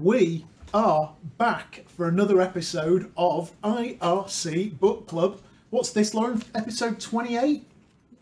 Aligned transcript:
We 0.00 0.46
are 0.72 1.12
back 1.36 1.84
for 1.88 2.08
another 2.08 2.40
episode 2.40 3.12
of 3.18 3.52
IRC 3.60 4.78
Book 4.78 5.06
Club. 5.06 5.42
What's 5.68 5.90
this, 5.90 6.14
Lauren? 6.14 6.42
Episode 6.54 6.98
28? 6.98 7.62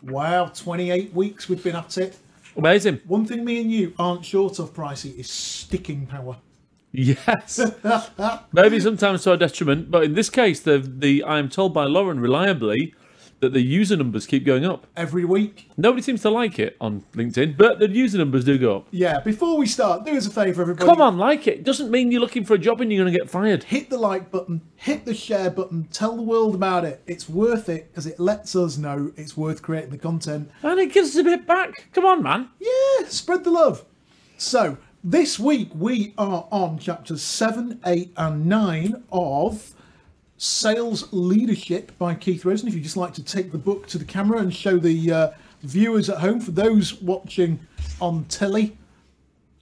Wow, 0.02 0.46
28 0.46 1.14
weeks 1.14 1.48
we've 1.48 1.62
been 1.62 1.76
at 1.76 1.96
it. 1.96 2.16
Amazing. 2.56 3.00
One 3.06 3.24
thing 3.26 3.44
me 3.44 3.60
and 3.60 3.70
you 3.70 3.94
aren't 3.96 4.24
short 4.24 4.58
of, 4.58 4.74
Pricey, 4.74 5.20
is 5.20 5.30
sticking 5.30 6.04
power. 6.06 6.38
Yes. 6.90 7.60
Maybe 8.52 8.80
sometimes 8.80 9.22
to 9.22 9.30
our 9.30 9.36
detriment, 9.36 9.88
but 9.88 10.02
in 10.02 10.14
this 10.14 10.30
case, 10.30 10.58
the 10.58 10.78
the 10.78 11.22
I 11.22 11.38
am 11.38 11.48
told 11.48 11.74
by 11.74 11.84
Lauren 11.84 12.18
reliably 12.18 12.92
that 13.40 13.52
the 13.52 13.60
user 13.60 13.96
numbers 13.96 14.26
keep 14.26 14.44
going 14.44 14.64
up. 14.64 14.86
Every 14.96 15.24
week. 15.24 15.70
Nobody 15.76 16.02
seems 16.02 16.22
to 16.22 16.30
like 16.30 16.58
it 16.58 16.76
on 16.80 17.02
LinkedIn, 17.14 17.56
but 17.56 17.78
the 17.78 17.88
user 17.88 18.18
numbers 18.18 18.44
do 18.44 18.58
go 18.58 18.78
up. 18.78 18.88
Yeah, 18.90 19.20
before 19.20 19.56
we 19.56 19.66
start, 19.66 20.04
do 20.04 20.16
us 20.16 20.26
a 20.26 20.30
favour, 20.30 20.62
everybody. 20.62 20.86
Come 20.86 21.00
on, 21.00 21.18
like 21.18 21.46
it. 21.46 21.64
Doesn't 21.64 21.90
mean 21.90 22.10
you're 22.10 22.20
looking 22.20 22.44
for 22.44 22.54
a 22.54 22.58
job 22.58 22.80
and 22.80 22.92
you're 22.92 23.02
going 23.02 23.12
to 23.12 23.18
get 23.18 23.30
fired. 23.30 23.64
Hit 23.64 23.90
the 23.90 23.98
like 23.98 24.30
button, 24.30 24.62
hit 24.76 25.04
the 25.04 25.14
share 25.14 25.50
button, 25.50 25.88
tell 25.92 26.16
the 26.16 26.22
world 26.22 26.54
about 26.54 26.84
it. 26.84 27.02
It's 27.06 27.28
worth 27.28 27.68
it 27.68 27.90
because 27.90 28.06
it 28.06 28.18
lets 28.18 28.56
us 28.56 28.76
know 28.76 29.12
it's 29.16 29.36
worth 29.36 29.62
creating 29.62 29.90
the 29.90 29.98
content. 29.98 30.50
And 30.62 30.80
it 30.80 30.92
gives 30.92 31.10
us 31.10 31.16
a 31.16 31.24
bit 31.24 31.46
back. 31.46 31.88
Come 31.92 32.04
on, 32.04 32.22
man. 32.22 32.48
Yeah, 32.58 33.08
spread 33.08 33.44
the 33.44 33.50
love. 33.50 33.84
So, 34.36 34.78
this 35.04 35.38
week 35.38 35.70
we 35.74 36.12
are 36.18 36.48
on 36.50 36.78
chapters 36.78 37.22
7, 37.22 37.80
8, 37.86 38.12
and 38.16 38.46
9 38.46 39.04
of 39.12 39.74
Sales 40.38 41.12
Leadership 41.12 41.90
by 41.98 42.14
Keith 42.14 42.44
Rosen. 42.44 42.68
If 42.68 42.74
you'd 42.74 42.84
just 42.84 42.96
like 42.96 43.12
to 43.14 43.24
take 43.24 43.50
the 43.50 43.58
book 43.58 43.88
to 43.88 43.98
the 43.98 44.04
camera 44.04 44.38
and 44.38 44.54
show 44.54 44.78
the 44.78 45.12
uh, 45.12 45.30
viewers 45.62 46.08
at 46.08 46.18
home, 46.18 46.40
for 46.40 46.52
those 46.52 47.02
watching 47.02 47.58
on 48.00 48.24
telly, 48.26 48.76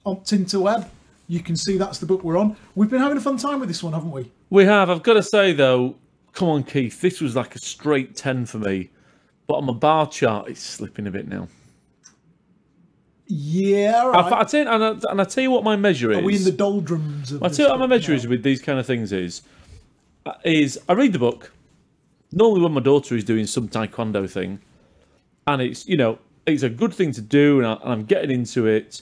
on 0.05 0.17
Tinterweb, 0.17 0.87
you 1.27 1.39
can 1.41 1.57
see 1.57 1.77
that's 1.77 1.97
the 1.97 2.05
book 2.05 2.23
we're 2.23 2.37
on. 2.37 2.55
We've 2.75 2.91
been 2.91 3.01
having 3.01 3.17
a 3.17 3.21
fun 3.21 3.37
time 3.37 3.59
with 3.59 3.69
this 3.69 3.81
one, 3.81 3.93
haven't 3.93 4.11
we? 4.11 4.31
We 4.51 4.65
have. 4.65 4.91
I've 4.91 5.01
got 5.01 5.13
to 5.13 5.23
say 5.23 5.51
though, 5.51 5.95
come 6.33 6.47
on, 6.47 6.63
Keith. 6.63 7.01
This 7.01 7.21
was 7.21 7.35
like 7.35 7.55
a 7.55 7.59
straight 7.59 8.15
ten 8.15 8.45
for 8.45 8.59
me, 8.59 8.91
but 9.47 9.55
on 9.55 9.65
my 9.65 9.73
bar 9.73 10.07
chart, 10.07 10.47
it's 10.47 10.61
slipping 10.61 11.07
a 11.07 11.11
bit 11.11 11.27
now. 11.27 11.47
Yeah, 13.25 14.03
I, 14.05 14.09
right. 14.09 14.33
I 14.33 14.43
tell 14.45 14.63
you, 14.63 14.69
and, 14.69 14.83
I, 14.83 15.11
and 15.11 15.21
I 15.21 15.23
tell 15.25 15.41
you 15.41 15.51
what 15.51 15.63
my 15.63 15.75
measure 15.75 16.11
is. 16.11 16.19
Are 16.19 16.21
we 16.21 16.37
in 16.37 16.45
the 16.45 16.51
doldrums 16.51 17.33
of 17.33 17.43
I 17.43 17.49
tell 17.49 17.65
you 17.65 17.71
what 17.71 17.79
my 17.79 17.87
measure 17.87 18.13
now? 18.13 18.17
is 18.17 18.27
with 18.27 18.43
these 18.43 18.61
kind 18.61 18.79
of 18.79 18.85
things 18.85 19.11
is 19.11 19.41
is 20.43 20.79
I 20.87 20.93
read 20.93 21.13
the 21.13 21.19
book 21.19 21.51
normally 22.31 22.61
when 22.61 22.73
my 22.73 22.81
daughter 22.81 23.15
is 23.15 23.23
doing 23.23 23.47
some 23.47 23.67
taekwondo 23.67 24.29
thing, 24.29 24.59
and 25.45 25.61
it's 25.61 25.87
you 25.87 25.97
know 25.97 26.19
it's 26.45 26.63
a 26.63 26.69
good 26.69 26.93
thing 26.93 27.11
to 27.13 27.21
do, 27.21 27.59
and, 27.59 27.67
I, 27.67 27.77
I'm 27.83 28.05
getting 28.05 28.31
into 28.31 28.67
it. 28.67 29.01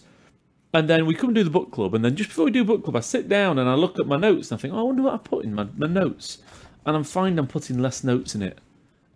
And 0.73 0.89
then 0.89 1.05
we 1.05 1.15
come 1.15 1.29
and 1.29 1.35
do 1.35 1.43
the 1.43 1.49
book 1.49 1.71
club, 1.71 1.95
and 1.95 2.03
then 2.03 2.17
just 2.17 2.29
before 2.29 2.45
we 2.45 2.51
do 2.51 2.65
book 2.65 2.83
club, 2.83 2.97
I 2.97 2.99
sit 2.99 3.29
down 3.29 3.59
and 3.59 3.69
I 3.69 3.75
look 3.75 3.97
at 3.97 4.07
my 4.07 4.17
notes 4.17 4.51
and 4.51 4.59
I 4.59 4.61
think, 4.61 4.73
oh, 4.73 4.79
I 4.79 4.81
wonder 4.81 5.03
what 5.03 5.13
I 5.13 5.17
put 5.17 5.45
in 5.45 5.53
my, 5.53 5.65
my 5.77 5.87
notes, 5.87 6.39
and 6.85 6.97
I'm 6.97 7.05
finding 7.05 7.39
I'm 7.39 7.47
putting 7.47 7.79
less 7.79 8.03
notes 8.03 8.35
in 8.35 8.41
it, 8.41 8.59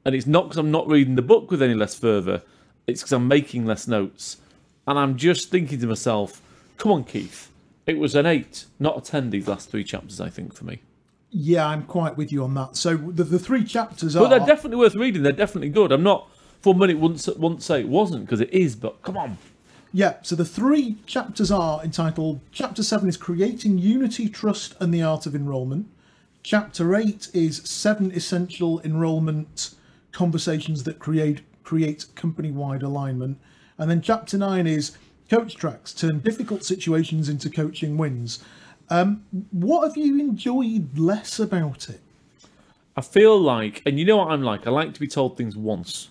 and 0.05 0.15
it's 0.15 0.25
not 0.25 0.45
because 0.45 0.57
I'm 0.57 0.71
not 0.71 0.87
reading 0.87 1.15
the 1.15 1.21
book 1.21 1.51
with 1.51 1.61
any 1.61 1.73
less 1.73 1.95
fervour, 1.95 2.43
it's 2.87 3.01
because 3.01 3.11
I'm 3.11 3.27
making 3.27 3.65
less 3.65 3.89
notes, 3.89 4.37
and 4.87 4.97
I'm 4.97 5.17
just 5.17 5.49
thinking 5.49 5.81
to 5.81 5.87
myself, 5.87 6.41
come 6.77 6.93
on, 6.93 7.03
Keith, 7.03 7.51
it 7.85 7.97
was 7.97 8.15
an 8.15 8.25
eight, 8.25 8.65
not 8.79 8.97
a 8.97 9.01
ten. 9.01 9.29
These 9.29 9.49
last 9.49 9.69
three 9.69 9.83
chapters, 9.83 10.21
I 10.21 10.29
think, 10.29 10.53
for 10.53 10.63
me. 10.63 10.81
Yeah, 11.31 11.67
I'm 11.67 11.83
quite 11.83 12.17
with 12.17 12.31
you 12.31 12.43
on 12.43 12.53
that. 12.55 12.75
So 12.75 12.97
the, 12.97 13.23
the 13.23 13.39
three 13.39 13.63
chapters 13.63 14.15
are. 14.15 14.21
But 14.21 14.29
they're 14.29 14.47
definitely 14.47 14.77
worth 14.77 14.95
reading. 14.95 15.23
They're 15.23 15.31
definitely 15.31 15.69
good. 15.69 15.91
I'm 15.91 16.03
not 16.03 16.29
for 16.61 16.73
a 16.73 16.77
minute 16.77 16.99
wouldn't 16.99 17.27
wouldn't 17.37 17.63
say 17.63 17.81
it 17.81 17.87
wasn't 17.87 18.25
because 18.25 18.41
it 18.41 18.51
is. 18.51 18.75
But 18.75 19.01
come 19.01 19.17
on, 19.17 19.37
Yeah, 19.93 20.15
so 20.21 20.35
the 20.35 20.45
three 20.45 20.97
chapters 21.05 21.51
are 21.51 21.83
entitled 21.83 22.41
Chapter 22.51 22.83
7 22.83 23.07
is 23.07 23.17
Creating 23.17 23.77
Unity, 23.77 24.29
Trust, 24.29 24.75
and 24.79 24.93
the 24.93 25.01
Art 25.01 25.25
of 25.25 25.35
Enrollment. 25.35 25.87
Chapter 26.43 26.95
8 26.95 27.29
is 27.33 27.57
Seven 27.57 28.11
Essential 28.11 28.81
Enrollment 28.81 29.75
Conversations 30.11 30.83
that 30.83 30.99
Create 30.99 31.41
create 31.63 32.05
Company 32.15 32.51
Wide 32.51 32.81
Alignment. 32.81 33.39
And 33.77 33.89
then 33.89 34.01
Chapter 34.01 34.37
9 34.37 34.65
is 34.65 34.97
Coach 35.29 35.55
Tracks 35.55 35.93
Turn 35.93 36.19
Difficult 36.19 36.65
Situations 36.65 37.29
into 37.29 37.49
Coaching 37.49 37.97
Wins. 37.97 38.43
Um, 38.89 39.23
what 39.51 39.87
have 39.87 39.97
you 39.97 40.19
enjoyed 40.19 40.97
less 40.97 41.39
about 41.39 41.89
it? 41.89 42.01
I 42.97 43.01
feel 43.01 43.39
like, 43.39 43.81
and 43.85 43.99
you 43.99 44.05
know 44.05 44.17
what 44.17 44.31
I'm 44.31 44.41
like. 44.41 44.67
I 44.67 44.71
like 44.71 44.93
to 44.93 44.99
be 44.99 45.07
told 45.07 45.37
things 45.37 45.55
once, 45.55 46.09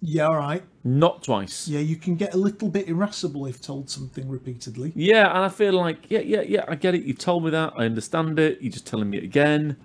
Yeah, 0.00 0.26
all 0.28 0.36
right. 0.36 0.62
not 0.84 1.22
twice. 1.22 1.68
Yeah, 1.68 1.80
you 1.80 1.96
can 1.96 2.16
get 2.16 2.34
a 2.34 2.36
little 2.38 2.68
bit 2.68 2.88
irascible 2.88 3.46
if 3.46 3.60
told 3.60 3.88
something 3.90 4.28
repeatedly. 4.28 4.92
Yeah, 4.96 5.28
and 5.28 5.38
I 5.44 5.48
feel 5.48 5.74
like, 5.74 6.10
yeah, 6.10 6.20
yeah, 6.20 6.40
yeah, 6.40 6.64
I 6.66 6.74
get 6.76 6.94
it. 6.94 7.02
You've 7.04 7.18
told 7.18 7.44
me 7.44 7.50
that. 7.50 7.74
I 7.76 7.84
understand 7.84 8.38
it. 8.38 8.60
You're 8.60 8.72
just 8.72 8.86
telling 8.86 9.10
me 9.10 9.18
it 9.18 9.24
again. 9.24 9.76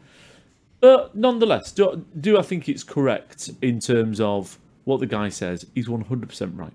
But 0.79 1.15
nonetheless, 1.15 1.71
do, 1.71 2.03
do 2.19 2.39
I 2.39 2.41
think 2.41 2.67
it's 2.67 2.83
correct 2.83 3.51
in 3.61 3.79
terms 3.79 4.19
of 4.19 4.57
what 4.85 4.99
the 5.01 5.05
guy 5.05 5.29
says? 5.29 5.65
He's 5.75 5.87
100% 5.87 6.57
right. 6.57 6.73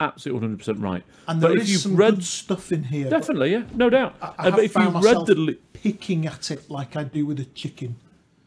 Absolutely 0.00 0.48
100% 0.56 0.82
right. 0.82 1.02
And 1.28 1.40
but 1.40 1.48
there 1.48 1.56
if 1.58 1.62
is 1.64 1.72
you've 1.72 1.80
some 1.82 1.96
read, 1.96 2.14
good 2.16 2.24
stuff 2.24 2.72
in 2.72 2.84
here. 2.84 3.10
definitely, 3.10 3.52
yeah, 3.52 3.64
no 3.74 3.90
doubt. 3.90 4.14
I 4.22 4.26
Uh, 4.26 4.42
have 4.44 4.54
but 4.56 4.64
if 4.64 4.72
found 4.72 4.94
you've 4.94 5.04
read 5.04 5.26
the, 5.26 5.34
le- 5.34 5.52
picking 5.74 6.26
at 6.26 6.50
it 6.50 6.70
like 6.70 6.96
I 6.96 7.04
do 7.04 7.26
with 7.26 7.38
a 7.40 7.44
chicken. 7.44 7.96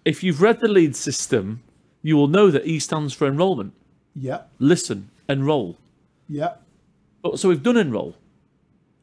if 0.05 0.23
you've 0.23 0.41
read 0.41 0.59
the 0.61 0.67
lead 0.67 0.95
system, 0.95 1.61
you 2.01 2.17
will 2.17 2.27
know 2.27 2.49
that 2.51 2.65
E 2.65 2.79
stands 2.79 3.13
for 3.13 3.27
enrollment. 3.27 3.73
Yeah, 4.15 4.41
Listen, 4.59 5.09
enroll. 5.29 5.77
yeah. 6.27 6.55
Oh, 7.23 7.35
So 7.35 7.49
we've 7.49 7.63
done 7.63 7.77
enroll. 7.77 8.15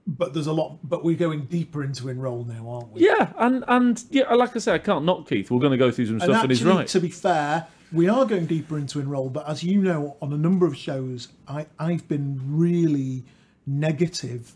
But 0.06 0.34
there's 0.34 0.46
a 0.48 0.52
lot. 0.52 0.78
But 0.82 1.04
we're 1.04 1.16
going 1.16 1.42
deeper 1.44 1.84
into 1.84 2.08
enroll 2.08 2.44
now, 2.44 2.68
aren't 2.68 2.92
we? 2.92 3.02
Yeah, 3.06 3.32
and 3.38 3.64
and 3.68 4.02
yeah, 4.10 4.32
like 4.34 4.56
I 4.56 4.58
say, 4.58 4.74
I 4.74 4.78
can't 4.78 5.04
knock 5.04 5.28
Keith. 5.28 5.50
We're 5.50 5.60
going 5.60 5.70
to 5.72 5.78
go 5.78 5.90
through 5.90 6.06
some 6.06 6.14
And 6.16 6.22
stuff, 6.24 6.42
and 6.42 6.50
he's 6.50 6.64
right. 6.64 6.86
to 6.88 7.00
be 7.00 7.10
fair, 7.10 7.66
we 7.92 8.08
are 8.08 8.24
going 8.24 8.46
deeper 8.46 8.78
into 8.78 9.00
enroll. 9.00 9.30
But 9.30 9.48
as 9.48 9.62
you 9.62 9.82
know, 9.82 10.16
on 10.22 10.32
a 10.32 10.36
number 10.36 10.66
of 10.66 10.76
shows, 10.76 11.28
I 11.48 11.66
I've 11.78 12.06
been 12.08 12.40
really 12.46 13.24
negative 13.66 14.54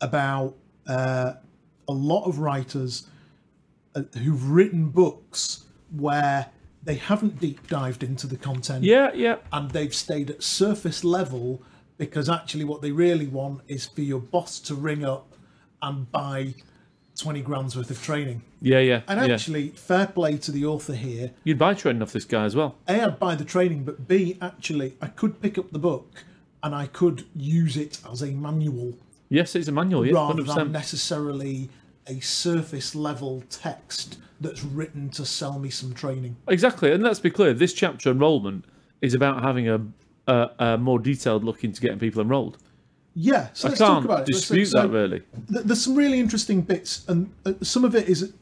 about 0.00 0.54
uh, 0.86 1.34
a 1.88 1.92
lot 1.92 2.24
of 2.24 2.38
writers 2.38 3.08
uh, 3.94 4.02
who've 4.18 4.50
written 4.50 4.88
books 4.88 5.64
where 5.96 6.50
they 6.82 6.94
haven't 6.94 7.40
deep 7.40 7.66
dived 7.68 8.02
into 8.02 8.26
the 8.26 8.36
content. 8.36 8.84
Yeah, 8.84 9.12
yeah, 9.14 9.36
and 9.52 9.70
they've 9.70 9.94
stayed 9.94 10.30
at 10.30 10.42
surface 10.42 11.04
level 11.04 11.62
because 11.96 12.28
actually 12.28 12.64
what 12.64 12.80
they 12.80 12.92
really 12.92 13.26
want 13.26 13.62
is 13.66 13.86
for 13.86 14.02
your 14.02 14.20
boss 14.20 14.60
to 14.60 14.74
ring 14.74 15.04
up 15.04 15.34
and 15.82 16.10
buy 16.12 16.54
20 17.18 17.42
grand's 17.42 17.76
worth 17.76 17.90
of 17.90 18.02
training. 18.02 18.42
yeah, 18.62 18.78
yeah. 18.78 19.02
And 19.08 19.20
yeah. 19.20 19.34
actually, 19.34 19.68
fair 19.70 20.06
play 20.06 20.38
to 20.38 20.50
the 20.50 20.64
author 20.64 20.94
here. 20.94 21.32
You'd 21.44 21.58
buy 21.58 21.74
training 21.74 22.00
off 22.00 22.12
this 22.12 22.24
guy 22.24 22.44
as 22.44 22.56
well. 22.56 22.76
A, 22.88 23.02
I'd 23.02 23.18
buy 23.18 23.34
the 23.34 23.44
training, 23.44 23.84
but 23.84 24.08
B, 24.08 24.38
actually, 24.40 24.96
I 25.02 25.08
could 25.08 25.40
pick 25.42 25.58
up 25.58 25.72
the 25.72 25.78
book 25.78 26.24
and 26.62 26.74
I 26.74 26.86
could 26.86 27.26
use 27.34 27.76
it 27.76 28.00
as 28.10 28.22
a 28.22 28.30
manual 28.30 28.94
Yes, 29.28 29.54
it's 29.54 29.68
a 29.68 29.72
manual. 29.72 30.06
Yeah, 30.06 30.14
rather 30.14 30.42
hundred 30.42 30.46
than 30.54 30.72
necessarily 30.72 31.68
a 32.06 32.20
surface 32.20 32.94
level 32.94 33.42
text 33.50 34.18
that's 34.40 34.64
written 34.64 35.10
to 35.10 35.26
sell 35.26 35.58
me 35.58 35.68
some 35.68 35.92
training. 35.92 36.36
Exactly, 36.48 36.92
and 36.92 37.02
let's 37.02 37.20
be 37.20 37.30
clear. 37.30 37.52
This 37.52 37.72
chapter 37.72 38.10
enrollment 38.10 38.64
is 39.02 39.14
about 39.14 39.42
having 39.42 39.68
a 39.68 39.80
a, 40.26 40.50
a 40.58 40.78
more 40.78 40.98
detailed 40.98 41.44
look 41.44 41.64
into 41.64 41.80
getting 41.80 41.98
people 41.98 42.20
enrolled. 42.20 42.58
Yeah, 43.20 43.48
so 43.52 43.66
I 43.66 43.70
let's 43.70 43.80
talk 43.80 44.04
about 44.04 44.20
it. 44.20 44.26
Dispute 44.26 44.66
so- 44.66 44.82
that 44.82 44.90
really. 44.90 45.22
th- 45.52 45.64
there's 45.64 45.82
some 45.82 45.96
really 45.96 46.20
interesting 46.20 46.60
bits, 46.60 47.04
and 47.08 47.34
uh, 47.44 47.54
some 47.62 47.84
of 47.84 47.96
it 47.96 48.08
is, 48.08 48.32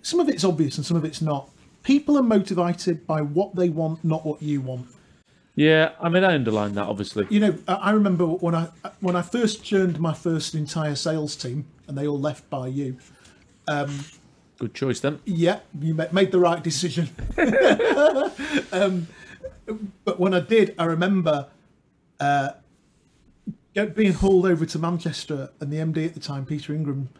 some 0.00 0.18
of 0.18 0.30
it's 0.30 0.44
obvious 0.44 0.78
and 0.78 0.86
some 0.86 0.96
of 0.96 1.04
it's 1.04 1.20
not. 1.20 1.50
People 1.82 2.16
are 2.16 2.22
motivated 2.22 3.06
by 3.06 3.20
what 3.20 3.54
they 3.54 3.68
want, 3.68 4.02
not 4.02 4.24
what 4.24 4.40
you 4.40 4.62
want. 4.62 4.86
Yeah, 5.56 5.90
I 6.00 6.08
mean, 6.08 6.24
I 6.24 6.34
underline 6.34 6.74
that 6.76 6.86
obviously. 6.86 7.26
You 7.28 7.40
know, 7.40 7.58
I 7.68 7.90
remember 7.90 8.24
when 8.24 8.54
I 8.54 8.68
when 9.00 9.14
I 9.14 9.20
first 9.20 9.62
churned 9.62 10.00
my 10.00 10.14
first 10.14 10.54
entire 10.54 10.94
sales 10.94 11.36
team, 11.36 11.66
and 11.86 11.98
they 11.98 12.06
all 12.06 12.18
left 12.18 12.48
by 12.48 12.68
you. 12.68 12.96
Good 13.66 14.72
choice 14.72 15.00
then. 15.00 15.20
Yeah, 15.26 15.60
you 15.78 15.92
made 15.92 16.32
the 16.32 16.40
right 16.40 16.62
decision. 16.62 17.10
um, 18.72 19.06
but 20.04 20.18
when 20.18 20.32
I 20.32 20.40
did, 20.40 20.74
I 20.78 20.86
remember 20.86 21.48
uh, 22.18 22.52
being 23.86 24.12
hauled 24.12 24.46
over 24.46 24.66
to 24.66 24.78
Manchester, 24.78 25.50
and 25.60 25.72
the 25.72 25.76
MD 25.78 26.06
at 26.06 26.14
the 26.14 26.20
time, 26.20 26.44
Peter 26.44 26.72
Ingram, 26.72 27.10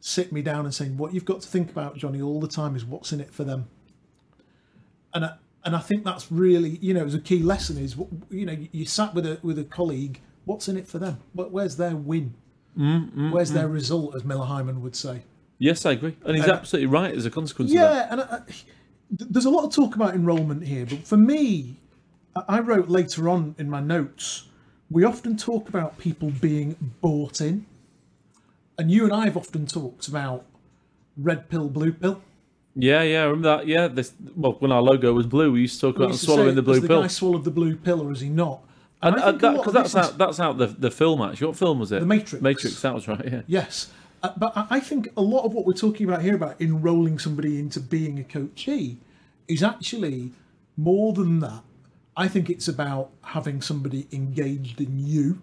sit 0.00 0.32
me 0.32 0.42
down 0.42 0.64
and 0.64 0.74
saying, 0.74 0.96
"What 0.96 1.14
you've 1.14 1.24
got 1.24 1.40
to 1.42 1.48
think 1.48 1.70
about, 1.70 1.96
Johnny, 1.96 2.20
all 2.20 2.40
the 2.40 2.48
time 2.48 2.76
is 2.76 2.84
what's 2.84 3.12
in 3.12 3.20
it 3.20 3.32
for 3.32 3.44
them." 3.44 3.68
And 5.14 5.24
I, 5.24 5.34
and 5.64 5.74
I 5.76 5.80
think 5.80 6.04
that's 6.04 6.30
really, 6.30 6.78
you 6.80 6.94
know, 6.94 7.04
as 7.04 7.14
a 7.14 7.20
key 7.20 7.40
lesson 7.42 7.78
is, 7.78 7.96
you 8.30 8.46
know, 8.46 8.56
you 8.72 8.86
sat 8.86 9.14
with 9.14 9.26
a 9.26 9.38
with 9.42 9.58
a 9.58 9.64
colleague. 9.64 10.20
What's 10.44 10.68
in 10.68 10.78
it 10.78 10.88
for 10.88 10.98
them? 10.98 11.18
Where's 11.34 11.76
their 11.76 11.94
win? 11.94 12.34
Mm, 12.78 13.10
mm, 13.10 13.30
where's 13.32 13.50
mm. 13.50 13.54
their 13.54 13.68
result, 13.68 14.14
as 14.14 14.24
Miller 14.24 14.46
Heiman 14.46 14.80
would 14.80 14.96
say? 14.96 15.24
Yes, 15.58 15.84
I 15.84 15.92
agree, 15.92 16.16
and 16.24 16.36
he's 16.36 16.44
And- 16.44 16.52
absolutely 16.52 16.86
right 16.86 17.14
as 17.14 17.26
a 17.26 17.30
consequence 17.30 17.72
of 17.72 17.78
that. 17.78 17.94
Yeah, 17.94 18.12
and 18.12 18.20
I, 18.20 18.24
I, 18.24 18.40
there's 19.10 19.44
a 19.44 19.50
lot 19.50 19.64
of 19.64 19.74
talk 19.74 19.96
about 19.96 20.14
enrolment 20.14 20.64
here, 20.64 20.86
but 20.86 21.06
for 21.06 21.16
me, 21.16 21.80
I 22.48 22.60
wrote 22.60 22.88
later 22.88 23.28
on 23.28 23.54
in 23.58 23.68
my 23.68 23.80
notes, 23.80 24.47
we 24.90 25.04
often 25.04 25.36
talk 25.36 25.68
about 25.68 25.98
people 25.98 26.30
being 26.30 26.76
bought 27.00 27.40
in. 27.40 27.66
And 28.78 28.90
you 28.90 29.04
and 29.04 29.12
I 29.12 29.24
have 29.24 29.36
often 29.36 29.66
talked 29.66 30.08
about 30.08 30.44
red 31.16 31.48
pill, 31.50 31.68
blue 31.68 31.92
pill. 31.92 32.22
Yeah, 32.76 33.02
yeah, 33.02 33.22
I 33.22 33.24
remember 33.24 33.56
that. 33.56 33.66
Yeah, 33.66 33.88
this 33.88 34.12
well, 34.36 34.52
when 34.60 34.70
our 34.70 34.80
logo 34.80 35.12
was 35.12 35.26
blue, 35.26 35.50
we 35.50 35.62
used 35.62 35.80
to 35.80 35.88
talk 35.88 35.96
about 35.96 36.14
swallowing 36.14 36.54
the 36.54 36.62
blue 36.62 36.74
has 36.74 36.82
the 36.82 36.88
pill. 36.88 37.02
guy 37.02 37.08
swallowed 37.08 37.44
the 37.44 37.50
blue 37.50 37.74
pill 37.76 38.02
or 38.02 38.12
is 38.12 38.20
he 38.20 38.28
not? 38.28 38.60
and 39.02 39.14
uh, 39.16 39.32
that, 39.32 39.62
cause 39.62 39.72
that's 39.72 39.92
this 39.92 40.04
is- 40.04 40.10
out, 40.12 40.18
that's 40.18 40.40
out 40.40 40.58
the 40.58 40.66
the 40.66 40.90
film 40.90 41.20
actually. 41.20 41.48
What 41.48 41.56
film 41.56 41.80
was 41.80 41.90
it? 41.92 42.00
The 42.00 42.06
Matrix. 42.06 42.42
Matrix. 42.42 42.80
That 42.82 42.94
was 42.94 43.08
right. 43.08 43.24
Yeah. 43.24 43.42
Yes. 43.46 43.90
Uh, 44.22 44.32
but 44.36 44.56
I 44.56 44.66
I 44.70 44.80
think 44.80 45.08
a 45.16 45.22
lot 45.22 45.44
of 45.44 45.54
what 45.54 45.66
we're 45.66 45.72
talking 45.72 46.08
about 46.08 46.22
here 46.22 46.36
about 46.36 46.60
enrolling 46.60 47.18
somebody 47.18 47.58
into 47.58 47.80
being 47.80 48.18
a 48.20 48.24
coachee 48.24 48.98
is 49.48 49.62
actually 49.62 50.30
more 50.76 51.12
than 51.12 51.40
that. 51.40 51.62
I 52.18 52.26
think 52.26 52.50
it's 52.50 52.66
about 52.66 53.10
having 53.22 53.62
somebody 53.62 54.08
engaged 54.10 54.80
in 54.80 54.98
you, 54.98 55.40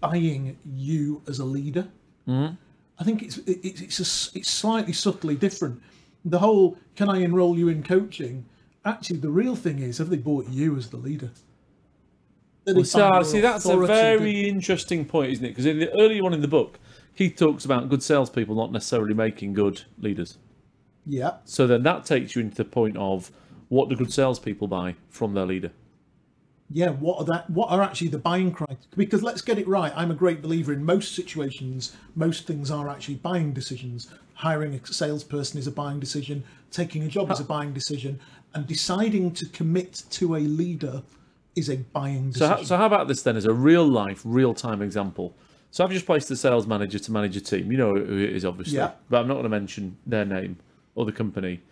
buying 0.00 0.56
you 0.64 1.20
as 1.26 1.40
a 1.40 1.44
leader. 1.44 1.88
Mm-hmm. 2.28 2.54
I 3.00 3.04
think 3.04 3.22
it's 3.22 3.38
it, 3.38 3.58
it's 3.64 3.80
it's, 3.80 3.98
a 3.98 4.38
it's 4.38 4.48
slightly 4.48 4.92
subtly 4.92 5.34
different. 5.34 5.82
The 6.24 6.38
whole 6.38 6.78
"can 6.94 7.10
I 7.10 7.18
enroll 7.18 7.58
you 7.58 7.68
in 7.68 7.82
coaching?" 7.82 8.46
Actually, 8.84 9.18
the 9.18 9.30
real 9.30 9.56
thing 9.56 9.80
is 9.80 9.98
have 9.98 10.08
they 10.08 10.16
bought 10.16 10.48
you 10.48 10.76
as 10.76 10.90
the 10.90 10.98
leader? 10.98 11.30
They 12.64 12.84
So, 12.84 13.22
see, 13.24 13.40
that's 13.40 13.66
a 13.66 13.76
very 13.76 14.48
interesting 14.48 15.04
point, 15.04 15.32
isn't 15.32 15.44
it? 15.44 15.48
Because 15.48 15.66
in 15.66 15.80
the 15.80 15.92
early 16.00 16.20
one 16.22 16.32
in 16.32 16.40
the 16.40 16.48
book, 16.48 16.78
Keith 17.16 17.36
talks 17.36 17.64
about 17.64 17.88
good 17.88 18.02
salespeople 18.02 18.54
not 18.54 18.72
necessarily 18.72 19.14
making 19.14 19.52
good 19.52 19.82
leaders. 19.98 20.38
Yeah, 21.04 21.32
So 21.44 21.66
then 21.66 21.82
that 21.82 22.06
takes 22.06 22.34
you 22.34 22.40
into 22.40 22.56
the 22.56 22.64
point 22.64 22.96
of 22.96 23.30
what 23.68 23.90
do 23.90 23.96
good 23.96 24.12
salespeople 24.12 24.68
buy 24.68 24.94
from 25.10 25.34
their 25.34 25.44
leader? 25.44 25.70
Yeah 26.70 26.90
what 26.90 27.18
are 27.18 27.24
that 27.24 27.48
what 27.50 27.70
are 27.70 27.82
actually 27.82 28.08
the 28.08 28.18
buying 28.18 28.50
criteria 28.50 28.78
because 28.96 29.22
let's 29.22 29.42
get 29.42 29.58
it 29.58 29.68
right 29.68 29.92
i'm 29.96 30.10
a 30.10 30.14
great 30.14 30.40
believer 30.40 30.72
in 30.72 30.84
most 30.84 31.14
situations 31.14 31.94
most 32.14 32.46
things 32.46 32.70
are 32.70 32.88
actually 32.88 33.16
buying 33.16 33.52
decisions 33.52 34.08
hiring 34.34 34.74
a 34.74 34.86
salesperson 34.86 35.58
is 35.58 35.66
a 35.66 35.70
buying 35.70 36.00
decision 36.00 36.42
taking 36.70 37.02
a 37.02 37.08
job 37.08 37.30
is 37.30 37.38
a 37.40 37.44
buying 37.44 37.72
decision 37.72 38.18
and 38.54 38.66
deciding 38.66 39.30
to 39.32 39.46
commit 39.46 40.04
to 40.10 40.36
a 40.36 40.38
leader 40.40 41.02
is 41.56 41.68
a 41.68 41.76
buying 41.76 42.32
So 42.32 42.40
decision 42.40 42.56
how, 42.56 42.62
so 42.62 42.76
how 42.76 42.86
about 42.86 43.08
this 43.08 43.22
then 43.22 43.36
as 43.36 43.44
a 43.44 43.52
real 43.52 43.86
life, 43.86 44.22
real 44.24 44.54
time 44.54 44.82
example? 44.82 45.36
So 45.70 45.84
I've 45.84 45.90
just 45.90 46.06
placed 46.06 46.30
a 46.30 46.36
sales 46.36 46.66
manager 46.66 46.98
to 46.98 47.12
manage 47.12 47.36
a 47.36 47.40
team. 47.40 47.70
You 47.70 47.78
know 47.78 47.94
who 47.94 48.18
it 48.18 48.30
is, 48.30 48.44
obviously, 48.44 48.76
Yeah. 48.76 48.92
but 49.08 49.20
I'm 49.20 49.28
not 49.28 49.34
going 49.34 49.44
to 49.44 49.48
mention 49.50 49.96
their 50.06 50.24
name 50.24 50.58
or 50.94 51.04
the 51.04 51.12
company. 51.12 51.62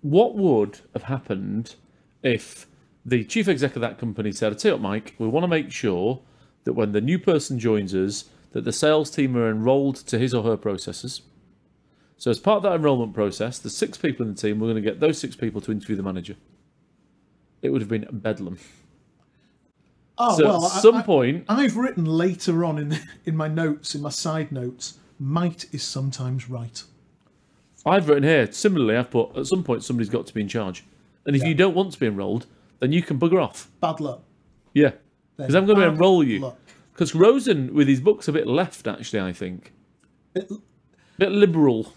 What 0.00 0.34
would 0.36 0.80
have 0.94 1.04
happened 1.04 1.74
if 2.22 2.66
the 3.04 3.24
chief 3.24 3.48
exec 3.48 3.74
of 3.76 3.82
that 3.82 3.98
company 3.98 4.32
said, 4.32 4.52
"I 4.52 4.56
tell 4.56 4.70
you 4.72 4.76
what, 4.76 4.82
Mike, 4.82 5.14
we 5.18 5.26
want 5.28 5.44
to 5.44 5.48
make 5.48 5.70
sure 5.70 6.22
that 6.64 6.74
when 6.74 6.92
the 6.92 7.00
new 7.00 7.18
person 7.18 7.58
joins 7.58 7.94
us, 7.94 8.26
that 8.52 8.64
the 8.64 8.72
sales 8.72 9.10
team 9.10 9.36
are 9.36 9.50
enrolled 9.50 9.96
to 9.96 10.18
his 10.18 10.32
or 10.34 10.42
her 10.44 10.56
processes." 10.56 11.22
So 12.16 12.30
as 12.30 12.38
part 12.38 12.58
of 12.58 12.62
that 12.62 12.74
enrollment 12.74 13.14
process, 13.14 13.58
the 13.58 13.70
six 13.70 13.98
people 13.98 14.24
in 14.24 14.34
the 14.34 14.40
team, 14.40 14.60
we're 14.60 14.68
going 14.70 14.82
to 14.82 14.88
get 14.90 15.00
those 15.00 15.18
six 15.18 15.34
people 15.34 15.60
to 15.62 15.72
interview 15.72 15.96
the 15.96 16.04
manager. 16.04 16.36
It 17.62 17.70
would 17.70 17.80
have 17.80 17.88
been 17.88 18.06
bedlam. 18.12 18.58
oh 20.18 20.36
So 20.36 20.44
well 20.44 20.66
at 20.66 20.82
some 20.82 20.96
I, 20.96 21.02
point, 21.02 21.44
i've 21.48 21.76
written 21.76 22.04
later 22.04 22.64
on 22.64 22.78
in 22.78 22.98
in 23.24 23.36
my 23.36 23.48
notes 23.48 23.94
in 23.94 24.02
my 24.02 24.10
side 24.10 24.52
notes 24.52 24.98
might 25.18 25.72
is 25.74 25.82
sometimes 25.82 26.48
right 26.48 26.82
I've 27.84 28.08
written 28.08 28.22
here, 28.22 28.50
similarly, 28.52 28.96
I've 28.96 29.10
put 29.10 29.36
at 29.36 29.46
some 29.46 29.64
point 29.64 29.82
somebody's 29.82 30.08
got 30.08 30.26
to 30.28 30.34
be 30.34 30.40
in 30.40 30.46
charge. 30.46 30.84
And 31.26 31.34
if 31.34 31.42
Yeah. 31.42 31.48
you 31.48 31.54
don't 31.54 31.74
want 31.74 31.92
to 31.92 31.98
be 31.98 32.06
enrolled, 32.06 32.46
then 32.82 32.92
you 32.92 33.00
can 33.00 33.18
bugger 33.18 33.40
off. 33.42 33.70
bad 33.80 34.00
luck 34.00 34.22
Yeah. 34.74 34.90
Because 35.36 35.54
I'm 35.54 35.66
going 35.66 35.78
to 35.78 35.86
enroll 35.86 36.22
you. 36.22 36.52
Because 36.92 37.14
Rosen, 37.14 37.72
with 37.72 37.88
his 37.88 38.00
books, 38.00 38.28
a 38.28 38.32
bit 38.32 38.46
left, 38.46 38.86
actually, 38.86 39.20
I 39.20 39.32
think. 39.32 39.72
It- 40.34 40.50
bit 41.16 41.30
liberal. 41.30 41.92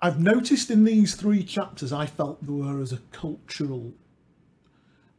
I've 0.00 0.20
noticed 0.20 0.70
in 0.70 0.84
these 0.84 1.14
three 1.14 1.42
chapters, 1.42 1.92
I 1.92 2.06
felt 2.06 2.44
there 2.44 2.54
were 2.54 2.80
as 2.80 2.92
a 2.92 2.98
cultural. 3.10 3.92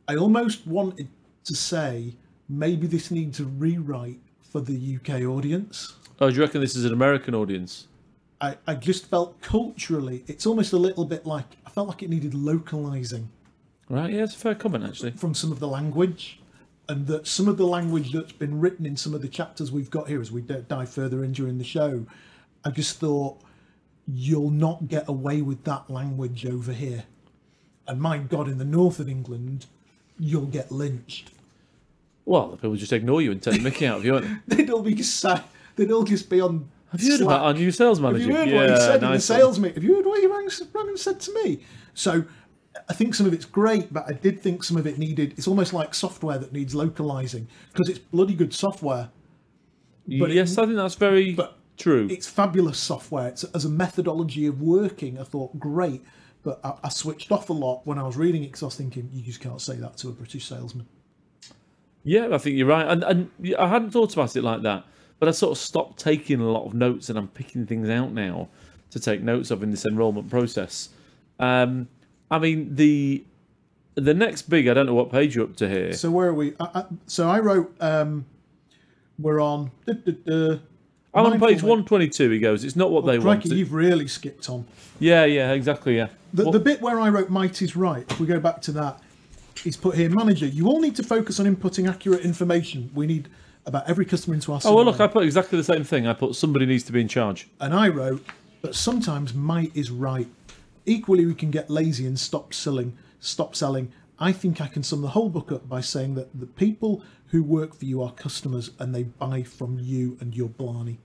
I 0.07 0.16
almost 0.16 0.66
wanted 0.66 1.10
to 1.44 1.56
say 1.56 2.16
maybe 2.48 2.88
this 2.88 3.12
needs 3.12 3.40
a 3.40 3.46
rewrite 3.46 4.19
for 4.42 4.62
the 4.62 4.98
UK 4.98 5.24
audience. 5.24 5.96
Oh, 6.19 6.30
do 6.30 6.36
you 6.36 6.42
reckon 6.42 6.62
this 6.62 6.75
is 6.75 6.86
an 6.86 6.94
American 6.94 7.36
audience? 7.36 7.88
I, 8.42 8.57
I 8.66 8.75
just 8.75 9.07
felt 9.07 9.42
culturally, 9.42 10.24
it's 10.28 10.46
almost 10.46 10.72
a 10.74 10.78
little 10.78 11.06
bit 11.06 11.25
like 11.25 11.46
I 11.66 11.69
felt 11.69 11.90
like 11.90 12.04
it 12.04 12.10
needed 12.10 12.34
localizing 12.34 13.30
Right, 13.89 14.13
yeah, 14.13 14.24
it's 14.24 14.36
a 14.36 14.38
fair 14.38 14.56
comment, 14.56 14.86
actually. 14.86 15.12
from 15.12 15.33
some 15.33 15.51
of 15.51 15.59
the 15.59 15.68
language, 15.68 16.39
and 16.88 17.07
that 17.07 17.25
some 17.27 17.47
of 17.47 17.57
the 17.57 17.65
language 17.65 18.12
that's 18.13 18.31
been 18.31 18.59
written 18.59 18.86
in 18.86 18.95
some 18.95 19.13
of 19.13 19.21
the 19.21 19.27
chapters 19.27 19.71
we've 19.71 19.89
got 19.89 20.07
here 20.07 20.21
as 20.21 20.31
we 20.31 20.41
d- 20.41 20.63
dive 20.68 20.89
further 20.89 21.24
in 21.24 21.31
during 21.31 21.57
the 21.57 21.63
show, 21.63 22.06
I 22.63 22.69
just 22.71 23.00
thought 23.00 23.41
you'll 24.07 24.51
not 24.51 24.88
get 24.88 25.07
away 25.07 25.41
with 25.41 25.63
that 25.63 25.89
language 25.89 26.45
over 26.45 26.71
here. 26.71 27.06
And 27.88 28.00
my 28.00 28.19
God, 28.19 28.47
in 28.47 28.59
the 28.59 28.65
north 28.65 29.00
of 29.00 29.09
England, 29.09 29.65
you'll 30.19 30.45
get 30.45 30.71
lynched. 30.71 31.31
Well, 32.25 32.50
the 32.50 32.57
people 32.57 32.75
just 32.75 32.94
ignore 32.94 33.21
you 33.21 33.31
and 33.31 33.41
take 33.41 33.56
the 33.56 33.62
mickey 33.62 33.88
out 33.88 33.97
of 33.97 34.06
you, 34.06 34.19
they? 34.19 34.38
They'd 34.57 34.69
all 34.69 34.83
be 34.83 35.01
sa- 35.01 35.41
they'd 35.75 35.91
all 35.91 36.03
just 36.03 36.30
be 36.30 36.41
on. 36.41 36.69
Have 36.91 37.01
you 37.01 37.12
heard 37.12 37.21
about 37.21 37.41
our 37.41 37.53
new 37.53 37.71
sales 37.71 38.00
Have 38.00 38.19
you 38.19 38.36
heard 38.36 38.50
yeah, 38.50 38.56
what 38.56 38.69
he 38.69 38.75
said 38.75 39.03
in 39.03 39.12
the 39.12 39.19
sales 39.19 39.59
meeting? 39.59 39.75
Have 39.75 39.83
you 39.83 39.95
heard 39.95 40.06
what 40.06 40.19
he 40.19 40.27
rang, 40.27 40.47
rang 40.74 40.89
and 40.89 41.00
said 41.00 41.19
to 41.21 41.33
me? 41.44 41.62
So 41.95 42.25
I 42.88 42.94
think 42.94 43.16
some 43.16 43.25
of 43.25 43.33
it's 43.33 43.45
great, 43.45 43.92
but 43.94 44.06
I 44.07 44.13
did 44.13 44.39
think 44.39 44.63
some 44.63 44.77
of 44.77 44.86
it 44.88 44.98
needed. 44.98 45.33
It's 45.38 45.48
almost 45.48 45.74
like 45.74 45.94
software 45.94 46.38
that 46.38 46.54
needs 46.54 46.74
localizing 46.75 47.48
because 47.71 47.89
it's 47.89 48.00
bloody 48.00 48.33
good 48.36 48.54
software. 48.54 49.10
but 50.07 50.31
it- 50.31 50.36
yes, 50.36 50.57
I 50.57 50.66
think 50.66 50.75
that's 50.77 50.95
very 50.95 51.38
true. 51.77 52.07
It's 52.10 52.27
fabulous 52.27 52.77
software. 52.80 53.27
It's 53.30 53.44
as 53.45 53.66
a 53.66 53.69
methodology 53.69 54.45
of 54.48 54.62
working. 54.62 55.19
I 55.19 55.24
thought 55.24 55.57
great, 55.60 56.04
but 56.44 56.60
I, 56.63 56.74
I 56.83 56.89
switched 56.89 57.31
off 57.31 57.50
a 57.50 57.54
lot 57.54 57.81
when 57.86 57.98
I 58.00 58.04
was 58.04 58.18
reading 58.18 58.44
it 58.44 58.48
because 58.48 58.63
I 58.63 58.66
was 58.68 58.75
thinking 58.75 59.10
you 59.13 59.24
just 59.24 59.39
can't 59.42 59.62
say 59.62 59.75
that 59.77 59.98
to 59.98 60.10
a 60.10 60.12
British 60.12 60.45
salesman. 60.48 60.88
Yeah, 62.04 62.30
I 62.31 62.38
think 62.38 62.56
you're 62.56 62.68
right, 62.68 62.88
and 62.88 63.04
and 63.04 63.30
I 63.57 63.68
hadn't 63.68 63.92
thought 63.92 64.13
about 64.13 64.36
it 64.36 64.44
like 64.44 64.62
that, 64.63 64.86
but 65.19 65.27
I 65.27 65.31
sort 65.31 65.51
of 65.51 65.58
stopped 65.58 66.00
taking 66.00 66.39
a 66.39 66.50
lot 66.50 66.65
of 66.65 66.74
notes, 66.74 67.10
and 67.10 67.17
I'm 67.20 67.27
picking 67.27 67.65
things 67.65 67.89
out 67.89 68.13
now 68.13 68.48
to 68.91 69.00
take 69.00 69.22
notes 69.22 69.51
of 69.51 69.62
in 69.63 69.70
this 69.72 69.86
enrolment 69.86 70.29
process. 70.29 70.89
Um, 71.39 71.88
I 72.31 72.39
mean 72.39 72.75
the 72.75 73.24
the 73.95 74.13
next 74.13 74.43
big, 74.43 74.67
I 74.67 74.74
don't 74.74 74.86
know 74.86 74.93
what 74.93 75.12
page 75.12 75.36
you're 75.36 75.45
up 75.45 75.55
to 75.57 75.67
here. 75.67 75.93
So 75.93 76.09
where 76.12 76.29
are 76.29 76.33
we? 76.33 76.53
I, 76.59 76.69
I, 76.75 76.86
so 77.07 77.29
I 77.29 77.39
wrote. 77.39 77.74
Um, 77.79 78.25
we're 79.17 79.41
on. 79.41 79.71
duh, 79.86 79.93
duh, 79.93 80.12
duh, 80.25 80.57
I'm 81.13 81.25
on 81.25 81.39
page 81.39 81.62
122. 81.62 82.29
He 82.29 82.39
goes, 82.39 82.63
it's 82.63 82.75
not 82.75 82.91
what 82.91 83.05
they 83.05 83.19
Crikey, 83.19 83.50
want. 83.50 83.57
you've 83.59 83.74
really 83.74 84.07
skipped 84.07 84.50
on. 84.50 84.65
Yeah, 85.00 85.25
yeah, 85.25 85.51
exactly. 85.51 85.98
Yeah. 85.98 86.07
The, 86.33 86.50
the 86.51 86.59
bit 86.59 86.81
where 86.81 87.00
I 87.00 87.09
wrote 87.09 87.29
"might 87.29 87.62
is 87.62 87.75
right," 87.75 88.05
if 88.09 88.19
we 88.19 88.27
go 88.27 88.39
back 88.39 88.62
to 88.63 88.71
that, 88.74 89.01
he's 89.62 89.75
put 89.75 89.95
here, 89.95 90.09
manager. 90.09 90.45
You 90.45 90.67
all 90.67 90.79
need 90.79 90.95
to 90.98 91.03
focus 91.03 91.39
on 91.39 91.53
inputting 91.53 91.89
accurate 91.89 92.21
information. 92.21 92.91
We 92.93 93.07
need 93.07 93.27
about 93.65 93.89
every 93.89 94.05
customer 94.05 94.36
into 94.36 94.53
our. 94.53 94.62
oh 94.63 94.75
well, 94.75 94.86
look, 94.86 95.00
I 95.00 95.07
put 95.07 95.24
exactly 95.24 95.57
the 95.57 95.63
same 95.63 95.83
thing. 95.83 96.05
I 96.05 96.13
put 96.13 96.36
somebody 96.36 96.65
needs 96.65 96.83
to 96.83 96.91
be 96.91 97.01
in 97.01 97.07
charge. 97.07 97.48
and 97.59 97.74
I 97.74 97.89
wrote, 97.89 98.24
but 98.62 98.75
sometimes 98.75 99.33
might 99.33 99.75
is 99.75 99.89
right. 99.89 100.27
Equally, 100.89 101.27
we 101.27 101.36
can 101.36 101.51
get 101.51 101.69
lazy 101.69 102.08
and 102.08 102.19
stop 102.19 102.51
selling. 102.51 102.98
Stop 103.19 103.55
selling. 103.55 103.91
I 104.17 104.31
think 104.31 104.60
I 104.60 104.65
can 104.65 104.81
sum 104.81 105.03
the 105.03 105.10
whole 105.10 105.29
book 105.29 105.51
up 105.51 105.69
by 105.69 105.81
saying 105.81 106.15
that 106.15 106.38
the 106.38 106.48
people 106.48 107.03
who 107.27 107.43
work 107.43 107.75
for 107.75 107.86
you 107.86 108.01
are 108.01 108.12
customers 108.12 108.72
and 108.79 108.93
they 108.93 109.03
buy 109.03 109.43
from 109.43 109.77
you 109.79 110.17
and 110.19 110.36
your 110.36 110.50
blarney. 110.50 110.98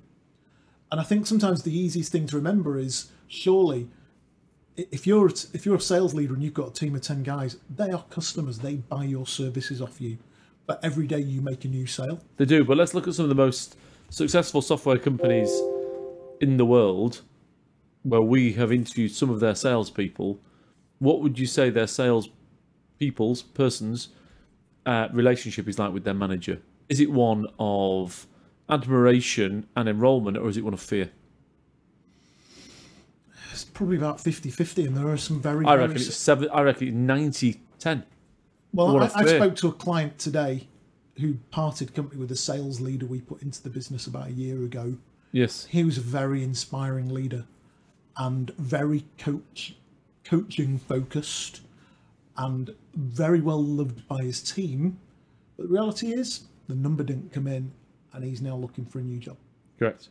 And 0.90 1.02
I 1.02 1.04
think 1.04 1.26
sometimes 1.26 1.64
the 1.64 1.78
easiest 1.78 2.10
thing 2.10 2.26
to 2.28 2.36
remember 2.36 2.78
is 2.78 3.10
surely 3.28 3.90
if 4.74 5.06
you're 5.06 5.28
if 5.28 5.66
you're 5.66 5.76
a 5.76 5.80
sales 5.80 6.14
leader 6.14 6.32
and 6.32 6.42
you've 6.42 6.54
got 6.54 6.68
a 6.68 6.72
team 6.72 6.94
of 6.94 7.02
10 7.02 7.22
guys 7.22 7.58
they 7.70 7.90
are 7.90 8.04
customers 8.10 8.58
they 8.58 8.74
buy 8.74 9.04
your 9.04 9.24
services 9.24 9.80
off 9.80 10.00
you 10.00 10.18
but 10.66 10.80
every 10.82 11.06
day 11.06 11.20
you 11.20 11.40
make 11.40 11.64
a 11.64 11.68
new 11.68 11.86
sale 11.86 12.20
They 12.38 12.44
do, 12.44 12.64
but 12.64 12.76
let's 12.76 12.92
look 12.92 13.06
at 13.06 13.14
some 13.14 13.24
of 13.24 13.28
the 13.28 13.36
most 13.36 13.76
successful 14.10 14.62
software 14.62 14.98
companies 14.98 15.50
in 16.40 16.56
the 16.56 16.66
world 16.66 17.22
where 18.04 18.22
we 18.22 18.52
have 18.52 18.70
interviewed 18.70 19.10
some 19.10 19.30
of 19.30 19.40
their 19.40 19.54
salespeople. 19.56 20.38
What 21.00 21.20
would 21.20 21.38
you 21.38 21.46
say 21.46 21.70
their 21.70 21.88
sales 21.88 22.28
people's 22.98 23.42
persons 23.42 24.08
uh, 24.86 25.08
relationship 25.12 25.66
is 25.66 25.78
like 25.78 25.92
with 25.92 26.04
their 26.04 26.14
manager? 26.14 26.60
Is 26.88 27.00
it 27.00 27.10
one 27.10 27.46
of 27.58 28.26
admiration 28.68 29.66
and 29.74 29.88
enrollment, 29.88 30.36
or 30.36 30.48
is 30.48 30.56
it 30.56 30.64
one 30.64 30.74
of 30.74 30.80
fear? 30.80 31.10
it's 33.54 33.64
probably 33.64 33.96
about 33.96 34.18
50-50 34.18 34.88
and 34.88 34.96
there 34.96 35.06
are 35.08 35.16
some 35.16 35.40
very, 35.40 35.64
I 35.64 35.76
very 35.76 35.82
reckon 35.82 35.96
it's 35.96 36.16
seven. 36.16 36.48
I 36.52 36.62
reckon 36.62 36.88
it's 36.88 36.96
90 36.96 37.60
10. 37.78 38.04
Well, 38.72 38.98
I, 38.98 39.04
I, 39.04 39.06
a 39.06 39.10
I 39.14 39.24
fear. 39.24 39.36
spoke 39.36 39.56
to 39.56 39.68
a 39.68 39.72
client 39.72 40.18
today 40.18 40.66
who 41.20 41.34
parted 41.52 41.94
company 41.94 42.20
with 42.20 42.32
a 42.32 42.36
sales 42.36 42.80
leader 42.80 43.06
we 43.06 43.20
put 43.20 43.42
into 43.42 43.62
the 43.62 43.70
business 43.70 44.08
about 44.08 44.28
a 44.28 44.32
year 44.32 44.64
ago. 44.64 44.96
Yes. 45.30 45.66
He 45.66 45.84
was 45.84 45.98
a 45.98 46.00
very 46.00 46.42
inspiring 46.42 47.08
leader 47.14 47.44
and 48.16 48.50
very 48.56 49.04
coach, 49.18 49.76
coaching 50.24 50.78
focused, 50.78 51.60
and 52.36 52.74
very 52.94 53.40
well 53.40 53.62
loved 53.62 54.06
by 54.08 54.22
his 54.22 54.40
team. 54.42 54.98
But 55.56 55.64
the 55.68 55.72
reality 55.72 56.12
is, 56.12 56.44
the 56.68 56.74
number 56.74 57.04
didn't 57.04 57.32
come 57.32 57.46
in, 57.46 57.72
and 58.12 58.24
he's 58.24 58.40
now 58.40 58.56
looking 58.56 58.84
for 58.84 58.98
a 58.98 59.02
new 59.02 59.18
job. 59.18 59.36
Correct. 59.78 60.08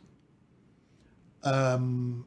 Um, 1.42 2.24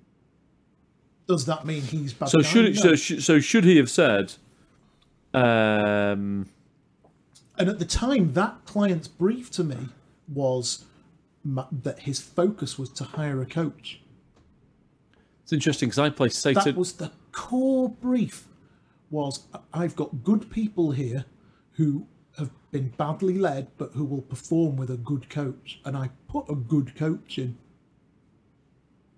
does 1.27 1.45
that 1.45 1.65
mean 1.65 1.81
he's 1.81 2.13
bad? 2.13 2.29
So 2.29 2.41
should 2.41 2.75
No. 2.75 2.95
so 2.95 2.95
so 2.95 3.39
should 3.39 3.63
he 3.63 3.77
have 3.77 3.89
said? 3.89 4.33
Um, 5.33 6.47
And 7.59 7.69
at 7.69 7.79
the 7.79 7.85
time, 7.85 8.33
that 8.33 8.65
client's 8.65 9.07
brief 9.07 9.49
to 9.51 9.63
me 9.63 9.89
was 10.27 10.85
that 11.43 11.99
his 11.99 12.19
focus 12.19 12.77
was 12.77 12.89
to 12.89 13.03
hire 13.03 13.41
a 13.41 13.45
coach. 13.45 13.99
It's 15.47 15.53
interesting 15.53 15.87
because 15.87 15.99
I 15.99 16.09
play 16.09 16.27
Satan. 16.27 16.61
That 16.65 16.75
was 16.75 16.91
the 16.91 17.09
core 17.31 17.87
brief. 17.87 18.49
Was 19.11 19.45
I've 19.73 19.95
got 19.95 20.21
good 20.25 20.51
people 20.51 20.91
here 20.91 21.23
who 21.71 22.05
have 22.37 22.49
been 22.71 22.89
badly 22.97 23.37
led, 23.37 23.69
but 23.77 23.93
who 23.93 24.03
will 24.03 24.23
perform 24.23 24.75
with 24.75 24.89
a 24.89 24.97
good 24.97 25.29
coach, 25.29 25.79
and 25.85 25.95
I 25.95 26.09
put 26.27 26.49
a 26.49 26.55
good 26.55 26.97
coach 26.97 27.37
in. 27.37 27.57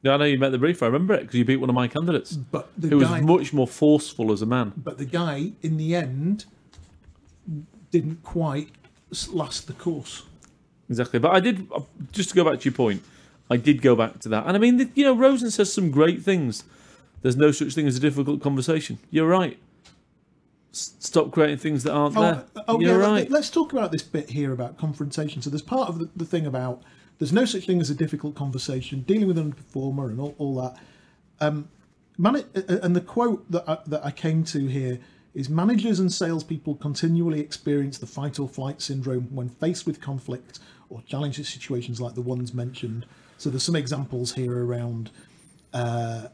Yeah, 0.03 0.13
I 0.13 0.17
know 0.17 0.25
you 0.25 0.37
met 0.37 0.51
the 0.51 0.59
brief. 0.59 0.83
I 0.83 0.85
remember 0.85 1.15
it 1.15 1.21
because 1.21 1.33
you 1.33 1.45
beat 1.45 1.55
one 1.55 1.69
of 1.69 1.73
my 1.75 1.87
candidates. 1.87 2.33
But 2.33 2.69
the 2.77 2.89
Who 2.89 2.97
was 2.99 3.09
much 3.23 3.51
more 3.51 3.67
forceful 3.67 4.31
as 4.31 4.43
a 4.43 4.45
man. 4.45 4.73
but 4.77 4.99
the 4.99 5.05
guy 5.05 5.53
in 5.63 5.77
the 5.77 5.95
end 5.95 6.45
didn't 7.89 8.21
quite 8.21 8.69
last 9.31 9.65
the 9.65 9.73
course. 9.73 10.21
Exactly. 10.91 11.17
But 11.17 11.35
I 11.35 11.39
did, 11.39 11.67
uh, 11.73 11.81
just 12.11 12.29
to 12.29 12.35
go 12.35 12.43
back 12.43 12.59
to 12.59 12.65
your 12.65 12.75
point, 12.75 13.01
I 13.49 13.57
did 13.57 13.81
go 13.81 13.95
back 13.95 14.19
to 14.19 14.29
that. 14.29 14.45
And 14.45 14.55
I 14.55 14.59
mean, 14.59 14.91
you 14.95 15.03
know, 15.03 15.15
Rosen 15.15 15.49
says 15.51 15.73
some 15.73 15.91
great 15.91 16.21
things. 16.21 16.63
There's 17.21 17.35
no 17.35 17.51
such 17.51 17.73
thing 17.73 17.87
as 17.87 17.97
a 17.97 17.99
difficult 17.99 18.41
conversation. 18.41 18.99
You're 19.09 19.27
right. 19.27 19.57
S- 20.71 20.93
Stop 20.99 21.31
creating 21.31 21.57
things 21.57 21.83
that 21.83 21.93
aren't 21.93 22.15
there. 22.15 22.45
Oh, 22.55 22.63
oh 22.67 22.79
You're 22.79 23.01
yeah, 23.01 23.07
right. 23.07 23.29
let, 23.29 23.39
us 23.39 23.49
talk 23.49 23.73
about 23.73 23.91
this 23.91 24.03
bit 24.03 24.29
here 24.29 24.53
about 24.53 24.77
confrontation. 24.77 25.41
So 25.41 25.49
there's 25.49 25.61
part 25.61 25.89
of 25.89 25.99
the, 25.99 26.09
the 26.15 26.25
thing 26.25 26.45
about 26.45 26.83
there's 27.17 27.33
no 27.33 27.45
such 27.45 27.65
thing 27.65 27.81
as 27.81 27.89
a 27.89 27.95
difficult 27.95 28.35
conversation, 28.35 29.01
dealing 29.01 29.27
with 29.27 29.37
an 29.37 29.51
underperformer 29.51 30.09
and 30.09 30.19
all, 30.21 30.35
all 30.37 30.55
that. 30.55 30.77
Um, 31.41 31.69
man, 32.17 32.45
and 32.67 32.95
the 32.95 33.01
quote 33.01 33.49
that 33.51 33.67
I, 33.67 33.79
that 33.87 34.05
I 34.05 34.11
came 34.11 34.43
to 34.45 34.67
here 34.67 34.99
is 35.33 35.49
managers 35.49 35.99
and 35.99 36.11
salespeople 36.11 36.75
continually 36.75 37.39
experience 37.39 37.97
the 37.97 38.07
fight 38.07 38.39
or 38.39 38.47
flight 38.47 38.81
syndrome 38.81 39.27
when 39.35 39.49
faced 39.49 39.85
with 39.85 40.01
conflict 40.01 40.59
or 40.89 41.01
challenging 41.03 41.43
situations 41.43 41.99
like 41.99 42.15
the 42.15 42.21
ones 42.21 42.53
mentioned. 42.53 43.05
So 43.39 43.49
there's 43.49 43.63
some 43.63 43.75
examples 43.77 44.33
here 44.33 44.65
around 44.65 45.11
uh, 45.73 46.27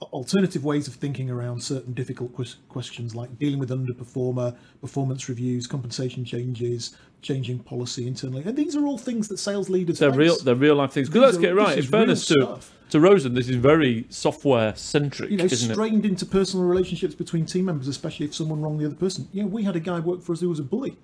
alternative 0.00 0.64
ways 0.64 0.88
of 0.88 0.94
thinking 0.94 1.30
around 1.30 1.62
certain 1.62 1.92
difficult 1.92 2.34
ques- 2.34 2.56
questions 2.70 3.14
like 3.14 3.38
dealing 3.38 3.58
with 3.58 3.68
underperformer, 3.68 4.56
performance 4.80 5.28
reviews, 5.28 5.66
compensation 5.66 6.24
changes, 6.24 6.96
changing 7.20 7.58
policy 7.58 8.06
internally. 8.06 8.42
And 8.46 8.56
these 8.56 8.74
are 8.76 8.86
all 8.86 8.96
things 8.96 9.28
that 9.28 9.38
sales 9.38 9.68
leaders 9.68 9.98
They're 9.98 10.10
face. 10.10 10.18
real. 10.18 10.36
They're 10.38 10.54
real 10.54 10.76
life 10.76 10.92
things. 10.92 11.08
Because 11.10 11.22
let's 11.22 11.36
are- 11.36 11.40
get 11.42 11.54
right. 11.54 11.76
In 11.76 11.84
fairness 11.84 12.24
to 12.28 12.34
stuff. 12.34 12.72
to 12.90 12.98
Rosen, 12.98 13.34
this 13.34 13.50
is 13.50 13.56
very 13.56 14.06
software 14.08 14.74
centric, 14.76 15.30
you 15.30 15.36
know, 15.36 15.44
isn't 15.44 15.70
it? 15.70 15.74
strained 15.74 16.06
into 16.06 16.24
personal 16.24 16.64
relationships 16.64 17.14
between 17.14 17.44
team 17.44 17.66
members, 17.66 17.88
especially 17.88 18.24
if 18.24 18.34
someone 18.34 18.62
wronged 18.62 18.80
the 18.80 18.86
other 18.86 18.94
person. 18.94 19.28
You 19.32 19.42
know, 19.42 19.48
we 19.48 19.64
had 19.64 19.76
a 19.76 19.80
guy 19.80 20.00
work 20.00 20.22
for 20.22 20.32
us 20.32 20.40
who 20.40 20.48
was 20.48 20.60
a 20.60 20.64
bully. 20.64 20.96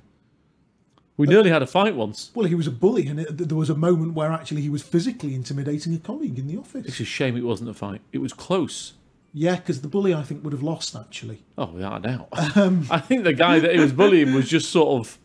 We 1.17 1.27
nearly 1.27 1.51
had 1.51 1.63
a 1.63 1.67
fight 1.67 1.97
once. 1.97 2.31
Well, 2.35 2.47
he 2.47 2.55
was 2.55 2.67
a 2.67 2.71
bully, 2.71 3.07
and 3.07 3.21
it, 3.21 3.49
there 3.49 3.57
was 3.57 3.71
a 3.71 3.75
moment 3.75 4.13
where 4.15 4.33
actually 4.33 4.61
he 4.61 4.69
was 4.69 4.83
physically 4.83 5.35
intimidating 5.35 5.95
a 5.95 5.99
colleague 5.99 6.39
in 6.39 6.47
the 6.47 6.59
office. 6.59 6.87
It's 6.87 7.01
a 7.01 7.05
shame 7.05 7.37
it 7.37 7.45
wasn't 7.45 7.71
a 7.71 7.75
fight. 7.75 8.03
It 8.13 8.19
was 8.19 8.33
close. 8.33 8.95
Yeah, 9.33 9.57
because 9.57 9.81
the 9.81 9.89
bully, 9.89 10.15
I 10.15 10.23
think, 10.23 10.45
would 10.45 10.53
have 10.53 10.63
lost 10.63 10.95
actually. 10.95 11.43
Oh, 11.57 11.67
without 11.67 12.05
a 12.05 12.09
doubt. 12.09 12.29
Um, 12.57 12.87
I 12.91 13.01
think 13.01 13.25
the 13.25 13.33
guy 13.33 13.59
that 13.59 13.75
he 13.75 13.81
was 13.81 13.93
bullying 13.93 14.35
was 14.35 14.49
just 14.49 14.71
sort 14.71 14.89
of 15.01 15.19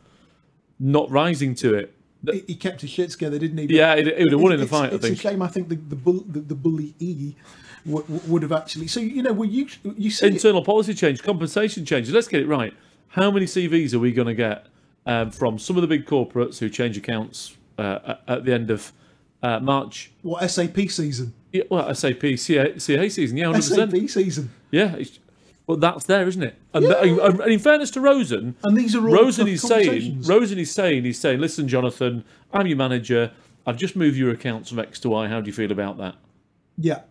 not 0.79 1.09
rising 1.09 1.55
to 1.55 1.75
it. 1.75 1.93
He, 2.29 2.43
he 2.47 2.55
kept 2.55 2.81
his 2.81 2.89
shit 2.89 3.09
together, 3.11 3.39
didn't 3.39 3.57
he? 3.57 3.75
Yeah, 3.75 3.95
he 3.95 4.03
would 4.03 4.31
have 4.31 4.41
won 4.41 4.51
in 4.51 4.59
the 4.59 4.63
it's, 4.63 4.71
fight. 4.71 4.91
I 4.91 4.95
It's 4.95 5.05
a 5.05 5.15
shame. 5.15 5.41
I 5.41 5.47
think 5.47 5.69
the 5.69 5.75
the, 5.75 5.95
bull, 5.95 6.23
the, 6.27 6.39
the 6.41 6.55
bully 6.55 6.93
E 6.99 7.35
would, 7.85 8.29
would 8.29 8.41
have 8.43 8.51
actually. 8.51 8.87
So 8.87 8.99
you 8.99 9.23
know, 9.23 9.33
well, 9.33 9.49
you 9.49 9.67
you 9.83 10.11
see, 10.11 10.27
it- 10.27 10.33
internal 10.33 10.63
policy 10.63 10.93
change, 10.93 11.23
compensation 11.23 11.85
change. 11.85 12.09
Let's 12.09 12.27
get 12.27 12.41
it 12.41 12.47
right. 12.47 12.73
How 13.09 13.31
many 13.31 13.45
CVs 13.45 13.93
are 13.93 13.99
we 13.99 14.11
going 14.11 14.27
to 14.27 14.35
get 14.35 14.67
um, 15.05 15.31
from 15.31 15.57
some 15.59 15.75
of 15.77 15.81
the 15.81 15.87
big 15.87 16.05
corporates 16.05 16.59
who 16.59 16.69
change 16.69 16.97
accounts 16.97 17.57
uh, 17.77 18.15
at- 18.27 18.45
the 18.45 18.53
end 18.53 18.69
of 18.71 18.91
uh, 19.43 19.59
March? 19.59 20.11
what 20.21 20.47
SAP 20.49 20.77
season? 20.89 21.33
Yeah, 21.51 21.63
well, 21.69 21.93
SAP 21.93 22.21
CA, 22.37 22.77
CA 22.79 23.09
season, 23.09 23.37
yeah, 23.37 23.45
hundred 23.47 23.63
SAP 23.63 24.09
season, 24.09 24.51
Yeah, 24.71 24.95
it's, 24.95 25.19
well, 25.67 25.77
that's 25.77 26.05
there, 26.05 26.27
isn't 26.27 26.43
it? 26.43 26.55
And, 26.73 26.85
and 26.85 27.41
in 27.51 27.59
fairness 27.59 27.91
to 27.91 28.01
Rosen, 28.01 28.55
and 28.63 28.77
these 28.77 28.95
are 28.95 28.99
all 29.07 29.13
Rosen 29.13 29.47
is 29.47 29.61
saying. 29.61 30.21
Rosen 30.23 30.57
is 30.59 30.71
saying, 30.71 31.03
he's 31.03 31.19
saying, 31.19 31.39
listen, 31.39 31.67
Jonathan, 31.67 32.23
I'm 32.53 32.67
your 32.67 32.77
manager. 32.77 33.31
I've 33.65 33.77
just 33.77 33.95
moved 33.95 34.17
your 34.17 34.31
accounts 34.31 34.69
from 34.69 34.79
X 34.79 34.99
to 35.01 35.09
Y. 35.09 35.27
How 35.27 35.39
do 35.41 35.47
you 35.47 35.53
feel 35.53 35.71
about 35.71 35.97
that? 35.97 36.15
yeah. 36.77 37.01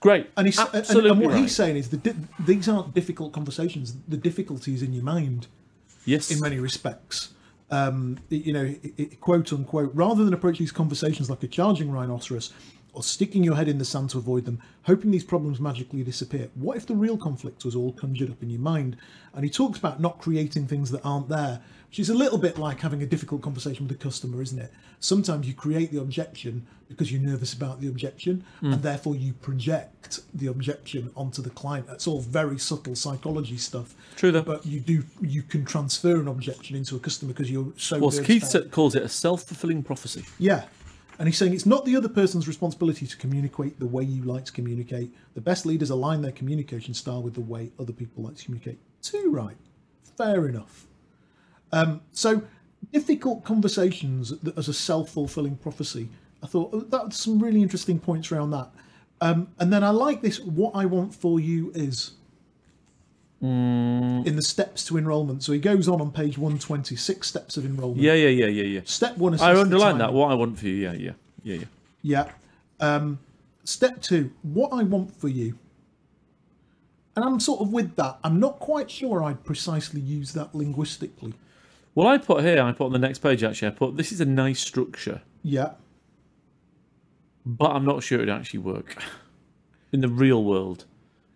Great, 0.00 0.30
And, 0.36 0.46
he's, 0.46 0.58
and- 0.58 0.68
absolutely 0.74 1.10
and, 1.10 1.20
what 1.20 1.32
right. 1.32 1.40
he's 1.42 1.54
saying 1.54 1.76
is 1.76 1.90
that 1.90 2.02
di- 2.02 2.14
these 2.38 2.68
aren't 2.68 2.94
difficult 2.94 3.32
conversations. 3.32 3.94
The 4.08 4.16
difficulty 4.16 4.74
is 4.74 4.82
in 4.82 4.92
your 4.92 5.02
mind. 5.04 5.48
Yes, 6.04 6.30
in 6.30 6.40
many 6.40 6.58
respects. 6.58 7.34
Um, 7.70 8.18
you 8.28 8.52
know, 8.52 8.74
quote 9.20 9.52
unquote, 9.52 9.92
rather 9.94 10.24
than 10.24 10.34
approach 10.34 10.58
these 10.58 10.72
conversations 10.72 11.30
like 11.30 11.42
a 11.42 11.48
charging 11.48 11.90
rhinoceros 11.90 12.52
or 12.94 13.02
sticking 13.02 13.42
your 13.42 13.56
head 13.56 13.68
in 13.68 13.78
the 13.78 13.84
sand 13.84 14.10
to 14.10 14.18
avoid 14.18 14.44
them, 14.44 14.60
hoping 14.82 15.10
these 15.10 15.24
problems 15.24 15.58
magically 15.58 16.02
disappear. 16.02 16.48
What 16.54 16.76
if 16.76 16.84
the 16.86 16.94
real 16.94 17.16
conflict 17.16 17.64
was 17.64 17.74
all 17.74 17.92
conjured 17.92 18.30
up 18.30 18.42
in 18.42 18.50
your 18.50 18.60
mind? 18.60 18.96
And 19.34 19.44
he 19.44 19.50
talks 19.50 19.78
about 19.78 19.98
not 20.00 20.18
creating 20.18 20.66
things 20.66 20.90
that 20.90 21.00
aren't 21.04 21.30
there, 21.30 21.60
which 21.88 21.98
is 21.98 22.10
a 22.10 22.14
little 22.14 22.36
bit 22.36 22.58
like 22.58 22.80
having 22.80 23.02
a 23.02 23.06
difficult 23.06 23.40
conversation 23.40 23.86
with 23.88 23.96
a 23.96 23.98
customer, 24.02 24.42
isn't 24.42 24.58
it? 24.58 24.70
Sometimes 25.00 25.48
you 25.48 25.54
create 25.54 25.90
the 25.90 26.00
objection 26.00 26.66
because 26.90 27.10
you're 27.10 27.22
nervous 27.22 27.54
about 27.54 27.80
the 27.80 27.88
objection, 27.88 28.44
Hmm. 28.60 28.74
and 28.74 28.82
therefore 28.82 29.16
you 29.16 29.32
project 29.32 30.20
the 30.34 30.48
objection 30.48 31.10
onto 31.16 31.40
the 31.40 31.48
client. 31.48 31.86
That's 31.86 32.06
all 32.06 32.20
very 32.20 32.58
subtle 32.58 32.94
psychology 32.94 33.56
stuff 33.56 33.94
True 34.16 34.30
though. 34.32 34.42
but 34.42 34.66
you 34.66 34.80
do 34.80 35.02
you 35.22 35.42
can 35.42 35.64
transfer 35.64 36.20
an 36.20 36.28
objection 36.28 36.76
into 36.76 36.94
a 36.96 36.98
customer 36.98 37.32
because 37.32 37.50
you're 37.50 37.72
so 37.78 37.98
Well, 37.98 38.10
Keith 38.10 38.42
about 38.50 38.66
it. 38.66 38.70
calls 38.70 38.94
it 38.94 39.02
a 39.02 39.08
self-fulfilling 39.08 39.82
prophecy. 39.82 40.24
yeah 40.38 40.64
and 41.18 41.28
he's 41.28 41.36
saying 41.36 41.52
it's 41.52 41.66
not 41.66 41.84
the 41.84 41.96
other 41.96 42.08
person's 42.08 42.48
responsibility 42.48 43.06
to 43.06 43.16
communicate 43.16 43.78
the 43.78 43.86
way 43.86 44.02
you 44.02 44.22
like 44.22 44.44
to 44.46 44.52
communicate. 44.52 45.14
The 45.34 45.40
best 45.40 45.66
leaders 45.66 45.90
align 45.90 46.22
their 46.22 46.32
communication 46.32 46.94
style 46.94 47.22
with 47.22 47.34
the 47.34 47.40
way 47.40 47.70
other 47.78 47.92
people 47.92 48.24
like 48.24 48.36
to 48.36 48.44
communicate. 48.44 48.78
Too 49.02 49.30
right. 49.30 49.56
Fair 50.16 50.48
enough. 50.48 50.86
Um, 51.72 52.00
so 52.12 52.42
difficult 52.92 53.44
conversations 53.44 54.32
as 54.56 54.68
a 54.68 54.74
self-fulfilling 54.74 55.56
prophecy. 55.56 56.08
I 56.42 56.46
thought 56.46 56.70
oh, 56.72 56.80
that's 56.80 57.16
some 57.16 57.38
really 57.38 57.62
interesting 57.62 57.98
points 57.98 58.32
around 58.32 58.50
that. 58.50 58.70
Um, 59.20 59.48
and 59.60 59.72
then 59.72 59.84
i 59.84 59.90
like 59.90 60.20
this 60.20 60.40
what 60.40 60.72
i 60.74 60.84
want 60.84 61.14
for 61.14 61.38
you 61.38 61.70
is 61.76 62.14
in 63.42 64.36
the 64.36 64.42
steps 64.42 64.84
to 64.86 64.96
enrolment. 64.96 65.42
So 65.42 65.52
he 65.52 65.58
goes 65.58 65.88
on 65.88 66.00
on 66.00 66.12
page 66.12 66.38
126 66.38 67.26
steps 67.26 67.56
of 67.56 67.64
enrolment. 67.64 68.00
Yeah, 68.00 68.14
yeah, 68.14 68.28
yeah, 68.28 68.46
yeah, 68.46 68.62
yeah. 68.62 68.80
Step 68.84 69.18
one, 69.18 69.34
is. 69.34 69.42
I 69.42 69.58
underline 69.58 69.98
that. 69.98 70.12
What 70.12 70.30
I 70.30 70.34
want 70.34 70.58
for 70.58 70.66
you. 70.68 70.74
Yeah, 70.74 70.92
yeah, 70.92 71.12
yeah, 71.42 71.56
yeah. 71.56 71.64
Yeah. 72.02 72.30
Um, 72.96 73.18
step 73.64 74.00
two, 74.00 74.32
what 74.42 74.68
I 74.72 74.84
want 74.84 75.14
for 75.20 75.28
you. 75.28 75.58
And 77.16 77.24
I'm 77.24 77.40
sort 77.40 77.60
of 77.60 77.72
with 77.72 77.96
that. 77.96 78.18
I'm 78.24 78.38
not 78.40 78.58
quite 78.58 78.90
sure 78.90 79.22
I'd 79.22 79.44
precisely 79.44 80.00
use 80.00 80.32
that 80.32 80.54
linguistically. 80.54 81.34
Well, 81.94 82.06
I 82.06 82.18
put 82.18 82.42
here. 82.42 82.62
I 82.62 82.72
put 82.72 82.86
on 82.86 82.92
the 82.92 82.98
next 82.98 83.18
page. 83.18 83.42
Actually, 83.44 83.68
I 83.68 83.72
put 83.72 83.96
this 83.96 84.12
is 84.12 84.20
a 84.20 84.24
nice 84.24 84.60
structure, 84.60 85.20
Yeah. 85.42 85.72
but 87.44 87.72
I'm 87.72 87.84
not 87.84 88.02
sure 88.02 88.18
it'd 88.18 88.30
actually 88.30 88.60
work 88.60 88.96
in 89.92 90.00
the 90.00 90.08
real 90.08 90.42
world. 90.42 90.86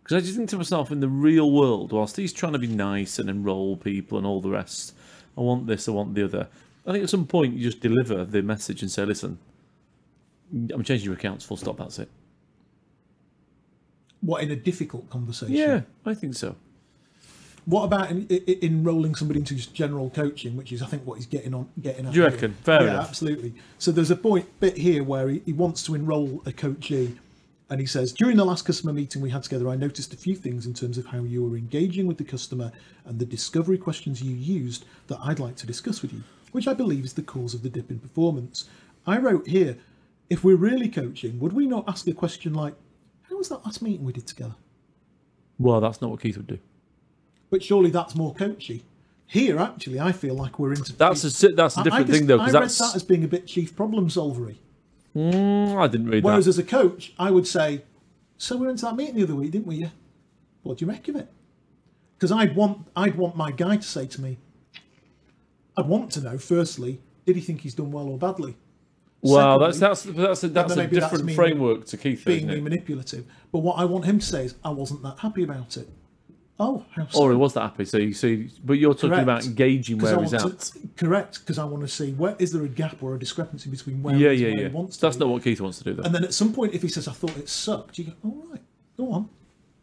Because 0.06 0.22
I 0.22 0.24
just 0.24 0.36
think 0.36 0.48
to 0.50 0.56
myself, 0.56 0.92
in 0.92 1.00
the 1.00 1.08
real 1.08 1.50
world, 1.50 1.90
whilst 1.90 2.16
he's 2.16 2.32
trying 2.32 2.52
to 2.52 2.60
be 2.60 2.68
nice 2.68 3.18
and 3.18 3.28
enrol 3.28 3.76
people 3.76 4.18
and 4.18 4.24
all 4.24 4.40
the 4.40 4.50
rest, 4.50 4.94
I 5.36 5.40
want 5.40 5.66
this, 5.66 5.88
I 5.88 5.90
want 5.90 6.14
the 6.14 6.22
other. 6.22 6.46
I 6.86 6.92
think 6.92 7.02
at 7.02 7.10
some 7.10 7.26
point 7.26 7.54
you 7.54 7.64
just 7.64 7.80
deliver 7.80 8.24
the 8.24 8.40
message 8.40 8.82
and 8.82 8.90
say, 8.90 9.04
"Listen, 9.04 9.36
I'm 10.52 10.84
changing 10.84 11.06
your 11.06 11.14
accounts. 11.14 11.44
Full 11.44 11.56
stop. 11.56 11.78
That's 11.78 11.98
it." 11.98 12.08
What 14.20 14.44
in 14.44 14.52
a 14.52 14.56
difficult 14.56 15.10
conversation? 15.10 15.56
Yeah, 15.56 15.80
I 16.04 16.14
think 16.14 16.34
so. 16.34 16.54
What 17.64 17.82
about 17.82 18.12
in, 18.12 18.28
in, 18.28 18.58
enrolling 18.62 19.16
somebody 19.16 19.40
into 19.40 19.56
just 19.56 19.74
general 19.74 20.10
coaching, 20.10 20.56
which 20.56 20.70
is 20.70 20.82
I 20.82 20.86
think 20.86 21.04
what 21.04 21.16
he's 21.16 21.26
getting 21.26 21.52
on 21.52 21.68
getting 21.82 22.06
at. 22.06 22.12
Do 22.12 22.18
you 22.20 22.22
here. 22.22 22.30
reckon? 22.30 22.54
Fair 22.62 22.82
yeah, 22.82 22.90
enough. 22.90 23.08
absolutely. 23.08 23.54
So 23.80 23.90
there's 23.90 24.12
a 24.12 24.16
point 24.16 24.46
bit 24.60 24.76
here 24.76 25.02
where 25.02 25.28
he, 25.30 25.42
he 25.46 25.52
wants 25.52 25.82
to 25.86 25.96
enrol 25.96 26.44
a 26.46 26.52
coachee, 26.52 27.16
and 27.68 27.80
he 27.80 27.86
says 27.86 28.12
during 28.12 28.36
the 28.36 28.44
last 28.44 28.64
customer 28.64 28.92
meeting 28.92 29.20
we 29.22 29.30
had 29.30 29.42
together, 29.42 29.68
I 29.68 29.76
noticed 29.76 30.12
a 30.14 30.16
few 30.16 30.36
things 30.36 30.66
in 30.66 30.74
terms 30.74 30.98
of 30.98 31.06
how 31.06 31.18
you 31.24 31.44
were 31.44 31.56
engaging 31.56 32.06
with 32.06 32.16
the 32.18 32.24
customer 32.24 32.70
and 33.04 33.18
the 33.18 33.26
discovery 33.26 33.78
questions 33.78 34.22
you 34.22 34.34
used 34.34 34.84
that 35.08 35.18
I'd 35.22 35.40
like 35.40 35.56
to 35.56 35.66
discuss 35.66 36.02
with 36.02 36.12
you, 36.12 36.22
which 36.52 36.68
I 36.68 36.74
believe 36.74 37.04
is 37.04 37.12
the 37.14 37.22
cause 37.22 37.54
of 37.54 37.62
the 37.62 37.68
dip 37.70 37.90
in 37.90 37.98
performance. 37.98 38.66
I 39.06 39.18
wrote 39.18 39.46
here, 39.48 39.76
if 40.30 40.44
we're 40.44 40.56
really 40.56 40.88
coaching, 40.88 41.38
would 41.40 41.52
we 41.52 41.66
not 41.66 41.84
ask 41.88 42.06
a 42.08 42.12
question 42.12 42.54
like, 42.54 42.74
"How 43.22 43.36
was 43.36 43.48
that 43.48 43.64
last 43.64 43.82
meeting 43.82 44.04
we 44.04 44.12
did 44.12 44.26
together?" 44.26 44.54
Well, 45.58 45.80
that's 45.80 46.00
not 46.02 46.10
what 46.10 46.20
Keith 46.20 46.36
would 46.36 46.46
do. 46.48 46.58
But 47.50 47.62
surely 47.62 47.90
that's 47.90 48.14
more 48.16 48.34
coachy. 48.34 48.84
Here, 49.28 49.58
actually, 49.58 49.98
I 50.00 50.12
feel 50.12 50.34
like 50.34 50.58
we're 50.58 50.72
into. 50.72 50.92
That's 50.96 51.24
a 51.42 51.48
that's 51.48 51.76
a 51.76 51.78
I- 51.78 51.80
I 51.80 51.84
different 51.84 52.06
just- 52.08 52.18
thing 52.18 52.26
though, 52.26 52.34
I 52.40 52.46
because 52.46 52.54
read 52.54 52.62
that's 52.62 52.78
that 52.78 52.96
as 52.96 53.02
being 53.04 53.24
a 53.24 53.28
bit 53.28 53.46
chief 53.46 53.74
problem 53.74 54.08
solvery. 54.08 54.56
Mm, 55.16 55.76
I 55.76 55.86
didn't 55.86 56.08
read 56.08 56.22
that. 56.22 56.26
Whereas 56.26 56.44
that. 56.44 56.50
as 56.50 56.58
a 56.58 56.62
coach, 56.62 57.14
I 57.18 57.30
would 57.30 57.46
say, 57.46 57.82
"So 58.36 58.56
we 58.56 58.66
went 58.66 58.78
to 58.80 58.86
that 58.86 58.96
meeting 58.96 59.14
the 59.14 59.22
other 59.22 59.34
week, 59.34 59.50
didn't 59.50 59.66
we? 59.66 59.76
Yeah. 59.76 59.90
What 60.62 60.78
do 60.78 60.84
you 60.84 60.90
make 60.90 61.08
of 61.08 61.16
it?" 61.16 61.32
Because 62.18 62.30
I'd 62.30 62.54
want 62.54 62.86
I'd 62.94 63.16
want 63.16 63.34
my 63.34 63.50
guy 63.50 63.76
to 63.76 63.82
say 63.82 64.06
to 64.06 64.20
me, 64.20 64.38
I'd 65.76 65.86
want 65.86 66.12
to 66.12 66.20
know 66.20 66.36
firstly, 66.38 67.00
did 67.24 67.36
he 67.36 67.42
think 67.42 67.62
he's 67.62 67.74
done 67.74 67.92
well 67.92 68.08
or 68.08 68.18
badly? 68.18 68.56
Well, 69.22 69.58
that's 69.58 69.78
Secondly, 69.78 70.22
that's 70.22 70.40
that's 70.40 70.44
a, 70.44 70.48
that's 70.48 70.72
a 70.72 70.76
maybe 70.76 70.96
that's 71.00 71.10
different 71.10 71.34
framework 71.34 71.86
to 71.86 71.96
Keith, 71.96 72.24
being 72.24 72.46
manipulative. 72.62 73.26
But 73.50 73.60
what 73.60 73.78
I 73.78 73.84
want 73.84 74.04
him 74.04 74.18
to 74.18 74.24
say 74.24 74.44
is, 74.44 74.54
I 74.62 74.70
wasn't 74.70 75.02
that 75.02 75.18
happy 75.18 75.42
about 75.42 75.76
it. 75.76 75.88
Oh, 76.58 76.84
how 76.92 77.06
so? 77.08 77.20
Or 77.22 77.30
he 77.32 77.36
was 77.36 77.52
that 77.52 77.60
happy. 77.60 77.84
So 77.84 77.98
you 77.98 78.14
see, 78.14 78.48
but 78.64 78.74
you're 78.74 78.94
talking 78.94 79.10
Correct. 79.10 79.22
about 79.24 79.54
gauging 79.54 79.98
where 79.98 80.18
he's 80.22 80.32
at. 80.32 80.58
to- 80.58 80.78
correct, 80.96 81.40
because 81.40 81.58
I 81.58 81.64
want 81.64 81.82
to 81.82 81.88
see 81.88 82.12
where 82.12 82.34
is 82.38 82.50
there 82.50 82.62
a 82.62 82.68
gap 82.68 83.02
or 83.02 83.14
a 83.14 83.18
discrepancy 83.18 83.68
between 83.68 84.02
where 84.02 84.16
Yeah, 84.16 84.30
he 84.30 84.36
yeah, 84.46 84.48
where 84.48 84.60
yeah. 84.62 84.68
he 84.68 84.74
wants 84.74 84.96
to 84.96 85.02
That's 85.02 85.16
be. 85.16 85.20
not 85.24 85.28
what 85.32 85.42
Keith 85.44 85.60
wants 85.60 85.78
to 85.78 85.84
do, 85.84 85.92
though. 85.94 86.02
And 86.04 86.14
then 86.14 86.24
at 86.24 86.32
some 86.32 86.54
point, 86.54 86.72
if 86.72 86.80
he 86.80 86.88
says, 86.88 87.08
I 87.08 87.12
thought 87.12 87.36
it 87.36 87.48
sucked, 87.50 87.98
you 87.98 88.04
go, 88.04 88.12
all 88.24 88.46
right, 88.50 88.62
go 88.96 89.12
on. 89.12 89.28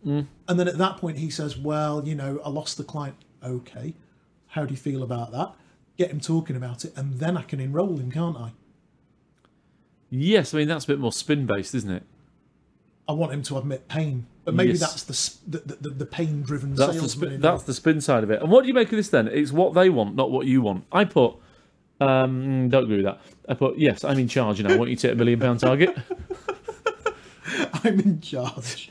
Mm. 0.03 0.25
And 0.47 0.59
then 0.59 0.67
at 0.67 0.77
that 0.79 0.97
point, 0.97 1.17
he 1.19 1.29
says, 1.29 1.57
well, 1.57 2.03
you 2.07 2.15
know, 2.15 2.41
I 2.43 2.49
lost 2.49 2.77
the 2.77 2.83
client. 2.83 3.17
Okay. 3.43 3.93
How 4.47 4.65
do 4.65 4.71
you 4.71 4.77
feel 4.77 5.03
about 5.03 5.31
that? 5.31 5.53
Get 5.97 6.09
him 6.09 6.19
talking 6.19 6.55
about 6.55 6.85
it, 6.85 6.93
and 6.97 7.19
then 7.19 7.37
I 7.37 7.43
can 7.43 7.59
enroll 7.59 7.97
him, 7.97 8.11
can't 8.11 8.35
I? 8.37 8.51
yes, 10.09 10.53
I 10.53 10.57
mean 10.57 10.67
that's 10.67 10.85
a 10.85 10.87
bit 10.87 10.99
more 10.99 11.11
spin 11.11 11.45
based, 11.45 11.73
isn't 11.75 11.89
it? 11.91 12.03
I 13.07 13.11
want 13.13 13.31
him 13.33 13.43
to 13.43 13.57
admit 13.57 13.87
pain. 13.87 14.25
But 14.45 14.55
maybe 14.55 14.71
Yes. 14.73 15.03
that's 15.03 15.35
the, 15.47 15.59
the, 15.59 15.75
the, 15.75 15.89
the 15.89 16.05
pain 16.05 16.41
driven 16.41 16.75
That's 16.75 16.93
the 16.93 16.99
salesman. 16.99 17.09
spin, 17.27 17.33
in 17.35 17.41
that's 17.41 17.63
the 17.63 17.73
spin 17.73 18.01
side 18.01 18.23
of 18.23 18.31
it. 18.31 18.41
And 18.41 18.51
what 18.51 18.61
do 18.63 18.67
you 18.67 18.73
make 18.73 18.91
of 18.91 18.97
this 18.97 19.09
then? 19.09 19.27
It's 19.29 19.51
what 19.51 19.73
they 19.73 19.89
want, 19.89 20.15
not 20.15 20.31
what 20.31 20.45
you 20.47 20.61
want. 20.61 20.85
I 20.91 21.05
put, 21.05 21.35
um, 22.01 22.67
don't 22.69 22.83
agree 22.83 22.97
with 22.97 23.05
that. 23.05 23.21
I 23.47 23.53
put, 23.53 23.77
yes, 23.77 24.03
I'm 24.03 24.19
in 24.19 24.27
charge 24.27 24.59
and 24.59 24.67
I 24.69 24.75
want 24.75 24.89
you 24.89 24.95
to 24.97 25.07
hit 25.07 25.13
a 25.13 25.17
million 25.17 25.39
pound 25.39 25.59
target. 25.61 25.97
I'm 27.83 27.99
in 27.99 28.19
charge. 28.21 28.89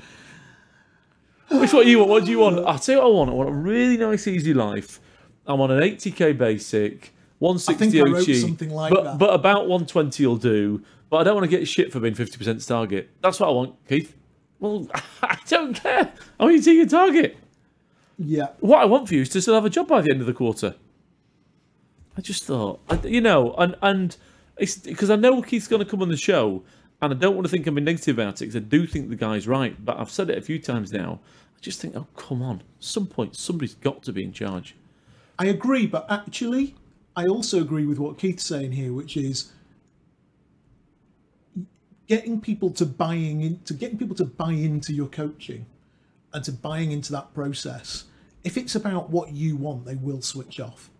Which 1.50 1.72
what 1.72 1.86
you 1.86 1.98
want? 1.98 2.10
What 2.10 2.24
do 2.24 2.30
you 2.30 2.38
want? 2.38 2.58
I'll 2.60 2.78
tell 2.78 2.94
you 2.96 3.00
what 3.02 3.08
I 3.08 3.10
want. 3.12 3.30
I 3.30 3.34
want 3.34 3.48
a 3.50 3.52
really 3.52 3.96
nice, 3.98 4.26
easy 4.26 4.54
life. 4.54 5.00
I'm 5.46 5.60
on 5.60 5.70
an 5.70 5.80
80k 5.80 6.36
basic, 6.38 7.12
160 7.40 7.72
I 7.74 7.76
think 7.76 7.94
I 7.94 8.10
wrote 8.10 8.22
OT, 8.22 8.34
something 8.40 8.70
like 8.70 8.90
but, 8.92 9.04
that. 9.04 9.18
but 9.18 9.34
about 9.34 9.62
120 9.68 10.26
will 10.26 10.36
do. 10.36 10.82
But 11.12 11.18
I 11.18 11.24
don't 11.24 11.34
want 11.34 11.50
to 11.50 11.54
get 11.54 11.68
shit 11.68 11.92
for 11.92 12.00
being 12.00 12.14
50% 12.14 12.66
target. 12.66 13.10
That's 13.20 13.38
what 13.38 13.50
I 13.50 13.52
want, 13.52 13.74
Keith. 13.86 14.16
Well, 14.58 14.88
I 15.22 15.36
don't 15.46 15.74
care. 15.74 16.10
I 16.40 16.44
want 16.44 16.56
you 16.56 16.62
to 16.62 16.70
hit 16.70 16.76
your 16.76 16.86
target. 16.86 17.36
Yeah. 18.16 18.46
What 18.60 18.80
I 18.80 18.86
want 18.86 19.08
for 19.08 19.14
you 19.16 19.20
is 19.20 19.28
to 19.28 19.42
still 19.42 19.52
have 19.52 19.66
a 19.66 19.68
job 19.68 19.88
by 19.88 20.00
the 20.00 20.10
end 20.10 20.22
of 20.22 20.26
the 20.26 20.32
quarter. 20.32 20.74
I 22.16 22.22
just 22.22 22.44
thought, 22.44 22.80
you 23.04 23.20
know, 23.20 23.52
and 23.58 23.76
and 23.82 24.16
it's 24.56 24.78
because 24.78 25.10
I 25.10 25.16
know 25.16 25.42
Keith's 25.42 25.68
going 25.68 25.84
to 25.84 25.90
come 25.90 26.00
on 26.00 26.08
the 26.08 26.16
show, 26.16 26.62
and 27.02 27.12
I 27.12 27.16
don't 27.18 27.34
want 27.34 27.44
to 27.44 27.50
think 27.50 27.66
I'm 27.66 27.74
being 27.74 27.84
negative 27.84 28.18
about 28.18 28.40
it 28.40 28.46
because 28.46 28.56
I 28.56 28.60
do 28.60 28.86
think 28.86 29.10
the 29.10 29.16
guy's 29.16 29.46
right. 29.46 29.84
But 29.84 29.98
I've 29.98 30.10
said 30.10 30.30
it 30.30 30.38
a 30.38 30.42
few 30.42 30.58
times 30.58 30.94
now. 30.94 31.20
I 31.54 31.60
just 31.60 31.78
think, 31.78 31.94
oh 31.94 32.06
come 32.16 32.40
on, 32.40 32.60
at 32.60 32.64
some 32.80 33.06
point 33.06 33.36
somebody's 33.36 33.74
got 33.74 34.02
to 34.04 34.14
be 34.14 34.24
in 34.24 34.32
charge. 34.32 34.76
I 35.38 35.48
agree, 35.48 35.86
but 35.86 36.06
actually, 36.08 36.74
I 37.14 37.26
also 37.26 37.60
agree 37.60 37.84
with 37.84 37.98
what 37.98 38.16
Keith's 38.16 38.46
saying 38.46 38.72
here, 38.72 38.94
which 38.94 39.18
is 39.18 39.52
getting 42.12 42.38
people 42.38 42.68
to 42.68 42.84
buying 42.84 43.40
into 43.40 43.72
getting 43.72 43.96
people 43.96 44.14
to 44.14 44.26
buy 44.26 44.52
into 44.52 44.92
your 44.92 45.06
coaching 45.06 45.64
and 46.34 46.44
to 46.44 46.52
buying 46.52 46.92
into 46.92 47.10
that 47.10 47.32
process. 47.32 48.04
If 48.44 48.58
it's 48.58 48.74
about 48.74 49.08
what 49.08 49.32
you 49.32 49.56
want, 49.56 49.86
they 49.86 49.94
will 49.94 50.20
switch 50.20 50.60
off. 50.60 50.90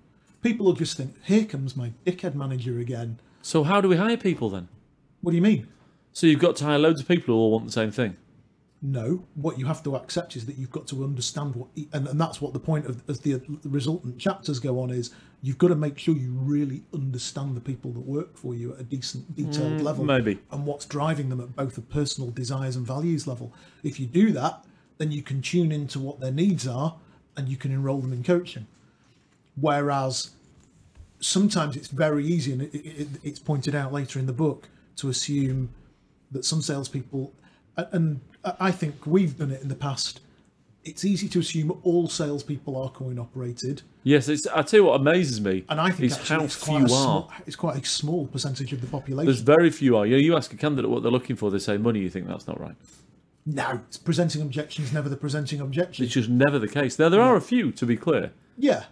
People 0.41 0.65
will 0.65 0.73
just 0.73 0.97
think, 0.97 1.23
"Here 1.25 1.45
comes 1.45 1.77
my 1.77 1.93
dickhead 2.07 2.35
manager 2.35 2.79
again." 2.79 3.19
So 3.43 3.63
how 3.63 3.83
do 3.83 3.91
we 3.91 3.97
hire 3.97 4.17
people 4.17 4.49
then? 4.49 4.69
What 5.21 5.33
do 5.33 5.37
you 5.37 5.43
mean? 5.43 5.67
So 6.15 6.27
you've 6.27 6.41
got 6.41 6.57
to 6.57 6.65
hire 6.65 6.79
loads 6.79 7.03
of 7.03 7.09
people 7.09 7.35
who 7.35 7.39
all 7.39 7.51
want 7.51 7.67
the 7.67 7.73
same 7.73 7.91
thing. 7.91 8.17
No, 8.85 9.25
what 9.37 9.61
you 9.61 9.67
have 9.67 9.85
to 9.85 9.95
accept 9.95 10.35
is 10.35 10.45
that 10.47 10.59
you've 10.59 10.73
got 10.73 10.89
to 10.89 11.05
understand 11.05 11.55
what, 11.55 11.69
and, 11.93 12.09
and 12.09 12.21
that's 12.21 12.41
what 12.41 12.53
the 12.53 12.59
point 12.59 12.87
of 12.87 13.01
as 13.09 13.21
the 13.21 13.41
resultant 13.63 14.19
chapters 14.19 14.59
go 14.59 14.81
on 14.81 14.91
is 14.91 15.13
you've 15.41 15.59
got 15.59 15.69
to 15.69 15.77
make 15.77 15.97
sure 15.99 16.17
you 16.17 16.33
really 16.33 16.83
understand 16.93 17.57
the 17.57 17.61
people 17.61 17.93
that 17.93 18.01
work 18.01 18.37
for 18.37 18.57
you 18.57 18.73
at 18.75 18.81
a 18.81 18.83
decent, 18.83 19.37
detailed 19.37 19.81
mm, 19.81 19.83
level, 19.83 20.05
maybe. 20.05 20.41
and 20.51 20.67
what's 20.67 20.85
driving 20.85 21.29
them 21.29 21.41
at 21.41 21.55
both 21.55 21.79
a 21.79 21.81
personal 21.81 22.31
desires 22.31 22.75
and 22.75 22.85
values 22.85 23.27
level. 23.27 23.53
If 23.85 24.01
you 24.01 24.07
do 24.07 24.33
that, 24.33 24.65
then 24.99 25.13
you 25.13 25.23
can 25.23 25.43
tune 25.43 25.71
into 25.71 26.01
what 26.01 26.19
their 26.19 26.33
needs 26.33 26.67
are, 26.67 26.97
and 27.37 27.49
you 27.49 27.57
can 27.57 27.71
enroll 27.71 28.01
them 28.01 28.13
in 28.13 28.25
coaching. 28.25 28.67
Whereas 29.55 30.31
sometimes 31.21 31.77
it's 31.77 31.89
very 31.89 32.27
easy, 32.27 32.53
and 32.53 32.63
it, 32.63 32.75
it, 32.75 33.09
it's 33.23 33.39
pointed 33.39 33.77
out 33.77 33.93
later 33.93 34.19
in 34.19 34.27
the 34.27 34.33
book, 34.33 34.69
to 34.97 35.09
assume 35.09 35.71
that 36.33 36.45
some 36.45 36.63
salespeople, 36.63 37.33
and 37.77 38.21
I 38.45 38.71
think 38.71 39.07
we've 39.07 39.37
done 39.37 39.51
it 39.51 39.63
in 39.63 39.69
the 39.69 39.75
past. 39.75 40.21
It's 40.85 41.05
easy 41.05 41.29
to 41.29 41.39
assume 41.39 41.79
all 41.85 42.09
salespeople 42.09 42.77
are 42.77 42.91
coin 42.91 43.19
operated, 43.19 43.83
Yes, 44.05 44.29
it's. 44.29 44.47
I 44.49 44.63
tell 44.63 44.81
you 44.81 44.85
what 44.87 45.01
amazes 45.01 45.41
me 45.41 45.65
and 45.69 45.81
I 45.81 45.91
think 45.91 46.03
is 46.03 46.19
actually 46.19 46.37
how 46.37 46.45
it's 46.45 46.65
quite, 46.65 46.79
few 46.79 46.89
small, 46.89 47.31
are. 47.31 47.43
it's 47.47 47.57
quite 47.57 47.77
a 47.77 47.87
small 47.87 48.27
percentage 48.27 48.73
of 48.73 48.81
the 48.81 48.89
population. 48.89 49.27
There's 49.27 49.41
very 49.41 49.71
few 49.71 49.97
are. 49.97 50.07
You, 50.07 50.17
know, 50.17 50.23
you 50.23 50.37
ask 50.37 50.53
a 50.53 50.57
candidate 50.57 50.91
what 50.91 51.03
they're 51.03 51.13
looking 51.13 51.37
for, 51.37 51.51
they 51.51 51.61
say 51.61 51.77
money. 51.77 52.01
You 52.01 52.11
think 52.11 52.27
that's 52.27 52.49
not 52.49 52.61
right. 52.61 52.75
no, 53.47 53.81
it's 53.87 53.97
presenting 53.97 54.43
objections 54.43 54.93
never 54.93 55.09
the 55.09 55.17
presenting 55.17 55.61
objection. 55.61 56.05
It's 56.05 56.15
just 56.15 56.29
never 56.29 56.59
the 56.59 56.69
case. 56.69 56.99
Now 56.99 57.09
there 57.11 57.23
are 57.23 57.37
a 57.37 57.41
few, 57.41 57.71
to 57.73 57.87
be 57.87 57.97
clear. 57.97 58.33
Yeah, 58.59 58.85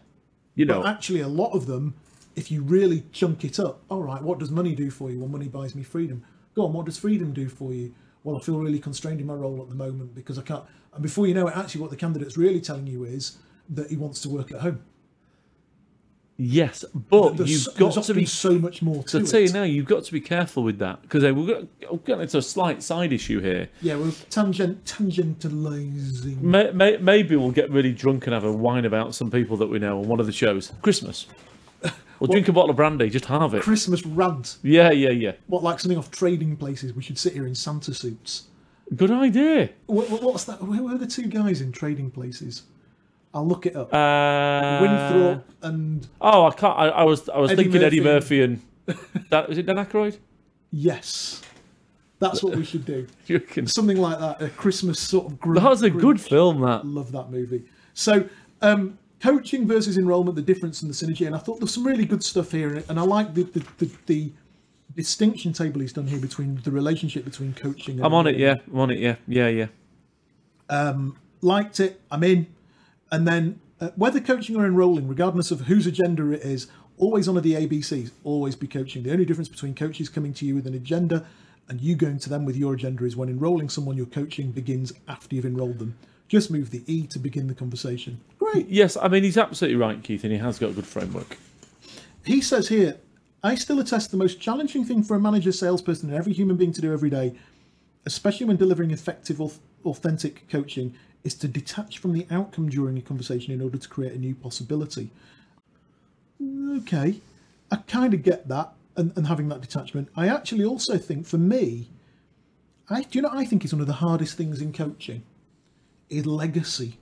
You 0.55 0.65
know, 0.65 0.83
but 0.83 0.89
actually, 0.89 1.21
a 1.21 1.29
lot 1.29 1.53
of 1.55 1.67
them, 1.67 1.95
if 2.37 2.51
you 2.53 2.63
really 2.63 3.03
chunk 3.11 3.45
it 3.45 3.59
up, 3.59 3.83
all 3.91 4.03
right, 4.03 4.23
what 4.23 4.39
does 4.39 4.51
money 4.53 4.77
do 4.77 4.91
for 4.91 5.11
you? 5.11 5.19
Well, 5.19 5.29
money 5.29 5.49
buys 5.49 5.75
me 5.75 5.83
freedom. 5.83 6.23
Go 6.55 6.67
on, 6.67 6.73
what 6.73 6.87
does 6.87 6.99
freedom 6.99 7.33
do 7.33 7.49
for 7.49 7.73
you? 7.73 7.95
Well, 8.25 8.37
I 8.37 8.41
feel 8.41 8.59
really 8.59 8.79
constrained 8.79 9.21
in 9.21 9.27
my 9.27 9.35
role 9.35 9.63
at 9.63 9.69
the 9.69 9.75
moment 9.75 10.15
because 10.15 10.39
I 10.39 10.43
can't. 10.43 10.65
And 10.93 11.03
before 11.03 11.27
you 11.27 11.35
know 11.35 11.49
it, 11.49 11.57
actually, 11.57 11.81
what 11.81 11.91
the 11.91 11.97
candidate's 11.97 12.37
really 12.37 12.61
telling 12.61 12.87
you 12.87 13.05
is 13.05 13.39
that 13.71 13.89
he 13.91 13.97
wants 13.97 14.21
to 14.23 14.29
work 14.29 14.51
at 14.53 14.61
home. 14.61 14.83
yes, 16.37 16.85
but 16.95 17.37
There's, 17.37 17.67
you've 17.67 17.77
got 17.77 18.03
to 18.03 18.15
be. 18.15 18.27
so 18.27 18.59
much 18.59 18.83
more 18.83 19.03
to 19.05 19.09
So 19.09 19.19
I 19.21 19.23
tell 19.23 19.41
you 19.41 19.53
now, 19.53 19.63
you've 19.63 19.87
got 19.87 20.05
to 20.05 20.13
be 20.13 20.21
careful 20.21 20.63
with 20.63 20.79
that 20.79 21.01
because 21.03 21.23
we're 21.23 21.33
going 21.33 21.69
uh, 21.85 21.93
we're 21.93 21.99
getting 21.99 22.23
into 22.23 22.39
a 22.39 22.43
slight 22.43 22.83
side 22.83 23.13
issue 23.13 23.41
here. 23.41 23.69
Yeah, 23.81 23.97
we're 23.97 24.13
tangent 24.31 24.85
tangentializing. 24.85 26.41
May, 26.41 26.71
may, 26.73 26.97
maybe 26.97 27.37
we'll 27.37 27.51
get 27.53 27.71
really 27.71 27.93
drunk 27.93 28.27
and 28.27 28.35
have 28.35 28.45
a 28.45 28.53
whine 28.53 28.85
about 28.85 29.15
some 29.15 29.31
people 29.31 29.57
that 29.59 29.69
we 29.69 29.79
know 29.79 30.01
on 30.01 30.09
one 30.09 30.21
of 30.21 30.27
the 30.27 30.33
shows. 30.33 30.73
Christmas. 30.83 31.27
We'll 32.21 32.29
drink 32.31 32.49
a 32.49 32.53
bottle 32.53 32.71
of 32.71 32.77
brandy, 32.77 33.09
just 33.11 33.25
have 33.27 33.55
it. 33.55 33.63
Christmas 33.63 34.05
rant. 34.07 34.59
Yeah, 34.63 34.91
yeah, 34.91 35.11
yeah. 35.11 35.33
What 35.47 35.63
like 35.63 35.81
something 35.81 35.99
off 35.99 36.11
trading 36.11 36.57
places? 36.57 36.93
We 36.93 37.03
should 37.03 37.19
sit 37.19 37.33
here 37.33 37.47
in 37.47 37.55
Santa 37.55 37.95
suits. 37.95 38.45
Good 38.95 39.11
idea. 39.11 39.71
What, 39.87 40.11
what- 40.11 40.23
what's 40.23 40.45
that? 40.45 40.63
Where 40.63 40.83
were 40.83 40.99
the 40.99 41.07
two 41.07 41.27
guys 41.29 41.61
in 41.61 41.73
trading 41.73 42.11
places? 42.11 42.63
I'll 43.33 43.47
look 43.47 43.65
it 43.65 43.77
up. 43.77 43.95
Uh, 43.95 44.79
Winthrop 44.83 45.45
and 45.63 46.07
Oh, 46.21 46.47
I 46.47 46.51
can't. 46.53 46.77
I, 46.79 46.89
I 46.89 47.03
was 47.05 47.29
I 47.29 47.39
was 47.39 47.53
Eddie 47.53 47.63
thinking 47.65 47.83
Eddie 47.85 48.01
Murphy. 48.01 48.41
Murphy 48.41 48.61
and 48.89 49.01
that 49.31 49.49
is 49.51 49.57
it 49.59 49.67
Dan 49.67 49.77
Aykroyd? 49.77 50.19
yes, 50.73 51.41
that's 52.19 52.43
what 52.43 52.57
we 52.57 52.65
should 52.65 52.85
do. 52.85 53.07
You 53.27 53.39
reckon? 53.39 53.67
Something 53.67 53.97
like 53.99 54.19
that. 54.19 54.43
A 54.43 54.49
Christmas 54.51 54.99
sort 55.01 55.27
of. 55.27 55.39
group. 55.41 55.63
That 55.63 55.71
was 55.71 55.83
a 55.83 55.91
gr- 55.91 56.01
good 56.01 56.21
film. 56.21 56.61
That 56.63 56.85
Love 56.85 57.13
that 57.13 57.31
movie. 57.31 57.63
So, 57.95 58.29
um, 58.63 58.99
coaching 59.21 59.67
versus 59.67 59.99
enrollment, 59.99 60.37
the 60.37 60.43
difference 60.43 60.83
and 60.83 60.91
the 60.91 60.95
synergy, 60.95 61.27
and 61.27 61.35
I 61.35 61.39
thought 61.39 61.61
there's 61.61 61.75
some 61.75 61.87
really 61.87 62.05
good 62.05 62.23
stuff 62.23 62.53
here, 62.53 62.83
and 62.89 62.99
I 62.99 63.03
like 63.03 63.35
the 63.35 63.45
the, 63.45 63.65
the, 63.79 63.91
the 64.07 64.33
distinction 64.97 65.53
table 65.53 65.81
he's 65.81 65.93
done 65.93 66.07
here 66.07 66.19
between 66.19 66.61
the 66.65 66.71
relationship 66.71 67.25
between 67.25 67.55
coaching. 67.55 67.97
and 67.97 68.05
I'm 68.05 68.15
on 68.15 68.27
it. 68.27 68.37
Yeah, 68.37 68.57
I'm 68.73 68.79
on 68.79 68.91
it. 68.91 68.99
Yeah, 68.99 69.17
yeah, 69.27 69.49
yeah. 69.49 69.67
liked 71.43 71.81
it, 71.81 72.01
I'm 72.11 72.25
in. 72.25 72.47
And 73.13 73.27
then 73.27 73.61
uh, 73.81 73.91
whether 73.97 74.21
coaching 74.21 74.57
or 74.57 74.67
enrolling, 74.67 75.09
regardless 75.09 75.51
of 75.51 75.63
whose 75.63 75.87
agenda 75.87 76.31
it 76.33 76.43
is, 76.43 76.69
always 76.99 77.29
honour 77.29 77.41
the 77.41 77.55
ABCs, 77.55 78.11
always 78.25 78.57
be 78.57 78.67
coaching. 78.67 79.03
The 79.03 79.13
only 79.13 79.25
difference 79.25 79.49
between 79.49 79.75
coaches 79.75 80.09
coming 80.09 80.33
to 80.35 80.47
you 80.47 80.55
with 80.55 80.67
an 80.67 80.75
agenda 80.75 81.27
and 81.69 81.81
you 81.81 81.95
going 81.95 82.19
to 82.19 82.29
them 82.29 82.45
with 82.45 82.57
your 82.57 82.75
agenda 82.75 83.05
is 83.05 83.17
when 83.17 83.29
enrolling 83.29 83.69
someone, 83.69 83.97
your 83.97 84.07
coaching 84.07 84.51
begins 84.51 84.93
after 85.09 85.37
you've 85.37 85.47
enrolled 85.47 85.79
them. 85.79 85.97
Just 86.29 86.51
move 86.51 86.71
the 86.71 86.83
E 86.87 87.07
to 87.09 87.19
begin 87.19 87.47
the 87.47 87.55
conversation. 87.55 88.21
Great. 88.53 88.69
Yes, 88.69 88.97
I 88.97 89.09
mean 89.09 89.25
he's 89.25 89.39
absolutely 89.39 89.77
right, 89.77 90.03
Keith, 90.03 90.25
and 90.25 90.33
he 90.33 90.39
has 90.39 90.59
got 90.59 90.71
a 90.71 90.73
good 90.73 90.87
framework. 90.87 91.37
He 92.25 92.41
says 92.41 92.69
here, 92.69 92.97
I 93.43 93.55
still 93.55 93.81
attest 93.81 94.11
the 94.11 94.17
most 94.17 94.41
challenging 94.41 94.85
thing 94.85 95.03
for 95.03 95.17
a 95.17 95.21
manager, 95.21 95.53
salesperson, 95.53 96.11
and 96.11 96.19
every 96.19 96.33
human 96.33 96.57
being 96.57 96.73
to 96.73 96.81
do 96.81 96.93
every 96.93 97.11
day, 97.11 97.35
especially 98.05 98.47
when 98.47 98.57
delivering 98.57 98.91
effective, 98.91 99.41
authentic 99.85 100.49
coaching, 100.51 100.95
is 101.25 101.35
to 101.35 101.49
detach 101.49 101.99
from 101.99 102.13
the 102.13 102.27
outcome 102.31 102.69
during 102.69 102.99
a 102.99 103.03
conversation 103.03 103.53
in 103.53 103.63
order 103.63 103.79
to 103.79 103.89
create 103.89 104.13
a 104.13 104.19
new 104.19 104.35
possibility. 104.35 105.11
Okay, 106.43 107.21
I 107.71 107.77
kind 107.77 108.13
of 108.13 108.23
get 108.23 108.49
that 108.49 108.73
and, 108.97 109.13
and 109.17 109.27
having 109.27 109.49
that 109.49 109.61
detachment. 109.61 110.09
I 110.17 110.29
actually 110.29 110.65
also 110.65 110.99
think 110.99 111.27
for 111.27 111.39
me, 111.39 111.89
I 112.89 113.03
do 113.03 113.19
you 113.19 113.23
know 113.23 113.31
I 113.33 113.45
think 113.45 113.65
it's 113.65 113.73
one 113.73 113.81
of 113.81 113.87
the 113.87 113.95
hardest 113.95 114.37
things 114.37 114.61
in 114.61 114.73
coaching 114.73 115.23
is 116.09 116.27
legacy. 116.27 116.99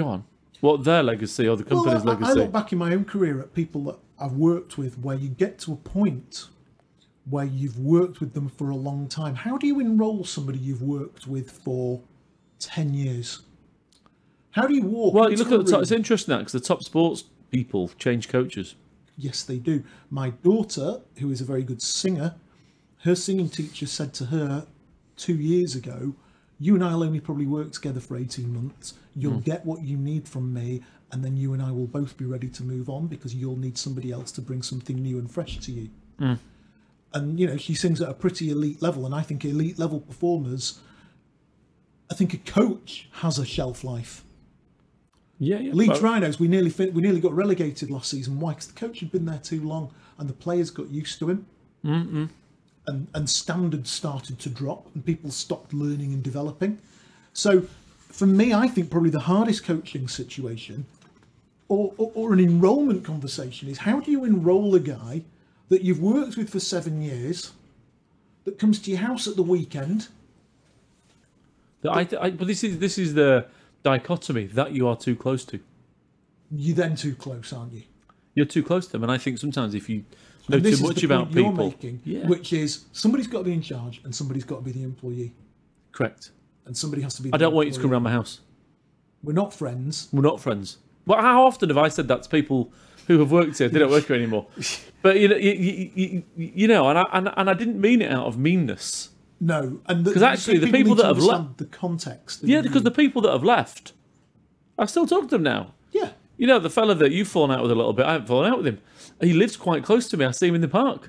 Go 0.00 0.08
on. 0.08 0.24
What 0.60 0.84
their 0.84 1.02
legacy 1.02 1.46
or 1.48 1.56
the 1.56 1.64
company's 1.64 2.04
Well, 2.04 2.14
I, 2.14 2.16
I 2.16 2.18
legacy? 2.18 2.40
look 2.40 2.52
back 2.52 2.72
in 2.72 2.78
my 2.78 2.92
own 2.92 3.04
career 3.04 3.40
at 3.40 3.54
people 3.54 3.84
that 3.84 3.98
I've 4.18 4.32
worked 4.32 4.78
with 4.78 4.98
where 4.98 5.16
you 5.16 5.28
get 5.28 5.58
to 5.60 5.72
a 5.72 5.76
point 5.76 6.48
where 7.28 7.44
you've 7.44 7.78
worked 7.78 8.20
with 8.20 8.32
them 8.32 8.48
for 8.48 8.70
a 8.70 8.76
long 8.76 9.08
time. 9.08 9.34
How 9.34 9.58
do 9.58 9.66
you 9.66 9.78
enroll 9.78 10.24
somebody 10.24 10.58
you've 10.58 10.82
worked 10.82 11.26
with 11.26 11.50
for 11.50 12.00
10 12.58 12.94
years? 12.94 13.40
How 14.52 14.66
do 14.66 14.74
you 14.74 14.82
walk? 14.82 15.14
Well, 15.14 15.30
you 15.30 15.36
look 15.36 15.52
at 15.52 15.64
the 15.64 15.70
top, 15.70 15.82
it's 15.82 15.92
interesting 15.92 16.32
that 16.32 16.38
because 16.38 16.52
the 16.52 16.60
top 16.60 16.82
sports 16.82 17.24
people 17.50 17.90
change 17.98 18.28
coaches. 18.28 18.74
Yes, 19.16 19.42
they 19.42 19.58
do. 19.58 19.84
My 20.10 20.30
daughter, 20.30 21.02
who 21.18 21.30
is 21.30 21.40
a 21.40 21.44
very 21.44 21.62
good 21.62 21.82
singer, 21.82 22.34
her 23.02 23.14
singing 23.14 23.48
teacher 23.50 23.86
said 23.86 24.14
to 24.14 24.26
her 24.26 24.66
two 25.16 25.34
years 25.34 25.74
ago, 25.74 26.14
You 26.58 26.74
and 26.74 26.82
I 26.82 26.94
will 26.94 27.04
only 27.04 27.20
probably 27.20 27.46
work 27.46 27.72
together 27.72 28.00
for 28.00 28.16
18 28.16 28.52
months. 28.52 28.94
You'll 29.16 29.40
get 29.40 29.64
what 29.66 29.82
you 29.82 29.96
need 29.96 30.28
from 30.28 30.52
me, 30.52 30.82
and 31.12 31.24
then 31.24 31.36
you 31.36 31.52
and 31.52 31.62
I 31.62 31.72
will 31.72 31.86
both 31.86 32.16
be 32.16 32.24
ready 32.24 32.48
to 32.48 32.62
move 32.62 32.88
on 32.88 33.06
because 33.06 33.34
you'll 33.34 33.58
need 33.58 33.76
somebody 33.76 34.12
else 34.12 34.30
to 34.32 34.40
bring 34.40 34.62
something 34.62 34.96
new 34.96 35.18
and 35.18 35.30
fresh 35.30 35.58
to 35.58 35.72
you. 35.72 35.90
And, 37.12 37.40
you 37.40 37.46
know, 37.48 37.56
she 37.56 37.74
sings 37.74 38.00
at 38.00 38.08
a 38.08 38.14
pretty 38.14 38.50
elite 38.50 38.80
level, 38.80 39.04
and 39.04 39.14
I 39.14 39.22
think 39.22 39.44
elite 39.44 39.78
level 39.78 40.00
performers, 40.00 40.78
I 42.10 42.14
think 42.14 42.34
a 42.34 42.38
coach 42.38 43.08
has 43.14 43.38
a 43.38 43.44
shelf 43.44 43.82
life. 43.82 44.22
Yeah, 45.38 45.58
yeah. 45.58 45.72
Leeds 45.72 46.00
Well, 46.00 46.12
Rhinos, 46.12 46.38
we 46.38 46.48
nearly 46.48 46.70
we 46.90 47.00
nearly 47.00 47.20
got 47.20 47.32
relegated 47.32 47.90
last 47.90 48.10
season. 48.10 48.38
Why? 48.38 48.50
Because 48.50 48.68
the 48.68 48.74
coach 48.74 49.00
had 49.00 49.10
been 49.10 49.24
there 49.24 49.38
too 49.38 49.66
long, 49.66 49.92
and 50.18 50.28
the 50.28 50.34
players 50.34 50.70
got 50.70 50.90
used 50.90 51.18
to 51.20 51.30
him, 51.30 51.46
mm 51.84 52.28
and 52.86 53.08
and 53.14 53.28
standards 53.28 53.90
started 53.90 54.38
to 54.40 54.50
drop, 54.50 54.86
and 54.94 55.04
people 55.04 55.30
stopped 55.30 55.72
learning 55.72 56.12
and 56.12 56.22
developing. 56.22 56.78
So, 57.32 57.64
for 58.10 58.26
me, 58.26 58.52
I 58.52 58.68
think 58.68 58.90
probably 58.90 59.10
the 59.10 59.20
hardest 59.20 59.64
coaching 59.64 60.08
situation, 60.08 60.86
or, 61.68 61.92
or, 61.96 62.10
or 62.14 62.32
an 62.32 62.40
enrolment 62.40 63.04
conversation, 63.04 63.68
is 63.68 63.78
how 63.78 64.00
do 64.00 64.10
you 64.10 64.24
enrol 64.24 64.74
a 64.74 64.80
guy 64.80 65.22
that 65.68 65.82
you've 65.82 66.00
worked 66.00 66.36
with 66.36 66.50
for 66.50 66.60
seven 66.60 67.00
years, 67.00 67.52
that 68.44 68.58
comes 68.58 68.78
to 68.80 68.90
your 68.90 69.00
house 69.00 69.28
at 69.28 69.36
the 69.36 69.42
weekend, 69.42 70.08
the- 71.82 71.90
I, 71.90 72.08
I, 72.20 72.30
but 72.30 72.46
this 72.46 72.62
is 72.64 72.78
this 72.78 72.98
is 72.98 73.14
the 73.14 73.46
dichotomy 73.82 74.46
that 74.46 74.72
you 74.72 74.86
are 74.88 74.96
too 74.96 75.16
close 75.16 75.44
to. 75.46 75.60
you're 76.50 76.76
then 76.76 76.96
too 76.96 77.14
close, 77.14 77.52
aren't 77.52 77.72
you? 77.72 77.82
You're 78.34 78.46
too 78.46 78.62
close 78.62 78.86
to 78.86 78.92
them, 78.92 79.02
and 79.02 79.12
I 79.12 79.18
think 79.18 79.38
sometimes 79.38 79.74
if 79.74 79.88
you 79.88 80.04
know 80.48 80.56
And 80.56 80.64
too 80.64 80.82
much 80.82 81.02
about 81.02 81.32
people, 81.32 81.52
making, 81.52 82.00
yeah, 82.04 82.26
which 82.26 82.52
is 82.52 82.84
somebody's 82.92 83.26
got 83.26 83.38
to 83.38 83.44
be 83.44 83.52
in 83.52 83.62
charge 83.62 84.00
and 84.04 84.14
somebody's 84.14 84.44
got 84.44 84.56
to 84.56 84.62
be 84.62 84.72
the 84.72 84.82
employee, 84.82 85.32
correct. 85.92 86.30
And 86.66 86.76
somebody 86.76 87.02
has 87.02 87.14
to 87.16 87.22
be. 87.22 87.30
I 87.32 87.36
don't 87.36 87.54
want 87.54 87.68
you 87.68 87.74
to 87.74 87.80
come 87.80 87.92
around 87.92 88.02
my 88.02 88.12
house. 88.12 88.40
We're 89.22 89.32
not 89.32 89.52
friends. 89.52 90.08
We're 90.12 90.22
not 90.22 90.40
friends. 90.40 90.78
Well, 91.06 91.20
how 91.20 91.44
often 91.44 91.68
have 91.68 91.78
I 91.78 91.88
said 91.88 92.08
that 92.08 92.22
to 92.22 92.28
people 92.28 92.72
who 93.06 93.18
have 93.18 93.30
worked 93.32 93.58
here? 93.58 93.68
They 93.68 93.78
don't 93.78 93.90
work 93.90 94.06
here 94.06 94.16
anymore. 94.16 94.46
But 95.02 95.18
you 95.18 95.28
know, 95.28 95.36
you, 95.36 95.52
you, 95.94 96.22
you, 96.36 96.68
know, 96.68 96.90
and 96.90 96.98
I 96.98 97.04
and, 97.14 97.30
and 97.34 97.48
I 97.48 97.54
didn't 97.54 97.80
mean 97.80 98.02
it 98.02 98.12
out 98.12 98.26
of 98.26 98.36
meanness. 98.36 99.08
No, 99.40 99.80
and 99.86 100.04
'Cause 100.04 100.20
actually 100.22 100.58
the 100.58 100.70
people 100.70 100.94
to 100.96 101.00
that 101.02 101.08
have 101.08 101.18
left 101.18 101.56
the 101.56 101.64
context. 101.64 102.42
Yeah, 102.44 102.60
because 102.60 102.82
the 102.82 102.90
people 102.90 103.22
that 103.22 103.32
have 103.32 103.42
left, 103.42 103.94
I 104.78 104.84
still 104.84 105.06
talk 105.06 105.22
to 105.22 105.28
them 105.28 105.42
now. 105.42 105.72
yeah, 105.90 106.10
You 106.36 106.46
know, 106.46 106.58
the 106.58 106.68
fella 106.68 106.94
that 106.96 107.12
you've 107.12 107.28
fallen 107.28 107.50
out 107.50 107.62
with 107.62 107.70
a 107.70 107.74
little 107.74 107.94
bit, 107.94 108.04
I 108.04 108.12
haven't 108.12 108.26
fallen 108.26 108.52
out 108.52 108.58
with 108.58 108.66
him. 108.66 108.78
He 109.22 109.32
lives 109.32 109.56
quite 109.56 109.82
close 109.84 110.06
to 110.10 110.18
me. 110.18 110.26
I 110.26 110.32
see 110.32 110.48
him 110.48 110.54
in 110.54 110.60
the 110.60 110.68
park. 110.68 111.08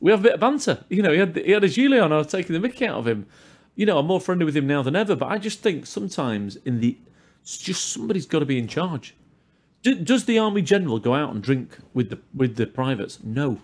We 0.00 0.10
have 0.10 0.18
a 0.18 0.22
bit 0.24 0.32
of 0.34 0.40
banter. 0.40 0.84
You 0.88 1.02
know, 1.04 1.12
he 1.12 1.18
had 1.20 1.36
he 1.36 1.52
had 1.52 1.62
a 1.62 1.68
gilet 1.68 2.00
on. 2.00 2.12
I 2.12 2.18
was 2.18 2.26
taking 2.26 2.54
the 2.54 2.58
mickey 2.60 2.84
out 2.88 2.98
of 2.98 3.06
him. 3.06 3.26
You 3.74 3.86
know, 3.86 3.98
I'm 3.98 4.06
more 4.06 4.20
friendly 4.20 4.44
with 4.44 4.56
him 4.56 4.66
now 4.66 4.82
than 4.82 4.96
ever. 4.96 5.16
But 5.16 5.30
I 5.30 5.38
just 5.38 5.60
think 5.60 5.86
sometimes 5.86 6.56
in 6.56 6.80
the, 6.80 6.98
it's 7.42 7.58
just 7.58 7.92
somebody's 7.92 8.26
got 8.26 8.40
to 8.40 8.46
be 8.46 8.58
in 8.58 8.68
charge. 8.68 9.14
Do, 9.82 9.94
does 9.94 10.26
the 10.26 10.38
army 10.38 10.62
general 10.62 10.98
go 10.98 11.14
out 11.14 11.32
and 11.32 11.42
drink 11.42 11.78
with 11.92 12.10
the 12.10 12.20
with 12.34 12.56
the 12.56 12.66
privates? 12.66 13.18
No. 13.22 13.60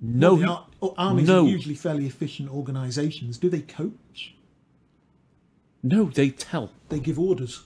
No. 0.00 0.36
the 0.36 0.46
ar- 0.46 0.66
oh, 0.80 0.94
armies 0.96 1.28
no. 1.28 1.44
are 1.44 1.48
usually 1.48 1.74
fairly 1.74 2.06
efficient 2.06 2.50
organisations. 2.50 3.38
Do 3.38 3.50
they 3.50 3.60
coach? 3.60 4.34
no, 5.82 6.06
they 6.06 6.30
tell. 6.30 6.72
They 6.88 6.98
give 6.98 7.18
orders. 7.18 7.64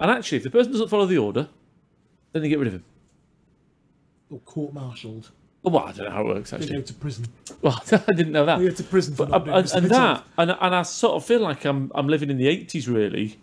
And 0.00 0.10
actually, 0.10 0.38
if 0.38 0.44
the 0.44 0.50
person 0.50 0.72
doesn't 0.72 0.88
follow 0.88 1.06
the 1.06 1.18
order, 1.18 1.48
then 2.32 2.42
they 2.42 2.48
get 2.48 2.58
rid 2.58 2.68
of 2.68 2.74
him. 2.74 2.84
Or 4.30 4.38
court-martialed. 4.40 5.30
Well, 5.66 5.84
I 5.84 5.92
don't 5.92 6.06
know 6.06 6.12
how 6.12 6.20
it 6.20 6.26
works 6.26 6.52
actually. 6.52 6.68
They 6.68 6.78
actually. 6.78 6.82
go 6.82 6.86
to 6.86 6.94
prison. 6.94 7.26
Well, 7.60 7.82
I 8.08 8.12
didn't 8.12 8.32
know 8.32 8.46
that. 8.46 8.58
They 8.58 8.68
go 8.68 8.74
to 8.74 8.84
prison 8.84 9.14
for 9.16 9.26
But, 9.26 9.48
uh, 9.48 9.52
and, 9.52 9.72
and 9.72 9.90
that, 9.90 10.24
and, 10.38 10.50
and 10.60 10.74
I 10.74 10.82
sort 10.82 11.14
of 11.14 11.24
feel 11.24 11.40
like 11.40 11.64
I'm 11.64 11.90
I'm 11.94 12.06
living 12.06 12.30
in 12.30 12.38
the 12.38 12.46
80s 12.46 12.88
really, 12.88 13.38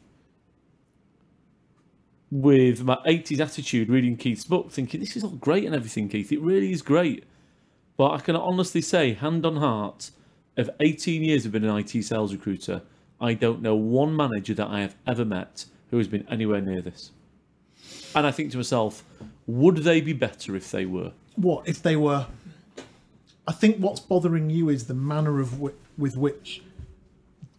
with 2.32 2.84
my 2.84 2.96
80s 3.06 3.40
attitude, 3.42 3.90
reading 3.90 4.16
Keith's 4.16 4.46
book, 4.46 4.72
thinking 4.72 5.02
this 5.02 5.18
is 5.18 5.24
all 5.24 5.32
great 5.32 5.66
and 5.66 5.76
everything, 5.76 6.08
Keith. 6.08 6.32
It 6.32 6.40
really 6.40 6.72
is 6.72 6.82
great, 6.82 7.26
but 7.98 8.12
I 8.12 8.20
can 8.20 8.38
honestly 8.38 8.82
say, 8.82 9.14
hand 9.14 9.46
on 9.46 9.58
heart, 9.58 10.12
of 10.56 10.70
18 10.80 11.24
years 11.24 11.46
of 11.46 11.52
being 11.52 11.66
an 11.66 11.78
IT 11.78 12.04
sales 12.04 12.34
recruiter, 12.34 12.84
I 13.20 13.34
don't 13.34 13.62
know 13.62 13.76
one 13.76 14.16
manager 14.16 14.54
that 14.54 14.68
I 14.68 14.82
have 14.82 14.96
ever 15.06 15.26
met 15.26 15.66
who 15.92 15.98
has 15.98 16.08
been 16.08 16.26
anywhere 16.30 16.62
near 16.62 16.82
this. 16.82 17.12
And 18.16 18.26
I 18.26 18.32
think 18.32 18.52
to 18.52 18.58
myself, 18.58 19.04
would 19.46 19.78
they 19.78 20.00
be 20.02 20.14
better 20.14 20.56
if 20.56 20.72
they 20.72 20.86
were? 20.86 21.12
What 21.36 21.68
if 21.68 21.82
they 21.82 21.96
were? 21.96 22.28
I 23.48 23.52
think 23.52 23.78
what's 23.78 24.00
bothering 24.00 24.50
you 24.50 24.70
is 24.70 24.86
the 24.88 24.94
manner 24.94 25.40
of 25.40 25.52
wi- 25.54 25.74
with 25.98 26.16
which 26.16 26.62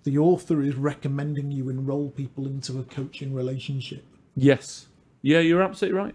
the 0.05 0.19
author 0.19 0.63
is 0.63 0.75
recommending 0.77 1.51
you 1.51 1.69
enroll 1.69 2.11
people 2.11 2.47
into 2.47 2.79
a 2.79 2.83
coaching 2.85 3.35
relationship. 3.35 4.05
Yes. 4.35 4.87
Yeah, 5.23 5.41
you're 5.41 5.63
absolutely 5.63 5.99
right. 5.99 6.15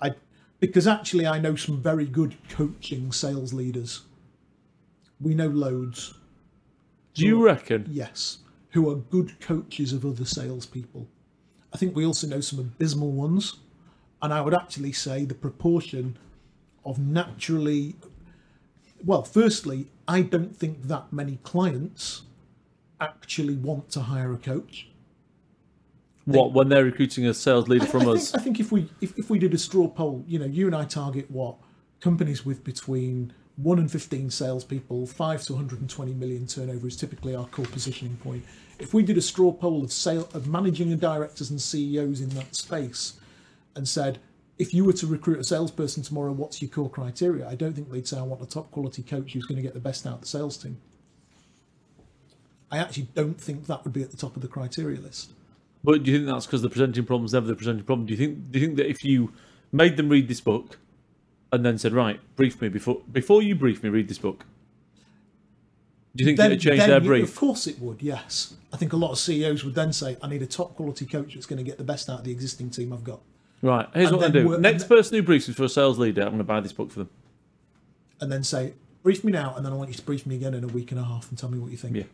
I 0.00 0.10
because 0.60 0.86
actually 0.86 1.26
I 1.26 1.38
know 1.38 1.54
some 1.56 1.82
very 1.82 2.06
good 2.06 2.36
coaching 2.48 3.12
sales 3.12 3.52
leaders. 3.52 4.02
We 5.20 5.34
know 5.34 5.48
loads, 5.48 6.14
Do 7.14 7.24
you 7.24 7.42
reckon? 7.44 7.86
yes, 7.90 8.38
who 8.70 8.90
are 8.90 8.96
good 8.96 9.40
coaches 9.40 9.92
of 9.94 10.04
other 10.04 10.26
salespeople. 10.26 11.08
I 11.72 11.78
think 11.78 11.96
we 11.96 12.04
also 12.04 12.26
know 12.26 12.40
some 12.40 12.58
abysmal 12.58 13.12
ones, 13.12 13.54
and 14.20 14.32
I 14.32 14.40
would 14.42 14.54
actually 14.54 14.92
say 14.92 15.24
the 15.24 15.34
proportion 15.34 16.18
of 16.86 16.98
naturally, 16.98 17.96
well, 19.04 19.22
firstly, 19.22 19.88
I 20.08 20.22
don't 20.22 20.56
think 20.56 20.84
that 20.84 21.12
many 21.12 21.38
clients 21.42 22.22
actually 23.00 23.56
want 23.56 23.90
to 23.90 24.00
hire 24.00 24.32
a 24.32 24.38
coach. 24.38 24.88
What 26.24 26.52
when 26.52 26.68
they're 26.68 26.84
recruiting 26.84 27.26
a 27.26 27.34
sales 27.34 27.68
leader 27.68 27.86
from 27.86 28.08
I 28.08 28.12
us? 28.12 28.30
Think, 28.30 28.40
I 28.40 28.44
think 28.44 28.60
if 28.60 28.72
we 28.72 28.88
if, 29.00 29.16
if 29.18 29.30
we 29.30 29.38
did 29.38 29.54
a 29.54 29.58
straw 29.58 29.86
poll, 29.86 30.24
you 30.26 30.38
know, 30.38 30.46
you 30.46 30.66
and 30.66 30.74
I 30.74 30.84
target 30.84 31.30
what 31.30 31.56
companies 32.00 32.44
with 32.44 32.64
between 32.64 33.32
one 33.56 33.78
and 33.78 33.90
fifteen 33.90 34.30
salespeople, 34.30 35.06
five 35.06 35.42
to 35.42 35.52
120 35.52 36.14
million 36.14 36.46
turnover 36.46 36.88
is 36.88 36.96
typically 36.96 37.36
our 37.36 37.46
core 37.46 37.66
positioning 37.66 38.16
point. 38.16 38.44
If 38.80 38.92
we 38.92 39.04
did 39.04 39.16
a 39.16 39.22
straw 39.22 39.52
poll 39.52 39.84
of 39.84 39.92
sale 39.92 40.28
of 40.34 40.48
managing 40.48 40.90
and 40.90 41.00
directors 41.00 41.50
and 41.50 41.60
CEOs 41.60 42.20
in 42.20 42.30
that 42.30 42.56
space, 42.56 43.14
and 43.76 43.86
said, 43.86 44.18
if 44.58 44.72
you 44.72 44.84
were 44.84 44.92
to 44.94 45.06
recruit 45.06 45.38
a 45.38 45.44
salesperson 45.44 46.02
tomorrow, 46.02 46.32
what's 46.32 46.62
your 46.62 46.70
core 46.70 46.88
criteria? 46.88 47.46
I 47.48 47.54
don't 47.54 47.74
think 47.74 47.90
they'd 47.90 48.08
say 48.08 48.18
I 48.18 48.22
want 48.22 48.42
a 48.42 48.46
top 48.46 48.70
quality 48.70 49.02
coach 49.02 49.32
who's 49.32 49.44
going 49.44 49.56
to 49.56 49.62
get 49.62 49.74
the 49.74 49.80
best 49.80 50.06
out 50.06 50.14
of 50.14 50.20
the 50.22 50.26
sales 50.26 50.56
team. 50.56 50.78
I 52.70 52.78
actually 52.78 53.08
don't 53.14 53.40
think 53.40 53.66
that 53.66 53.84
would 53.84 53.92
be 53.92 54.02
at 54.02 54.10
the 54.10 54.16
top 54.16 54.34
of 54.34 54.42
the 54.42 54.48
criteria 54.48 54.98
list. 54.98 55.30
But 55.84 56.02
do 56.02 56.10
you 56.10 56.18
think 56.18 56.28
that's 56.28 56.46
because 56.46 56.62
the 56.62 56.70
presenting 56.70 57.04
problem's 57.04 57.32
never 57.32 57.46
the 57.46 57.54
presenting 57.54 57.84
problem? 57.84 58.06
Do 58.06 58.14
you 58.14 58.18
think 58.18 58.50
do 58.50 58.58
you 58.58 58.66
think 58.66 58.76
that 58.78 58.88
if 58.88 59.04
you 59.04 59.32
made 59.70 59.96
them 59.96 60.08
read 60.08 60.26
this 60.26 60.40
book 60.40 60.78
and 61.52 61.64
then 61.64 61.78
said, 61.78 61.92
right, 61.92 62.18
brief 62.34 62.60
me 62.60 62.68
before 62.68 63.02
before 63.12 63.42
you 63.42 63.54
brief 63.54 63.82
me, 63.82 63.88
read 63.88 64.08
this 64.08 64.18
book? 64.18 64.44
Do 66.16 66.24
you 66.24 66.28
think 66.28 66.38
then, 66.38 66.50
it'd 66.52 66.62
change 66.62 66.78
then 66.78 66.88
their 66.88 67.00
brief? 67.00 67.28
Of 67.28 67.36
course 67.36 67.66
it 67.66 67.78
would, 67.78 68.00
yes. 68.00 68.54
I 68.72 68.78
think 68.78 68.94
a 68.94 68.96
lot 68.96 69.12
of 69.12 69.18
CEOs 69.18 69.64
would 69.64 69.74
then 69.74 69.92
say, 69.92 70.16
I 70.22 70.28
need 70.28 70.40
a 70.40 70.46
top 70.46 70.74
quality 70.74 71.04
coach 71.04 71.34
that's 71.34 71.44
going 71.44 71.58
to 71.58 71.62
get 71.62 71.76
the 71.76 71.84
best 71.84 72.08
out 72.08 72.20
of 72.20 72.24
the 72.24 72.32
existing 72.32 72.70
team 72.70 72.90
I've 72.90 73.04
got. 73.04 73.20
Right. 73.62 73.88
Here's 73.94 74.08
and 74.10 74.18
what 74.18 74.26
I 74.26 74.30
do. 74.30 74.58
Next 74.58 74.84
person 74.84 75.16
who 75.16 75.22
briefs 75.22 75.48
me 75.48 75.54
for 75.54 75.64
a 75.64 75.68
sales 75.68 75.98
leader, 75.98 76.22
I'm 76.22 76.28
going 76.28 76.38
to 76.38 76.44
buy 76.44 76.60
this 76.60 76.72
book 76.72 76.90
for 76.90 77.00
them. 77.00 77.10
And 78.20 78.30
then 78.30 78.42
say, 78.44 78.74
brief 79.02 79.24
me 79.24 79.32
now, 79.32 79.54
and 79.56 79.64
then 79.64 79.72
I 79.72 79.76
want 79.76 79.90
you 79.90 79.94
to 79.94 80.02
brief 80.02 80.26
me 80.26 80.36
again 80.36 80.54
in 80.54 80.64
a 80.64 80.68
week 80.68 80.90
and 80.90 81.00
a 81.00 81.04
half 81.04 81.28
and 81.28 81.38
tell 81.38 81.50
me 81.50 81.58
what 81.58 81.70
you 81.70 81.76
think. 81.76 81.96
Yeah. 81.96 82.04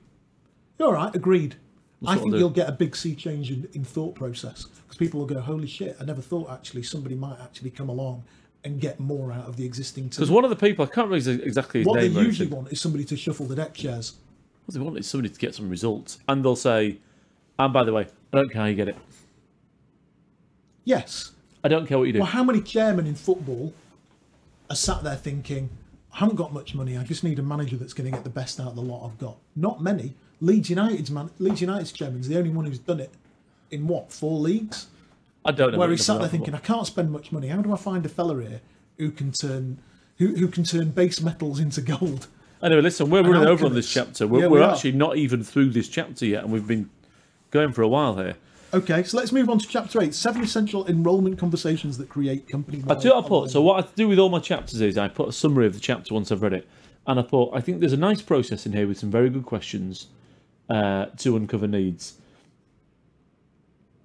You're 0.78 0.88
all 0.88 0.94
right, 0.94 1.14
agreed. 1.14 1.56
I 2.04 2.14
I'll 2.14 2.18
think 2.18 2.34
you'll 2.34 2.50
get 2.50 2.68
a 2.68 2.72
big 2.72 2.96
sea 2.96 3.14
change 3.14 3.50
in, 3.50 3.68
in 3.74 3.84
thought 3.84 4.14
process 4.16 4.64
because 4.64 4.96
people 4.96 5.20
will 5.20 5.26
go, 5.26 5.40
holy 5.40 5.68
shit, 5.68 5.96
I 6.00 6.04
never 6.04 6.20
thought 6.20 6.50
actually 6.50 6.82
somebody 6.82 7.14
might 7.14 7.38
actually 7.40 7.70
come 7.70 7.88
along 7.88 8.24
and 8.64 8.80
get 8.80 8.98
more 8.98 9.32
out 9.32 9.46
of 9.46 9.56
the 9.56 9.64
existing 9.64 10.04
team. 10.04 10.10
Because 10.10 10.30
one 10.30 10.44
of 10.44 10.50
the 10.50 10.56
people, 10.56 10.84
I 10.84 10.88
can't 10.88 11.08
remember 11.08 11.44
exactly 11.44 11.80
his 11.80 11.86
What 11.86 12.00
they 12.00 12.08
name. 12.08 12.18
or 12.18 12.22
usually 12.22 12.48
want 12.48 12.72
is 12.72 12.80
somebody 12.80 13.04
to 13.04 13.16
shuffle 13.16 13.46
the 13.46 13.54
deck 13.56 13.74
chairs. 13.74 14.14
What 14.66 14.74
they 14.74 14.80
want 14.80 14.98
is 14.98 15.08
somebody 15.08 15.32
to 15.32 15.38
get 15.38 15.54
some 15.54 15.68
results, 15.68 16.18
and 16.28 16.44
they'll 16.44 16.54
say, 16.56 16.98
"And 17.58 17.72
by 17.72 17.84
the 17.84 17.92
way, 17.92 18.06
I 18.32 18.36
don't 18.36 18.50
care 18.50 18.62
how 18.62 18.68
you 18.68 18.76
get 18.76 18.88
it. 18.88 18.96
Yes, 20.84 21.32
I 21.64 21.68
don't 21.68 21.86
care 21.86 21.98
what 21.98 22.04
you 22.04 22.12
do." 22.12 22.18
Well, 22.20 22.28
how 22.28 22.44
many 22.44 22.60
chairmen 22.60 23.06
in 23.06 23.14
football 23.14 23.72
are 24.70 24.76
sat 24.76 25.02
there 25.02 25.16
thinking, 25.16 25.70
I 26.12 26.18
haven't 26.18 26.36
got 26.36 26.52
much 26.52 26.74
money, 26.74 26.96
I 26.96 27.04
just 27.04 27.24
need 27.24 27.38
a 27.38 27.42
manager 27.42 27.76
that's 27.76 27.92
going 27.92 28.10
to 28.10 28.16
get 28.16 28.24
the 28.24 28.30
best 28.30 28.60
out 28.60 28.68
of 28.68 28.76
the 28.76 28.82
lot 28.82 29.06
I've 29.06 29.18
got? 29.18 29.36
Not 29.56 29.82
many. 29.82 30.14
Leeds 30.40 30.70
United's 30.70 31.10
man, 31.10 31.30
Leeds 31.38 31.60
United's 31.60 31.92
chairman's 31.92 32.28
the 32.28 32.36
only 32.36 32.50
one 32.50 32.64
who's 32.64 32.78
done 32.78 33.00
it 33.00 33.10
in 33.70 33.86
what, 33.86 34.12
four 34.12 34.38
leagues? 34.38 34.88
I 35.44 35.52
don't 35.52 35.72
know. 35.72 35.78
Where 35.78 35.90
he 35.90 35.96
sat 35.96 36.20
there 36.20 36.28
thinking, 36.28 36.54
I 36.54 36.58
can't 36.58 36.86
spend 36.86 37.10
much 37.10 37.32
money. 37.32 37.48
How 37.48 37.60
do 37.62 37.72
I 37.72 37.76
find 37.76 38.04
a 38.06 38.08
fella 38.08 38.40
here 38.40 38.60
who 38.98 39.10
can 39.10 39.32
turn 39.32 39.78
who, 40.18 40.34
who 40.34 40.48
can 40.48 40.64
turn 40.64 40.90
base 40.90 41.20
metals 41.20 41.58
into 41.58 41.80
gold. 41.80 42.28
Anyway, 42.62 42.82
listen, 42.82 43.10
we're 43.10 43.22
running 43.22 43.48
over 43.48 43.66
on 43.66 43.74
this 43.74 43.92
chapter. 43.92 44.26
We're, 44.26 44.42
Yeah, 44.42 44.46
we're 44.46 44.60
we 44.60 44.64
actually 44.64 44.92
not 44.92 45.16
even 45.16 45.42
through 45.42 45.70
this 45.70 45.88
chapter 45.88 46.24
yet, 46.24 46.44
and 46.44 46.52
we've 46.52 46.66
been 46.66 46.90
going 47.50 47.72
for 47.72 47.82
a 47.82 47.88
while 47.88 48.16
here. 48.16 48.36
Okay, 48.74 49.02
so 49.02 49.18
let's 49.18 49.32
move 49.32 49.50
on 49.50 49.58
to 49.58 49.68
chapter 49.68 50.00
eight: 50.00 50.14
seven 50.14 50.42
essential 50.42 50.86
enrollment 50.86 51.38
conversations 51.38 51.98
that 51.98 52.08
create 52.08 52.48
company. 52.48 52.82
I 52.88 52.94
do 52.94 53.10
what 53.10 53.24
I 53.24 53.28
put. 53.28 53.50
So 53.50 53.60
what 53.60 53.84
I 53.84 53.88
do 53.94 54.08
with 54.08 54.18
all 54.18 54.30
my 54.30 54.40
chapters 54.40 54.80
is 54.80 54.96
I 54.96 55.08
put 55.08 55.28
a 55.28 55.32
summary 55.32 55.66
of 55.66 55.74
the 55.74 55.80
chapter 55.80 56.14
once 56.14 56.32
I've 56.32 56.40
read 56.40 56.54
it, 56.54 56.66
and 57.06 57.20
I 57.20 57.22
put 57.22 57.50
I 57.52 57.60
think 57.60 57.80
there's 57.80 57.92
a 57.92 57.98
nice 57.98 58.22
process 58.22 58.64
in 58.64 58.72
here 58.72 58.88
with 58.88 58.98
some 58.98 59.10
very 59.10 59.28
good 59.28 59.44
questions 59.44 60.06
uh, 60.70 61.06
to 61.18 61.36
uncover 61.36 61.66
needs. 61.66 62.14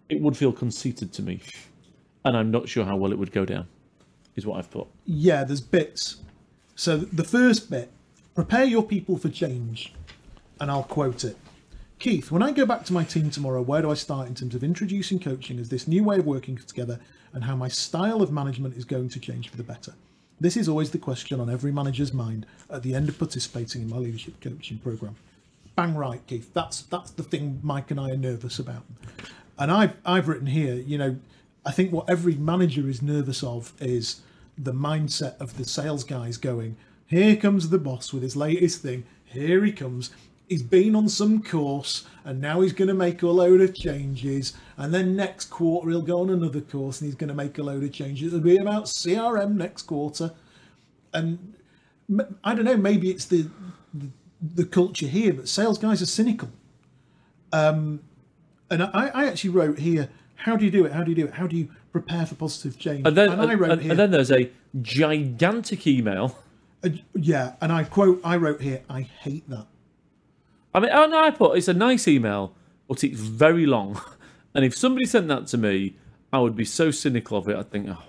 It 0.09 0.19
would 0.21 0.35
feel 0.35 0.51
conceited 0.51 1.13
to 1.13 1.21
me, 1.21 1.41
and 2.25 2.35
I'm 2.35 2.51
not 2.51 2.67
sure 2.67 2.83
how 2.83 2.97
well 2.97 3.13
it 3.13 3.17
would 3.17 3.31
go 3.31 3.45
down. 3.45 3.67
Is 4.35 4.45
what 4.45 4.59
I've 4.59 4.69
put. 4.69 4.87
Yeah, 5.05 5.45
there's 5.45 5.61
bits. 5.61 6.17
So 6.75 6.97
the 6.97 7.23
first 7.23 7.69
bit: 7.69 7.89
prepare 8.35 8.65
your 8.65 8.83
people 8.83 9.17
for 9.17 9.29
change, 9.29 9.93
and 10.59 10.69
I'll 10.69 10.83
quote 10.83 11.23
it. 11.23 11.37
Keith, 11.99 12.31
when 12.31 12.43
I 12.43 12.51
go 12.51 12.65
back 12.65 12.83
to 12.85 12.93
my 12.93 13.03
team 13.03 13.31
tomorrow, 13.31 13.61
where 13.61 13.81
do 13.81 13.89
I 13.89 13.95
start 13.95 14.27
in 14.27 14.35
terms 14.35 14.53
of 14.53 14.63
introducing 14.63 15.19
coaching 15.19 15.59
as 15.59 15.69
this 15.69 15.87
new 15.87 16.03
way 16.03 16.19
of 16.19 16.27
working 16.27 16.55
together 16.55 16.99
and 17.33 17.43
how 17.43 17.55
my 17.55 17.67
style 17.67 18.21
of 18.21 18.31
management 18.31 18.77
is 18.77 18.85
going 18.85 19.09
to 19.09 19.19
change 19.19 19.49
for 19.49 19.57
the 19.57 19.63
better? 19.63 19.95
This 20.39 20.55
is 20.55 20.69
always 20.69 20.91
the 20.91 20.99
question 20.99 21.39
on 21.39 21.49
every 21.49 21.71
manager's 21.71 22.13
mind 22.13 22.45
at 22.69 22.83
the 22.83 22.93
end 22.93 23.09
of 23.09 23.17
participating 23.17 23.81
in 23.81 23.89
my 23.89 23.97
leadership 23.97 24.39
coaching 24.39 24.77
program. 24.77 25.15
Bang 25.75 25.95
right, 25.95 26.21
Keith. 26.27 26.53
That's 26.53 26.83
that's 26.83 27.09
the 27.11 27.23
thing 27.23 27.59
Mike 27.63 27.89
and 27.89 27.99
I 27.99 28.11
are 28.11 28.17
nervous 28.17 28.59
about. 28.59 28.83
And 29.57 29.71
I've 29.71 29.93
I've 30.05 30.27
written 30.27 30.47
here, 30.47 30.75
you 30.75 30.99
know, 30.99 31.17
I 31.65 31.71
think 31.71 31.91
what 31.91 32.07
every 32.07 32.35
manager 32.35 32.87
is 32.87 33.01
nervous 33.01 33.41
of 33.41 33.73
is 33.79 34.21
the 34.55 34.73
mindset 34.73 35.39
of 35.41 35.57
the 35.57 35.65
sales 35.65 36.03
guys 36.03 36.37
going, 36.37 36.77
here 37.07 37.35
comes 37.35 37.69
the 37.69 37.79
boss 37.79 38.13
with 38.13 38.21
his 38.21 38.35
latest 38.35 38.83
thing. 38.83 39.05
Here 39.25 39.65
he 39.65 39.71
comes. 39.71 40.11
He's 40.47 40.63
been 40.63 40.95
on 40.95 41.09
some 41.09 41.43
course 41.43 42.05
and 42.23 42.39
now 42.39 42.61
he's 42.61 42.73
going 42.73 42.87
to 42.87 42.93
make 42.93 43.21
a 43.21 43.27
load 43.27 43.61
of 43.61 43.73
changes. 43.73 44.53
And 44.77 44.93
then 44.93 45.15
next 45.15 45.45
quarter 45.49 45.89
he'll 45.89 46.01
go 46.01 46.21
on 46.21 46.29
another 46.29 46.61
course 46.61 47.01
and 47.01 47.07
he's 47.07 47.15
going 47.15 47.29
to 47.29 47.33
make 47.33 47.57
a 47.57 47.63
load 47.63 47.83
of 47.83 47.91
changes. 47.91 48.27
It'll 48.27 48.39
be 48.39 48.57
about 48.57 48.85
CRM 48.85 49.55
next 49.55 49.83
quarter. 49.83 50.31
And 51.13 51.53
i 52.43 52.55
don't 52.55 52.65
know, 52.65 52.77
maybe 52.77 53.09
it's 53.09 53.25
the, 53.25 53.49
the, 53.93 54.09
the 54.41 54.65
culture 54.65 55.07
here, 55.07 55.33
but 55.33 55.49
sales 55.49 55.77
guys 55.77 56.01
are 56.01 56.07
cynical. 56.07 56.49
Um, 57.51 58.01
and 58.69 58.83
I, 58.83 59.11
I 59.13 59.25
actually 59.27 59.51
wrote 59.51 59.79
here, 59.79 60.09
how 60.35 60.55
do 60.55 60.65
you 60.65 60.71
do 60.71 60.85
it? 60.85 60.91
How 60.91 61.03
do 61.03 61.11
you 61.11 61.15
do 61.15 61.25
it? 61.25 61.33
How 61.33 61.47
do 61.47 61.55
you 61.55 61.69
prepare 61.91 62.25
for 62.25 62.35
positive 62.35 62.77
change? 62.77 63.07
And 63.07 63.17
then, 63.17 63.29
I 63.31 63.53
wrote 63.55 63.71
and, 63.71 63.81
here, 63.81 63.91
and 63.91 63.99
then 63.99 64.11
there's 64.11 64.31
a 64.31 64.49
gigantic 64.81 65.87
email. 65.87 66.37
uh, 66.83 66.89
yeah, 67.15 67.55
and 67.61 67.71
I 67.71 67.83
quote, 67.83 68.21
I 68.23 68.37
wrote 68.37 68.61
here, 68.61 68.83
I 68.89 69.01
hate 69.01 69.49
that. 69.49 69.65
I 70.77 70.79
mean, 70.79 70.91
and 70.91 71.15
I 71.15 71.31
put 71.31 71.57
it's 71.57 71.67
a 71.67 71.73
nice 71.73 72.07
email, 72.07 72.53
but 72.87 73.03
it's 73.03 73.19
very 73.19 73.65
long. 73.65 73.99
And 74.55 74.65
if 74.65 74.75
somebody 74.75 75.05
sent 75.05 75.27
that 75.27 75.45
to 75.47 75.57
me, 75.57 75.97
I 76.33 76.39
would 76.39 76.55
be 76.55 76.65
so 76.65 76.89
cynical 76.89 77.37
of 77.37 77.47
it. 77.47 77.55
I'd 77.55 77.69
think, 77.69 77.89
oh, 77.89 78.01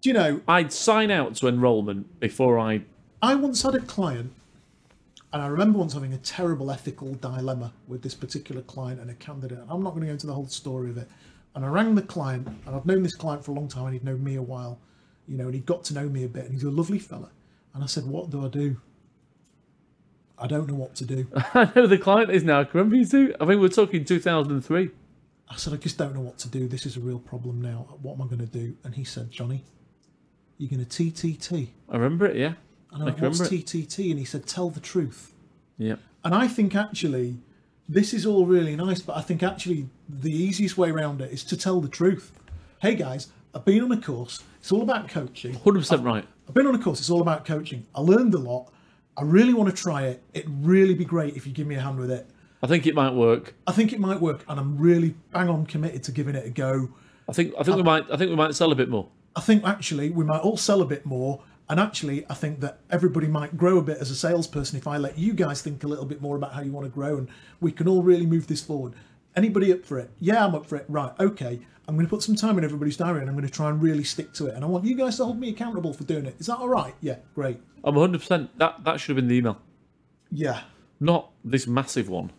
Do 0.00 0.08
you 0.08 0.14
know, 0.14 0.40
I'd 0.48 0.72
sign 0.72 1.12
out 1.12 1.36
to 1.36 1.46
enrolment 1.46 2.18
before 2.18 2.58
I. 2.58 2.82
I 3.22 3.36
once 3.36 3.62
had 3.62 3.76
a 3.76 3.80
client, 3.80 4.32
and 5.32 5.42
I 5.42 5.46
remember 5.46 5.78
once 5.78 5.92
having 5.92 6.12
a 6.12 6.18
terrible 6.18 6.72
ethical 6.72 7.14
dilemma 7.14 7.72
with 7.86 8.02
this 8.02 8.14
particular 8.14 8.62
client 8.62 9.00
and 9.00 9.08
a 9.08 9.14
candidate. 9.14 9.58
And 9.58 9.70
I'm 9.70 9.80
not 9.80 9.90
going 9.90 10.00
to 10.00 10.06
go 10.06 10.12
into 10.12 10.26
the 10.26 10.34
whole 10.34 10.48
story 10.48 10.90
of 10.90 10.98
it. 10.98 11.08
And 11.54 11.64
I 11.64 11.68
rang 11.68 11.94
the 11.94 12.02
client, 12.02 12.48
and 12.66 12.74
I've 12.74 12.86
known 12.86 13.04
this 13.04 13.14
client 13.14 13.44
for 13.44 13.52
a 13.52 13.54
long 13.54 13.68
time, 13.68 13.84
and 13.84 13.92
he'd 13.92 14.04
known 14.04 14.24
me 14.24 14.34
a 14.34 14.42
while, 14.42 14.80
you 15.28 15.36
know, 15.36 15.44
and 15.44 15.54
he'd 15.54 15.66
got 15.66 15.84
to 15.84 15.94
know 15.94 16.08
me 16.08 16.24
a 16.24 16.28
bit, 16.28 16.46
and 16.46 16.52
he's 16.52 16.64
a 16.64 16.70
lovely 16.70 16.98
fella. 16.98 17.30
And 17.74 17.84
I 17.84 17.86
said, 17.86 18.06
What 18.06 18.30
do 18.30 18.44
I 18.44 18.48
do? 18.48 18.80
I 20.38 20.46
don't 20.46 20.68
know 20.68 20.74
what 20.74 20.94
to 20.96 21.04
do. 21.04 21.26
I 21.54 21.70
know 21.74 21.86
the 21.86 21.98
client 21.98 22.30
is 22.30 22.44
now. 22.44 22.60
You 22.60 23.04
two? 23.06 23.34
I 23.40 23.46
think 23.46 23.60
we're 23.60 23.68
talking 23.68 24.04
2003. 24.04 24.90
I 25.48 25.56
said, 25.56 25.72
I 25.72 25.76
just 25.76 25.96
don't 25.96 26.14
know 26.14 26.20
what 26.20 26.38
to 26.38 26.48
do. 26.48 26.66
This 26.68 26.86
is 26.86 26.96
a 26.96 27.00
real 27.00 27.20
problem 27.20 27.60
now. 27.60 27.86
What 28.02 28.14
am 28.14 28.22
I 28.22 28.26
going 28.26 28.40
to 28.40 28.46
do? 28.46 28.76
And 28.84 28.94
he 28.94 29.04
said, 29.04 29.30
Johnny, 29.30 29.64
you're 30.58 30.68
going 30.70 30.84
to 30.84 31.04
TTT. 31.04 31.68
I 31.88 31.96
remember 31.96 32.26
it, 32.26 32.36
yeah. 32.36 32.54
And 32.92 33.02
I 33.02 33.06
I 33.06 33.10
went, 33.10 33.20
What's. 33.20 33.40
TTT? 33.40 34.10
And 34.10 34.18
he 34.18 34.24
said, 34.24 34.46
Tell 34.46 34.70
the 34.70 34.80
truth. 34.80 35.32
Yeah. 35.78 35.96
And 36.24 36.34
I 36.34 36.48
think 36.48 36.74
actually, 36.74 37.38
this 37.88 38.12
is 38.12 38.26
all 38.26 38.46
really 38.46 38.74
nice, 38.74 39.00
but 39.00 39.16
I 39.16 39.20
think 39.20 39.42
actually 39.42 39.88
the 40.08 40.32
easiest 40.32 40.76
way 40.76 40.90
around 40.90 41.20
it 41.20 41.32
is 41.32 41.44
to 41.44 41.56
tell 41.56 41.80
the 41.80 41.88
truth. 41.88 42.32
Hey 42.80 42.94
guys, 42.94 43.28
I've 43.54 43.64
been 43.64 43.82
on 43.84 43.92
a 43.92 44.00
course. 44.00 44.42
It's 44.58 44.72
all 44.72 44.82
about 44.82 45.08
coaching. 45.08 45.54
100% 45.54 46.04
right. 46.04 46.26
I've 46.48 46.54
been 46.54 46.66
on 46.66 46.74
a 46.74 46.78
course. 46.78 46.98
It's 46.98 47.10
all 47.10 47.22
about 47.22 47.44
coaching. 47.44 47.86
I 47.94 48.00
learned 48.00 48.34
a 48.34 48.38
lot. 48.38 48.72
I 49.16 49.22
really 49.22 49.54
want 49.54 49.74
to 49.74 49.82
try 49.82 50.04
it. 50.04 50.22
It'd 50.34 50.50
really 50.64 50.94
be 50.94 51.04
great 51.04 51.36
if 51.36 51.46
you 51.46 51.52
give 51.52 51.66
me 51.66 51.74
a 51.74 51.80
hand 51.80 51.98
with 51.98 52.10
it. 52.10 52.28
I 52.62 52.66
think 52.66 52.86
it 52.86 52.94
might 52.94 53.12
work. 53.12 53.54
I 53.66 53.72
think 53.72 53.92
it 53.92 54.00
might 54.00 54.20
work, 54.20 54.44
and 54.48 54.58
I'm 54.58 54.76
really 54.78 55.14
bang 55.32 55.48
on 55.48 55.66
committed 55.66 56.02
to 56.04 56.12
giving 56.12 56.34
it 56.34 56.46
a 56.46 56.50
go. 56.50 56.90
I 57.28 57.32
think 57.32 57.54
I 57.58 57.62
think 57.62 57.76
we 57.76 57.82
might 57.82 58.04
I 58.10 58.16
think 58.16 58.30
we 58.30 58.36
might 58.36 58.54
sell 58.54 58.72
a 58.72 58.74
bit 58.74 58.88
more. 58.88 59.08
I 59.34 59.40
think 59.40 59.64
actually 59.64 60.10
we 60.10 60.24
might 60.24 60.40
all 60.40 60.56
sell 60.56 60.82
a 60.82 60.86
bit 60.86 61.04
more. 61.04 61.42
And 61.68 61.80
actually, 61.80 62.24
I 62.30 62.34
think 62.34 62.60
that 62.60 62.78
everybody 62.90 63.26
might 63.26 63.56
grow 63.56 63.78
a 63.78 63.82
bit 63.82 63.98
as 63.98 64.08
a 64.10 64.14
salesperson 64.14 64.78
if 64.78 64.86
I 64.86 64.98
let 64.98 65.18
you 65.18 65.32
guys 65.32 65.62
think 65.62 65.82
a 65.82 65.88
little 65.88 66.04
bit 66.04 66.22
more 66.22 66.36
about 66.36 66.52
how 66.52 66.60
you 66.60 66.70
want 66.70 66.86
to 66.86 66.90
grow 66.90 67.18
and 67.18 67.28
we 67.60 67.72
can 67.72 67.88
all 67.88 68.04
really 68.04 68.24
move 68.24 68.46
this 68.46 68.62
forward. 68.62 68.94
Anybody 69.34 69.72
up 69.72 69.84
for 69.84 69.98
it? 69.98 70.10
Yeah, 70.20 70.46
I'm 70.46 70.54
up 70.54 70.64
for 70.64 70.76
it. 70.76 70.84
Right, 70.88 71.12
okay. 71.18 71.58
I'm 71.88 71.94
going 71.94 72.06
to 72.06 72.10
put 72.10 72.22
some 72.22 72.34
time 72.34 72.58
in 72.58 72.64
everybody's 72.64 72.96
diary 72.96 73.20
and 73.20 73.28
I'm 73.30 73.36
going 73.36 73.46
to 73.46 73.52
try 73.52 73.68
and 73.68 73.80
really 73.80 74.02
stick 74.04 74.32
to 74.34 74.46
it. 74.46 74.54
And 74.54 74.64
I 74.64 74.66
want 74.66 74.84
you 74.84 74.96
guys 74.96 75.16
to 75.18 75.24
hold 75.24 75.38
me 75.38 75.50
accountable 75.50 75.92
for 75.92 76.04
doing 76.04 76.26
it. 76.26 76.34
Is 76.40 76.46
that 76.46 76.58
all 76.58 76.68
right? 76.68 76.94
Yeah, 77.00 77.16
great. 77.34 77.60
I'm 77.84 77.94
100%. 77.94 78.48
That 78.56 78.82
that 78.84 78.98
should 78.98 79.10
have 79.16 79.16
been 79.16 79.28
the 79.28 79.36
email, 79.36 79.58
Yeah, 80.32 80.62
not 81.00 81.30
this 81.44 81.66
massive 81.66 82.08
one. 82.08 82.32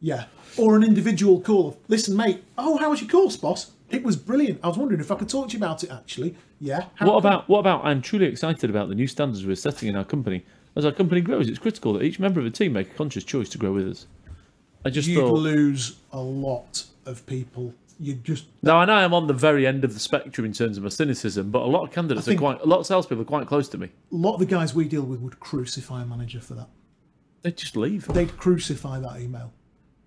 yeah. 0.00 0.24
Or 0.58 0.76
an 0.76 0.84
individual 0.84 1.40
call 1.40 1.68
of, 1.68 1.76
listen, 1.88 2.14
mate, 2.14 2.44
oh, 2.58 2.76
how 2.76 2.90
was 2.90 3.00
your 3.00 3.08
course, 3.08 3.36
boss? 3.38 3.70
It 3.88 4.02
was 4.04 4.16
brilliant. 4.16 4.60
I 4.62 4.68
was 4.68 4.76
wondering 4.76 5.00
if 5.00 5.10
I 5.10 5.14
could 5.14 5.28
talk 5.30 5.48
to 5.48 5.52
you 5.54 5.58
about 5.58 5.82
it, 5.82 5.90
actually. 5.90 6.34
Yeah. 6.60 6.84
How 6.96 7.06
What 7.06 7.16
about 7.16 7.48
what 7.48 7.60
about? 7.60 7.84
I'm 7.84 8.00
truly 8.02 8.26
excited 8.26 8.68
about 8.70 8.88
the 8.90 8.94
new 8.94 9.06
standards 9.06 9.44
we're 9.46 9.56
setting 9.56 9.88
in 9.88 9.96
our 9.96 10.04
company. 10.04 10.44
As 10.76 10.84
our 10.84 10.92
company 10.92 11.20
grows, 11.22 11.48
it's 11.48 11.58
critical 11.58 11.94
that 11.94 12.02
each 12.02 12.18
member 12.20 12.38
of 12.38 12.44
the 12.44 12.50
team 12.50 12.74
make 12.74 12.90
a 12.90 12.94
conscious 12.94 13.24
choice 13.24 13.48
to 13.50 13.58
grow 13.58 13.72
with 13.72 13.88
us. 13.88 14.06
I 14.84 14.90
just 14.90 15.08
You'd 15.08 15.20
thought. 15.20 15.34
lose 15.38 15.96
a 16.12 16.20
lot 16.20 16.84
of 17.06 17.24
people. 17.26 17.74
You'd 18.02 18.24
just 18.24 18.46
Now 18.62 18.78
I 18.78 18.84
know 18.84 18.94
I'm 18.94 19.14
on 19.14 19.28
the 19.28 19.32
very 19.32 19.66
end 19.66 19.84
of 19.84 19.94
the 19.94 20.00
spectrum 20.00 20.44
in 20.44 20.52
terms 20.52 20.76
of 20.76 20.82
my 20.82 20.88
cynicism, 20.88 21.50
but 21.50 21.62
a 21.62 21.66
lot 21.66 21.84
of 21.84 21.92
candidates 21.92 22.26
are 22.28 22.36
quite, 22.36 22.60
a 22.60 22.66
lot 22.66 22.80
of 22.80 22.86
salespeople 22.86 23.22
are 23.22 23.26
quite 23.26 23.46
close 23.46 23.68
to 23.68 23.78
me. 23.78 23.90
a 24.10 24.14
lot 24.14 24.34
of 24.34 24.40
the 24.40 24.46
guys 24.46 24.74
we 24.74 24.88
deal 24.88 25.02
with 25.02 25.20
would 25.20 25.38
crucify 25.38 26.02
a 26.02 26.04
manager 26.04 26.40
for 26.40 26.54
that. 26.54 26.68
They'd 27.42 27.56
just 27.56 27.76
leave. 27.76 28.06
They'd 28.08 28.36
crucify 28.36 28.98
that 29.00 29.20
email. 29.20 29.52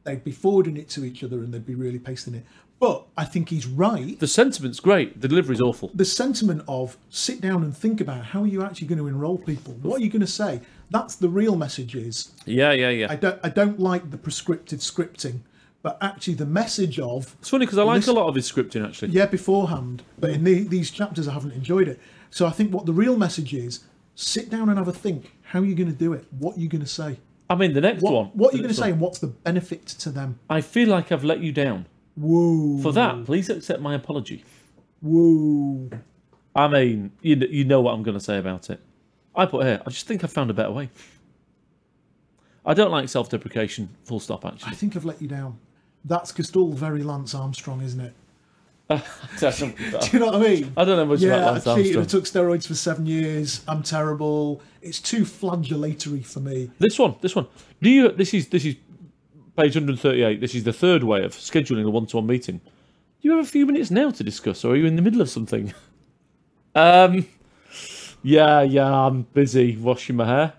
They'd 0.04 0.24
be 0.24 0.32
forwarding 0.32 0.78
it 0.78 0.90
to 0.90 1.04
each 1.04 1.24
other 1.24 1.38
and 1.38 1.54
they'd 1.54 1.66
be 1.66 1.76
really 1.76 2.00
pasting 2.00 2.36
it. 2.36 2.46
But 2.80 3.08
I 3.16 3.24
think 3.24 3.50
he's 3.50 3.66
right. 3.66 4.20
The 4.20 4.28
sentiment's 4.28 4.80
great. 4.80 5.22
The 5.22 5.28
delivery's 5.28 5.62
awful. 5.62 5.92
The 5.94 6.06
sentiment 6.06 6.64
of 6.68 6.98
sit 7.10 7.40
down 7.40 7.64
and 7.64 7.76
think 7.76 8.02
about 8.02 8.26
how 8.26 8.44
are 8.44 8.48
you 8.48 8.64
actually 8.64 8.88
going 8.88 9.00
to 9.00 9.08
enroll 9.08 9.38
people? 9.38 9.74
What 9.82 10.02
are 10.02 10.04
you 10.04 10.10
going 10.10 10.22
to 10.22 10.28
say? 10.28 10.62
That's 10.90 11.16
the 11.16 11.30
real 11.30 11.56
message 11.56 11.96
is 11.96 12.32
Yeah, 12.46 12.74
yeah, 12.74 12.90
yeah. 12.90 13.08
I 13.10 13.16
don't 13.16 13.40
I 13.44 13.50
don't 13.50 13.80
like 13.80 14.12
the 14.12 14.18
prescriptive 14.18 14.80
scripting, 14.80 15.40
but 15.86 16.00
actually 16.02 16.34
the 16.34 16.48
message 16.48 17.00
of 17.00 17.36
it's 17.40 17.50
funny 17.50 17.64
because 17.64 17.78
I 17.78 17.84
like 17.84 17.98
Listen- 17.98 18.16
a 18.18 18.20
lot 18.20 18.28
of 18.28 18.34
his 18.34 18.52
scripting 18.52 18.84
actually. 18.84 19.10
yeah 19.10 19.28
beforehand, 19.28 20.02
but 20.18 20.32
in 20.32 20.44
the, 20.44 20.64
these 20.64 20.90
chapters 20.90 21.28
I 21.28 21.34
haven't 21.34 21.52
enjoyed 21.52 21.88
it. 21.88 22.00
So 22.32 22.48
I 22.48 22.50
think 22.50 22.74
what 22.74 22.88
the 22.88 22.92
real 22.92 23.16
message 23.16 23.54
is, 23.54 23.84
sit 24.16 24.50
down 24.50 24.70
and 24.70 24.80
have 24.80 24.88
a 24.88 24.92
think. 24.92 25.34
How 25.44 25.60
are 25.60 25.66
you 25.66 25.76
going 25.76 25.92
to 25.92 25.96
do 26.06 26.14
it? 26.14 26.26
What 26.40 26.58
are 26.58 26.60
you 26.60 26.68
going 26.68 26.82
to 26.82 26.88
say? 26.88 27.20
I 27.52 27.54
mean, 27.54 27.74
the 27.74 27.82
next 27.82 28.02
What, 28.02 28.14
one. 28.14 28.26
what 28.34 28.52
are 28.52 28.58
you 28.58 28.64
going 28.64 28.74
to 28.74 28.82
say 28.82 28.90
and 28.90 29.00
what's 29.00 29.20
the 29.20 29.28
benefit 29.28 29.86
to 29.86 30.10
them? 30.10 30.40
I 30.50 30.62
feel 30.62 30.90
like 30.90 31.12
I've 31.12 31.24
let 31.24 31.42
you 31.42 31.52
down. 31.52 31.86
Whoa. 32.16 32.80
For 32.82 32.92
that, 32.94 33.24
please 33.26 33.48
accept 33.52 33.80
my 33.80 33.94
apology. 33.94 34.44
Whoa. 35.04 35.92
I 36.56 36.68
mean, 36.68 37.12
you, 37.22 37.36
you 37.36 37.64
know 37.64 37.82
what 37.82 37.94
I'm 37.94 38.02
going 38.02 38.18
to 38.18 38.24
say 38.24 38.40
about 38.40 38.72
it. 38.72 38.80
I 39.36 39.46
put 39.46 39.64
here, 39.68 39.84
I 39.86 39.90
just 39.92 40.08
think 40.08 40.24
I've 40.24 40.34
found 40.34 40.50
a 40.50 40.56
better 40.56 40.72
way. 40.72 40.90
I 42.66 42.74
don't 42.74 42.90
like 42.90 43.08
self 43.08 43.30
deprecation, 43.30 43.90
full 44.04 44.20
stop, 44.20 44.44
Actually, 44.46 44.72
I 44.72 44.76
think 44.76 44.96
I've 44.96 45.06
let 45.06 45.22
you 45.22 45.28
down. 45.28 45.60
That's 46.06 46.32
just 46.32 46.56
all 46.56 46.72
very 46.72 47.04
Lance 47.04 47.34
Armstrong, 47.34 47.82
isn't 47.82 48.00
it? 48.00 48.14
Do 48.90 48.98
you 50.14 50.20
know 50.20 50.28
what 50.28 50.36
I 50.36 50.40
mean? 50.40 50.72
I 50.78 50.86
don't 50.86 50.98
know 50.98 51.06
much 51.06 51.22
yeah, 51.22 51.34
about 51.34 51.48
I 51.48 51.52
Lance 51.52 51.64
cheated. 51.64 51.96
I 51.96 52.00
Armstrong. 52.00 52.06
took 52.06 52.24
steroids 52.26 52.68
for 52.68 52.76
seven 52.76 53.06
years. 53.08 53.62
I'm 53.68 53.82
terrible. 53.82 54.62
It's 54.82 55.00
too 55.00 55.24
flagellatory 55.24 56.24
for 56.24 56.40
me. 56.40 56.70
This 56.78 57.00
one, 57.00 57.16
this 57.22 57.36
one. 57.36 57.48
Do 57.82 57.90
you? 57.90 58.12
This 58.12 58.34
is 58.34 58.48
this 58.50 58.64
is 58.64 58.76
page 59.58 59.76
138. 59.76 60.40
This 60.40 60.54
is 60.54 60.64
the 60.64 60.74
third 60.74 61.04
way 61.04 61.24
of 61.24 61.32
scheduling 61.34 61.86
a 61.86 61.90
one-to-one 61.90 62.28
meeting. 62.28 62.58
Do 62.60 63.30
you 63.30 63.32
have 63.36 63.46
a 63.46 63.50
few 63.50 63.66
minutes 63.66 63.90
now 63.90 64.12
to 64.12 64.24
discuss, 64.24 64.64
or 64.64 64.74
are 64.74 64.76
you 64.76 64.86
in 64.86 64.96
the 64.96 65.02
middle 65.02 65.22
of 65.22 65.30
something? 65.30 65.74
Um, 66.78 67.26
yeah, 68.22 68.64
yeah, 68.64 68.94
I'm 68.94 69.22
busy 69.22 69.78
washing 69.78 70.18
my 70.18 70.26
hair. 70.26 70.54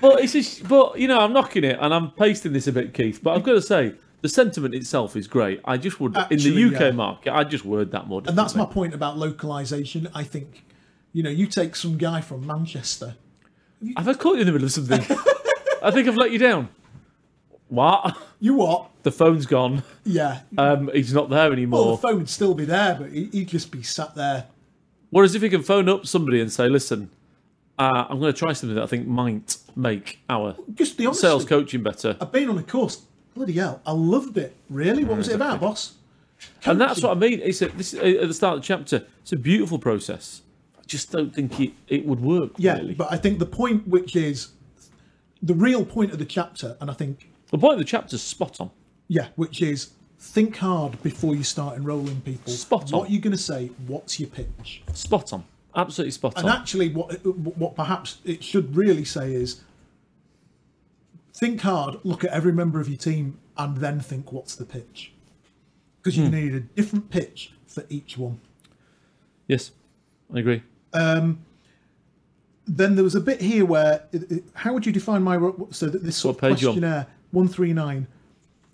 But 0.00 0.20
it's 0.20 0.32
just, 0.32 0.68
but 0.68 0.98
you 0.98 1.08
know, 1.08 1.20
I'm 1.20 1.32
knocking 1.32 1.64
it 1.64 1.78
and 1.80 1.92
I'm 1.92 2.10
pasting 2.10 2.52
this 2.52 2.66
a 2.66 2.72
bit, 2.72 2.94
Keith. 2.94 3.20
But 3.22 3.36
I've 3.36 3.42
got 3.42 3.52
to 3.52 3.62
say, 3.62 3.94
the 4.20 4.28
sentiment 4.28 4.74
itself 4.74 5.16
is 5.16 5.26
great. 5.26 5.60
I 5.64 5.76
just 5.76 6.00
would 6.00 6.16
in 6.30 6.38
the 6.38 6.64
UK 6.64 6.80
yeah. 6.80 6.90
market, 6.90 7.32
I 7.32 7.44
just 7.44 7.64
word 7.64 7.92
that 7.92 8.08
more. 8.08 8.22
And 8.26 8.36
that's 8.36 8.54
my 8.54 8.64
point 8.64 8.94
about 8.94 9.16
localization. 9.16 10.08
I 10.14 10.24
think, 10.24 10.64
you 11.12 11.22
know, 11.22 11.30
you 11.30 11.46
take 11.46 11.76
some 11.76 11.96
guy 11.96 12.20
from 12.20 12.46
Manchester. 12.46 13.16
Have 13.96 14.08
I 14.08 14.14
caught 14.14 14.34
you 14.34 14.40
in 14.40 14.46
the 14.46 14.52
middle 14.52 14.66
of 14.66 14.72
something? 14.72 15.00
I 15.82 15.90
think 15.92 16.08
I've 16.08 16.16
let 16.16 16.32
you 16.32 16.38
down. 16.38 16.68
What? 17.68 18.16
You 18.40 18.54
what? 18.54 18.90
The 19.02 19.12
phone's 19.12 19.46
gone. 19.46 19.82
Yeah. 20.04 20.40
Um, 20.56 20.90
he's 20.92 21.12
not 21.12 21.28
there 21.28 21.52
anymore. 21.52 21.84
well, 21.84 21.96
the 21.96 22.02
phone 22.02 22.16
would 22.18 22.28
still 22.28 22.54
be 22.54 22.64
there, 22.64 22.96
but 22.98 23.12
he- 23.12 23.28
he'd 23.32 23.48
just 23.48 23.70
be 23.70 23.82
sat 23.82 24.14
there. 24.14 24.46
Whereas 25.10 25.34
if 25.34 25.42
he 25.42 25.48
can 25.48 25.62
phone 25.62 25.88
up 25.88 26.06
somebody 26.06 26.40
and 26.40 26.52
say, 26.52 26.68
"Listen, 26.68 27.10
uh, 27.78 28.06
I'm 28.08 28.18
going 28.20 28.32
to 28.32 28.38
try 28.38 28.52
something 28.52 28.74
that 28.76 28.82
I 28.84 28.86
think 28.86 29.06
might 29.06 29.56
make 29.76 30.18
our 30.28 30.56
Just 30.74 31.00
honest. 31.00 31.20
sales 31.20 31.44
coaching 31.44 31.82
better," 31.82 32.16
I've 32.20 32.32
been 32.32 32.48
on 32.48 32.58
a 32.58 32.62
course. 32.62 33.02
Bloody 33.34 33.52
hell, 33.52 33.80
I 33.86 33.92
loved 33.92 34.36
it. 34.36 34.56
Really? 34.68 35.04
What 35.04 35.16
was 35.18 35.28
it 35.28 35.34
about, 35.36 35.60
boss? 35.60 35.94
and 36.64 36.80
that's 36.80 37.02
what 37.02 37.16
I 37.16 37.20
mean. 37.20 37.40
It's 37.42 37.62
a, 37.62 37.68
this 37.68 37.94
at 37.94 38.02
the 38.28 38.34
start 38.34 38.56
of 38.56 38.62
the 38.62 38.66
chapter. 38.66 39.06
It's 39.22 39.32
a 39.32 39.36
beautiful 39.36 39.78
process. 39.78 40.42
I 40.78 40.82
just 40.86 41.10
don't 41.12 41.34
think 41.34 41.58
it, 41.60 41.72
it 41.88 42.04
would 42.06 42.20
work. 42.20 42.52
Yeah, 42.56 42.78
really. 42.78 42.94
but 42.94 43.12
I 43.12 43.16
think 43.16 43.38
the 43.38 43.46
point, 43.46 43.86
which 43.86 44.16
is 44.16 44.48
the 45.42 45.54
real 45.54 45.84
point 45.84 46.12
of 46.12 46.18
the 46.18 46.24
chapter, 46.24 46.76
and 46.80 46.90
I 46.90 46.94
think, 46.94 47.28
the 47.50 47.58
point 47.58 47.74
of 47.74 47.78
the 47.78 47.84
chapter's 47.84 48.22
spot 48.22 48.60
on. 48.60 48.70
yeah, 49.08 49.28
which 49.36 49.62
is 49.62 49.90
think 50.20 50.56
hard 50.56 51.00
before 51.02 51.36
you 51.36 51.44
start 51.44 51.76
enrolling 51.76 52.20
people. 52.22 52.52
Spot 52.52 52.92
on. 52.92 52.98
What 53.00 53.08
are 53.08 53.12
you 53.12 53.20
going 53.20 53.36
to 53.36 53.42
say? 53.42 53.70
What's 53.86 54.18
your 54.18 54.28
pitch? 54.30 54.82
Spot 54.94 55.32
on. 55.32 55.44
Absolutely 55.76 56.10
spot 56.12 56.36
on. 56.38 56.44
And 56.44 56.52
actually, 56.52 56.88
what 56.90 57.12
what 57.56 57.74
perhaps 57.76 58.18
it 58.24 58.42
should 58.42 58.74
really 58.74 59.04
say 59.04 59.32
is 59.34 59.62
think 61.34 61.60
hard, 61.60 61.96
look 62.04 62.24
at 62.24 62.30
every 62.30 62.52
member 62.52 62.80
of 62.80 62.88
your 62.88 62.98
team, 62.98 63.38
and 63.56 63.76
then 63.76 64.00
think 64.00 64.32
what's 64.32 64.54
the 64.56 64.64
pitch, 64.64 65.12
because 66.02 66.16
going 66.16 66.30
to 66.32 66.36
need 66.40 66.54
a 66.54 66.60
different 66.60 67.10
pitch 67.10 67.52
for 67.66 67.84
each 67.88 68.18
one. 68.18 68.40
yes, 69.46 69.70
I 70.34 70.38
agree. 70.40 70.62
Um, 70.94 71.44
then 72.66 72.94
there 72.96 73.04
was 73.04 73.14
a 73.14 73.20
bit 73.20 73.40
here 73.40 73.64
where 73.64 74.02
it, 74.12 74.30
it- 74.32 74.44
how 74.54 74.72
would 74.72 74.84
you 74.84 74.92
define 74.92 75.22
my 75.22 75.36
so 75.70 75.86
that 75.86 76.02
this 76.02 76.16
sort 76.16 76.36
What 76.42 76.50
of 76.50 76.56
page 76.56 76.62
you 76.62 76.70
on? 76.70 76.74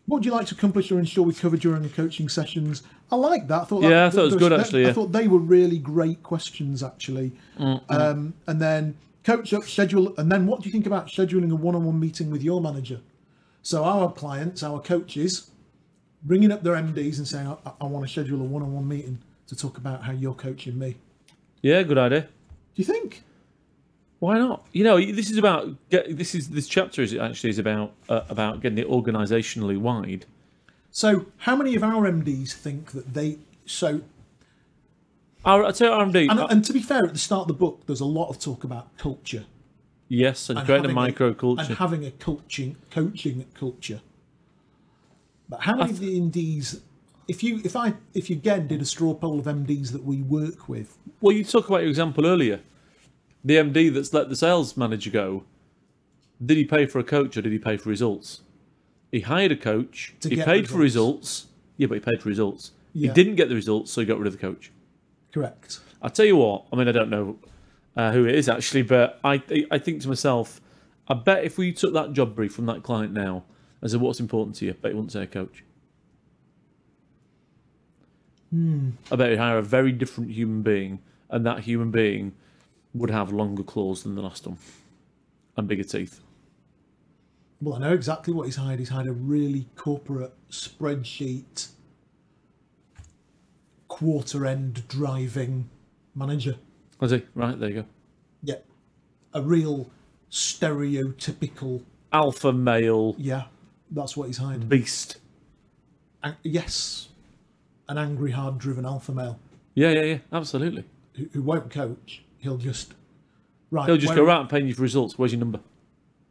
Questionnaire 0.09 0.11
139 0.11 0.11
what 0.11 0.17
would 0.17 0.25
you 0.27 0.33
like 0.33 0.47
to 0.47 0.55
accomplish 0.55 0.93
or 0.93 0.99
ensure 0.99 1.25
we 1.25 1.35
cover 1.35 1.57
during 1.57 1.83
the 1.83 1.89
coaching 1.89 2.29
sessions? 2.29 2.83
I 3.11 3.17
like 3.17 3.49
that. 3.49 3.63
I 3.63 3.65
thought 3.65 3.81
that- 3.83 3.91
Yeah, 3.91 4.07
I 4.07 4.11
thought 4.11 4.21
it 4.23 4.25
was 4.25 4.37
good, 4.37 4.53
that- 4.53 4.61
actually, 4.61 4.85
i 4.85 4.89
yeah. 4.89 4.93
thought 4.93 5.13
they 5.13 5.29
were 5.29 5.39
really 5.39 5.79
great 5.79 6.23
questions 6.23 6.83
actually. 6.83 7.33
Um, 7.59 8.35
and 8.47 8.61
then 8.61 8.97
coach 9.25 9.53
up 9.55 9.65
schedule 9.65 10.15
and 10.19 10.31
then 10.31 10.47
what 10.47 10.61
do 10.61 10.67
you 10.69 10.73
think 10.73 10.87
about 10.87 11.07
scheduling 11.07 11.51
a 11.51 11.55
one-on-one 11.57 11.99
meeting 11.99 12.31
with 12.31 12.43
your 12.43 12.61
manager? 12.61 13.01
So 13.63 13.85
our 13.85 14.13
clients 14.13 14.63
our 14.63 14.81
coaches 14.81 15.51
bringing 16.23 16.53
up 16.53 16.63
their 16.63 16.75
mds 16.75 17.19
and 17.19 17.29
saying 17.29 17.47
i, 17.47 17.73
I 17.81 17.85
want 17.87 18.05
to 18.07 18.11
schedule 18.13 18.41
a 18.41 18.45
one-on-one 18.45 18.87
meeting 18.89 19.19
to 19.47 19.55
talk 19.57 19.77
about 19.79 20.03
how 20.05 20.13
you're 20.13 20.35
coaching 20.35 20.79
me. 20.79 20.97
Yeah, 21.63 21.83
good 21.83 21.99
idea. 21.99 22.23
do 22.23 22.29
you 22.77 22.85
think 22.85 23.23
Why 24.19 24.39
not? 24.39 24.67
You 24.73 24.85
know, 24.85 24.97
this 24.97 25.31
is 25.31 25.39
about 25.39 25.75
get, 25.91 26.17
this 26.17 26.35
is 26.35 26.51
this 26.51 26.67
chapter 26.67 27.03
is 27.03 27.15
actually 27.15 27.51
is 27.51 27.59
about 27.59 27.93
uh, 28.09 28.23
about 28.29 28.61
getting 28.61 28.79
it 28.79 28.89
organisationally 28.89 29.79
wide. 29.79 30.27
So, 30.91 31.27
how 31.39 31.57
many 31.57 31.75
of 31.75 31.83
our 31.83 32.11
MDs 32.11 32.53
think 32.53 32.93
that 32.93 33.15
they 33.15 33.39
so? 33.67 34.03
Our, 35.45 35.65
I'd 35.67 35.77
say 35.77 35.87
RMD. 35.87 36.31
And, 36.31 36.41
uh, 36.41 36.47
and 36.47 36.65
to 36.65 36.73
be 36.73 36.81
fair, 36.81 37.05
at 37.05 37.13
the 37.13 37.19
start 37.19 37.43
of 37.43 37.49
the 37.49 37.55
book, 37.55 37.83
there's 37.87 38.01
a 38.01 38.07
lot 38.07 38.31
of 38.31 38.39
talk 38.39 38.65
about 38.65 38.97
culture 38.97 39.45
yes, 40.09 40.49
and, 40.49 40.59
and 40.59 40.67
creating 40.67 40.91
a 40.91 40.95
micro 40.95 41.35
culture. 41.35 41.65
and 41.65 41.77
having 41.77 42.05
a 42.05 42.11
coaching 42.11 42.77
coaching 42.91 43.47
culture. 43.55 44.01
But 45.49 45.63
how 45.63 45.77
many 45.77 45.91
of 45.91 46.01
the 46.01 46.21
MDs? 46.21 46.81
If 47.27 47.43
you 47.43 47.61
if 47.65 47.77
I 47.77 47.95
if 48.13 48.29
you 48.31 48.37
again 48.37 48.67
did 48.67 48.83
a 48.83 48.85
straw 48.85 49.15
poll 49.15 49.39
of 49.39 49.47
MDs 49.47 49.93
that 49.93 50.05
we 50.05 50.23
work 50.23 50.69
with, 50.69 50.99
Well, 51.21 51.35
you 51.35 51.45
talk 51.45 51.69
about 51.69 51.81
your 51.81 51.91
example 51.91 52.27
earlier. 52.27 52.61
The 53.45 53.57
MD 53.57 53.93
that's 53.93 54.13
let 54.13 54.29
the 54.29 54.37
sales 54.37 54.77
manager 54.77 55.11
go. 55.11 55.45
Did 56.45 56.57
he 56.57 56.65
pay 56.65 56.87
for 56.87 56.99
a 56.99 57.05
coach 57.05 57.37
or 57.37 57.43
did 57.43 57.53
he 57.53 57.59
pay 57.59 57.77
for 57.77 57.89
results? 57.89 58.41
He 59.13 59.21
hired 59.21 59.53
a 59.53 59.57
coach. 59.57 60.15
To 60.21 60.29
he 60.29 60.37
paid 60.37 60.69
for 60.69 60.79
results. 60.79 60.79
results. 60.79 61.47
Yeah, 61.77 61.87
but 61.89 61.95
he 61.95 62.01
paid 62.01 62.23
for 62.23 62.29
results. 62.29 62.73
Yeah. 62.93 63.09
He 63.09 63.15
didn't 63.15 63.37
get 63.37 63.49
the 63.49 63.55
results, 63.55 63.93
so 63.93 64.01
he 64.01 64.07
got 64.07 64.19
rid 64.19 64.27
of 64.27 64.33
the 64.33 64.39
coach. 64.39 64.73
correct? 65.33 65.81
I 66.01 66.09
tell 66.09 66.27
you 66.27 66.37
what. 66.37 66.65
I 66.73 66.77
mean, 66.77 66.89
I 66.89 66.93
don't 66.93 67.11
know 67.11 67.39
uh, 67.97 68.13
who 68.13 68.25
it 68.27 68.35
is 68.35 68.49
actually, 68.49 68.83
but 68.83 69.21
I 69.25 69.43
I 69.71 69.79
think 69.79 70.03
to 70.03 70.09
myself, 70.09 70.61
I 71.09 71.15
bet 71.15 71.45
if 71.45 71.59
we 71.59 71.73
took 71.73 71.93
that 71.95 72.13
job 72.13 72.35
brief 72.35 72.55
from 72.55 72.67
that 72.67 72.83
client 72.83 73.13
now 73.13 73.45
and 73.81 73.91
said, 73.91 74.01
"What's 74.01 74.21
important 74.21 74.57
to 74.57 74.67
you?" 74.67 74.73
I 74.73 74.75
bet 74.75 74.91
he 74.91 74.95
wouldn't 74.95 75.13
say 75.13 75.23
a 75.23 75.27
coach. 75.27 75.65
I 79.11 79.17
bet 79.17 79.31
he'd 79.31 79.39
hire 79.39 79.59
a 79.59 79.63
very 79.63 79.91
different 79.91 80.31
human 80.31 80.63
being, 80.63 81.01
and 81.31 81.45
that 81.47 81.61
human 81.61 81.91
being 81.91 82.33
would 82.95 83.11
have 83.11 83.33
longer 83.33 83.63
claws 83.63 84.03
than 84.05 84.15
the 84.15 84.23
last 84.23 84.47
one 84.47 84.57
and 85.57 85.67
bigger 85.69 85.83
teeth. 85.85 86.21
Well, 87.61 87.75
I 87.77 87.79
know 87.81 87.93
exactly 87.93 88.33
what 88.33 88.45
he's 88.47 88.57
hired. 88.57 88.79
He's 88.79 88.89
hired 88.91 89.07
a 89.09 89.13
really 89.13 89.67
corporate 89.77 90.33
spreadsheet, 90.51 91.69
quarter 93.89 94.47
end 94.47 94.87
driving 94.89 95.69
manager. 96.15 96.57
Was 97.01 97.11
he 97.13 97.23
right? 97.35 97.59
There 97.59 97.69
you 97.69 97.75
go. 97.83 97.85
Yeah, 98.43 98.57
a 99.33 99.43
real 99.43 99.91
stereotypical. 100.31 101.83
Alpha 102.13 102.53
male 102.53 103.15
Yeah, 103.19 103.45
that's 103.91 104.17
what 104.17 104.27
he's 104.29 104.39
hired. 104.39 104.69
beast. 104.69 105.19
An- 106.23 106.37
yes, 106.43 107.09
an 107.89 107.99
angry, 107.99 108.31
hard-driven 108.31 108.85
alpha 108.87 109.13
male 109.13 109.39
Yeah, 109.75 109.91
yeah, 109.91 110.03
yeah. 110.03 110.19
Absolutely. 110.33 110.85
who, 111.17 111.27
who 111.33 111.43
won't 111.43 111.71
coach. 111.71 112.24
He'll 112.45 112.59
just 112.59 112.93
right. 113.71 113.87
He'll 113.87 113.97
just 113.97 114.15
go 114.15 114.23
right 114.23 114.39
and 114.41 114.49
paying 114.51 114.69
you 114.69 114.75
for 114.75 114.83
results. 114.83 115.19
Where's 115.19 115.33
your 115.33 115.39
number? 115.41 115.61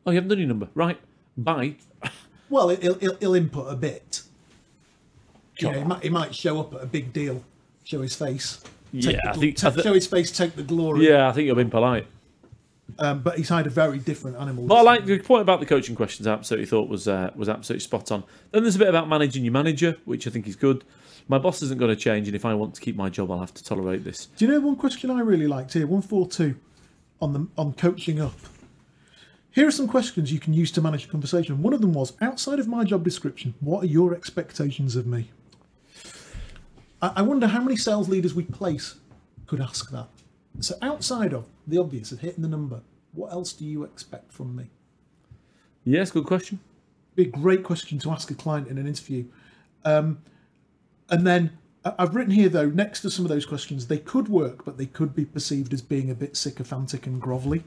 Oh, 0.06 0.12
you 0.12 0.16
haven't 0.16 0.30
done 0.30 0.38
your 0.40 0.48
number. 0.48 0.68
Right. 0.76 1.00
Bye. 1.36 1.76
Well, 2.50 2.70
he'll, 2.70 2.94
he'll, 3.00 3.16
he'll 3.16 3.34
input 3.34 3.72
a 3.72 3.76
bit. 3.76 4.22
You 5.58 5.72
know, 5.72 5.80
he 5.80 5.84
might, 5.86 6.04
he 6.04 6.10
might 6.10 6.36
show 6.36 6.60
up 6.60 6.74
at 6.76 6.84
a 6.84 6.86
big 6.86 7.12
deal, 7.14 7.44
show 7.84 8.02
his 8.02 8.16
face. 8.16 8.62
take 8.94 9.04
Yeah, 9.04 9.12
the 9.24 9.30
I 9.30 9.34
think- 9.34 9.56
ta- 9.58 9.68
I 9.70 9.72
thi- 9.72 9.82
show 9.82 9.94
his 9.94 10.06
face, 10.08 10.32
take 10.32 10.56
the 10.56 10.62
glory. 10.64 11.08
Yeah, 11.08 11.28
I 11.28 11.32
think 11.32 11.48
you're 11.48 11.56
being 11.56 11.70
polite. 11.72 12.06
Um, 13.00 13.22
but 13.24 13.38
he's 13.38 13.50
had 13.50 13.66
a 13.66 13.70
very 13.72 13.98
different 13.98 14.38
animal. 14.38 14.68
But 14.68 14.76
I 14.76 14.82
like 14.82 15.06
the 15.06 15.18
point 15.20 15.42
about 15.42 15.62
the 15.62 15.66
coaching 15.66 15.96
questions. 15.96 16.28
I 16.28 16.34
absolutely 16.34 16.68
thought 16.68 16.90
was 16.90 17.08
uh, 17.08 17.32
was 17.36 17.50
absolutely 17.50 17.80
spot 17.82 18.12
on. 18.12 18.24
Then 18.52 18.62
there's 18.64 18.76
a 18.76 18.80
bit 18.80 18.90
about 18.90 19.08
managing 19.10 19.44
your 19.44 19.54
manager, 19.54 19.98
which 20.06 20.28
I 20.28 20.30
think 20.30 20.48
is 20.48 20.56
good. 20.56 20.84
My 21.28 21.38
boss 21.38 21.62
isn't 21.62 21.80
going 21.80 21.90
to 21.90 21.96
change, 21.96 22.28
and 22.28 22.36
if 22.36 22.46
I 22.46 22.54
want 22.54 22.76
to 22.76 22.82
keep 22.82 22.96
my 22.96 23.10
job, 23.10 23.32
I'll 23.32 23.40
have 23.40 23.54
to 23.54 23.64
tolerate 23.64 24.04
this. 24.04 24.28
Do 24.38 24.46
you 24.46 24.52
know 24.52 24.60
one 24.60 24.76
question 24.76 25.10
I 25.10 25.22
really 25.22 25.48
liked 25.48 25.74
here? 25.74 25.88
One 25.88 26.02
four 26.02 26.28
two, 26.28 26.56
on 27.22 27.34
the 27.34 27.48
on 27.58 27.74
coaching 27.74 28.20
up. 28.20 28.36
Here 29.52 29.68
are 29.68 29.72
some 29.72 29.88
questions 29.88 30.34
you 30.34 30.40
can 30.40 30.54
use 30.54 30.72
to 30.72 30.82
manage 30.82 31.06
a 31.06 31.08
conversation. 31.08 31.62
One 31.62 31.74
of 31.74 31.82
them 31.82 31.94
was 31.94 32.14
outside 32.22 32.60
of 32.60 32.68
my 32.68 32.84
job 32.84 33.04
description. 33.04 33.54
What 33.60 33.84
are 33.84 33.88
your 33.88 34.16
expectations 34.16 34.96
of 34.96 35.06
me? 35.06 35.30
I, 37.02 37.14
I 37.18 37.22
wonder 37.22 37.48
how 37.48 37.62
many 37.62 37.78
sales 37.78 38.10
leaders 38.10 38.34
we 38.34 38.44
place 38.44 38.96
could 39.46 39.62
ask 39.62 39.92
that. 39.92 40.08
So 40.60 40.76
outside 40.82 41.34
of 41.34 41.46
the 41.68 41.78
obvious 41.78 42.12
of 42.12 42.20
hitting 42.20 42.42
the 42.42 42.50
number, 42.50 42.82
what 43.14 43.32
else 43.32 43.54
do 43.54 43.64
you 43.66 43.84
expect 43.84 44.34
from 44.34 44.56
me? 44.56 44.72
Yes, 45.84 46.12
good 46.12 46.26
question. 46.26 46.60
be 47.16 47.24
a 47.24 47.26
great 47.26 47.64
question 47.64 48.00
to 48.00 48.12
ask 48.12 48.32
a 48.32 48.36
client 48.36 48.68
in 48.68 48.78
an 48.78 48.88
interview. 48.88 49.26
Um, 49.86 50.20
and 51.10 51.26
then 51.28 51.52
I've 51.86 52.16
written 52.16 52.32
here 52.34 52.50
though, 52.50 52.68
next 52.70 53.02
to 53.02 53.12
some 53.12 53.26
of 53.26 53.30
those 53.30 53.46
questions, 53.46 53.88
they 53.88 53.98
could 53.98 54.28
work, 54.30 54.64
but 54.66 54.78
they 54.78 54.86
could 54.86 55.14
be 55.16 55.26
perceived 55.26 55.74
as 55.74 55.82
being 55.82 56.10
a 56.10 56.16
bit 56.16 56.38
sycophantic 56.38 57.06
and 57.06 57.22
grovelly. 57.22 57.64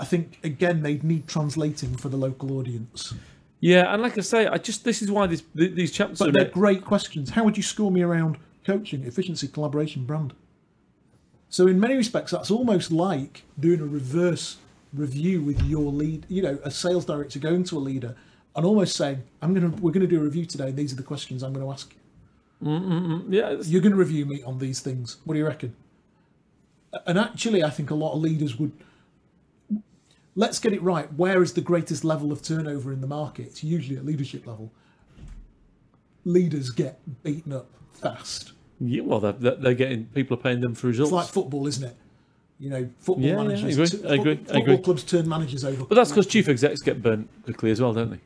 I- 0.00 0.04
think 0.04 0.38
again 0.42 0.82
they'd 0.82 1.04
need 1.04 1.28
translating 1.28 1.96
for 1.96 2.08
the 2.08 2.16
local 2.16 2.56
audience. 2.58 3.14
Yeah, 3.60 3.92
and 3.92 4.00
like 4.02 4.16
I 4.16 4.20
say, 4.22 4.46
I 4.46 4.56
just 4.58 4.84
this 4.84 5.02
is 5.02 5.10
why 5.10 5.26
this, 5.26 5.42
th- 5.56 5.74
these 5.74 5.90
chapters 5.92 6.18
But 6.18 6.28
are. 6.28 6.32
they're 6.32 6.44
bit- 6.44 6.52
great 6.54 6.84
questions. 6.84 7.30
How 7.30 7.44
would 7.44 7.56
you 7.56 7.62
score 7.62 7.90
me 7.90 8.02
around 8.02 8.38
coaching, 8.64 9.02
efficiency, 9.04 9.48
collaboration, 9.48 10.04
brand? 10.04 10.32
So 11.50 11.66
in 11.66 11.80
many 11.80 11.96
respects, 11.96 12.30
that's 12.32 12.50
almost 12.50 12.92
like 12.92 13.42
doing 13.58 13.80
a 13.80 13.86
reverse 13.86 14.58
review 14.92 15.42
with 15.42 15.62
your 15.64 15.90
lead. 15.92 16.26
You 16.28 16.42
know, 16.42 16.58
a 16.62 16.70
sales 16.70 17.04
director 17.04 17.38
going 17.38 17.64
to 17.64 17.78
a 17.78 17.80
leader 17.80 18.14
and 18.58 18.66
almost 18.66 18.96
saying, 18.96 19.22
"I'm 19.40 19.54
gonna, 19.54 19.68
we're 19.80 19.92
gonna 19.92 20.06
do 20.06 20.20
a 20.20 20.24
review 20.24 20.44
today. 20.44 20.70
These 20.72 20.92
are 20.92 20.96
the 20.96 21.02
questions 21.04 21.42
I'm 21.42 21.52
going 21.54 21.64
to 21.64 21.72
ask 21.72 21.90
you. 22.60 23.24
yeah, 23.30 23.50
it's- 23.52 23.68
You're 23.68 23.80
going 23.80 23.92
to 23.92 23.98
review 23.98 24.26
me 24.26 24.42
on 24.42 24.58
these 24.58 24.80
things. 24.80 25.16
What 25.24 25.34
do 25.34 25.38
you 25.40 25.46
reckon?" 25.46 25.74
And 27.06 27.18
actually, 27.18 27.62
I 27.62 27.70
think 27.70 27.90
a 27.90 27.94
lot 27.94 28.12
of 28.14 28.20
leaders 28.20 28.58
would. 28.58 28.72
Let's 30.34 30.58
get 30.58 30.72
it 30.72 30.82
right. 30.82 31.12
Where 31.14 31.42
is 31.42 31.52
the 31.54 31.60
greatest 31.60 32.04
level 32.04 32.30
of 32.32 32.42
turnover 32.42 32.92
in 32.92 33.00
the 33.00 33.06
market? 33.06 33.46
It's 33.46 33.64
usually 33.64 33.96
at 33.96 34.04
leadership 34.04 34.46
level. 34.46 34.70
Leaders 36.24 36.70
get 36.70 37.00
beaten 37.22 37.52
up 37.52 37.66
fast. 37.92 38.52
yeah, 38.80 39.02
well, 39.02 39.20
they're, 39.20 39.32
they're 39.32 39.56
they're 39.56 39.74
getting 39.74 40.04
people 40.06 40.36
are 40.36 40.40
paying 40.40 40.60
them 40.60 40.74
for 40.74 40.88
results. 40.88 41.10
It's 41.10 41.14
like 41.14 41.28
football, 41.28 41.66
isn't 41.66 41.84
it? 41.84 41.96
You 42.60 42.70
know, 42.70 42.88
football 42.98 43.24
Yeah, 43.24 43.34
yeah, 43.40 43.66
I 43.66 43.68
agree, 43.70 43.84
I 44.08 44.14
agree, 44.14 44.32
I 44.32 44.36
Football 44.36 44.62
agree. 44.62 44.78
clubs 44.78 45.04
turn 45.04 45.28
managers 45.28 45.64
over. 45.64 45.84
but 45.84 45.94
that's 45.94 46.10
because 46.10 46.26
chief 46.26 46.48
execs 46.48 46.80
get 46.82 47.00
burnt 47.02 47.28
quickly 47.44 47.70
as 47.70 47.80
well, 47.80 47.92
don't 47.92 48.10
they? 48.10 48.18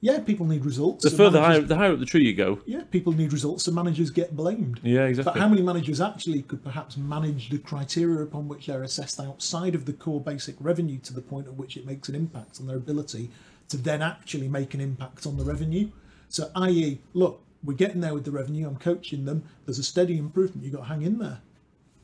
Yeah, 0.00 0.20
people 0.20 0.46
need 0.46 0.64
results. 0.64 1.02
The 1.02 1.10
further 1.10 1.40
higher, 1.40 1.60
the 1.60 1.74
higher 1.74 1.92
up 1.92 1.98
the 1.98 2.06
tree 2.06 2.24
you 2.24 2.34
go. 2.34 2.60
Yeah, 2.66 2.82
people 2.90 3.12
need 3.12 3.32
results, 3.32 3.64
so 3.64 3.72
managers 3.72 4.10
get 4.10 4.36
blamed. 4.36 4.78
Yeah, 4.84 5.06
exactly. 5.06 5.32
But 5.32 5.40
how 5.40 5.48
many 5.48 5.60
managers 5.60 6.00
actually 6.00 6.42
could 6.42 6.62
perhaps 6.62 6.96
manage 6.96 7.50
the 7.50 7.58
criteria 7.58 8.22
upon 8.22 8.46
which 8.46 8.66
they're 8.66 8.84
assessed 8.84 9.18
outside 9.18 9.74
of 9.74 9.86
the 9.86 9.92
core 9.92 10.20
basic 10.20 10.54
revenue 10.60 10.98
to 10.98 11.12
the 11.12 11.20
point 11.20 11.48
at 11.48 11.54
which 11.54 11.76
it 11.76 11.84
makes 11.84 12.08
an 12.08 12.14
impact 12.14 12.60
on 12.60 12.68
their 12.68 12.76
ability 12.76 13.30
to 13.70 13.76
then 13.76 14.00
actually 14.00 14.46
make 14.46 14.72
an 14.72 14.80
impact 14.80 15.26
on 15.26 15.36
the 15.36 15.44
revenue? 15.44 15.90
So, 16.28 16.48
i.e., 16.54 17.00
look, 17.12 17.42
we're 17.64 17.74
getting 17.74 18.00
there 18.00 18.14
with 18.14 18.24
the 18.24 18.30
revenue, 18.30 18.68
I'm 18.68 18.76
coaching 18.76 19.24
them, 19.24 19.42
there's 19.66 19.80
a 19.80 19.82
steady 19.82 20.16
improvement, 20.16 20.64
you've 20.64 20.74
got 20.74 20.82
to 20.82 20.88
hang 20.88 21.02
in 21.02 21.18
there. 21.18 21.40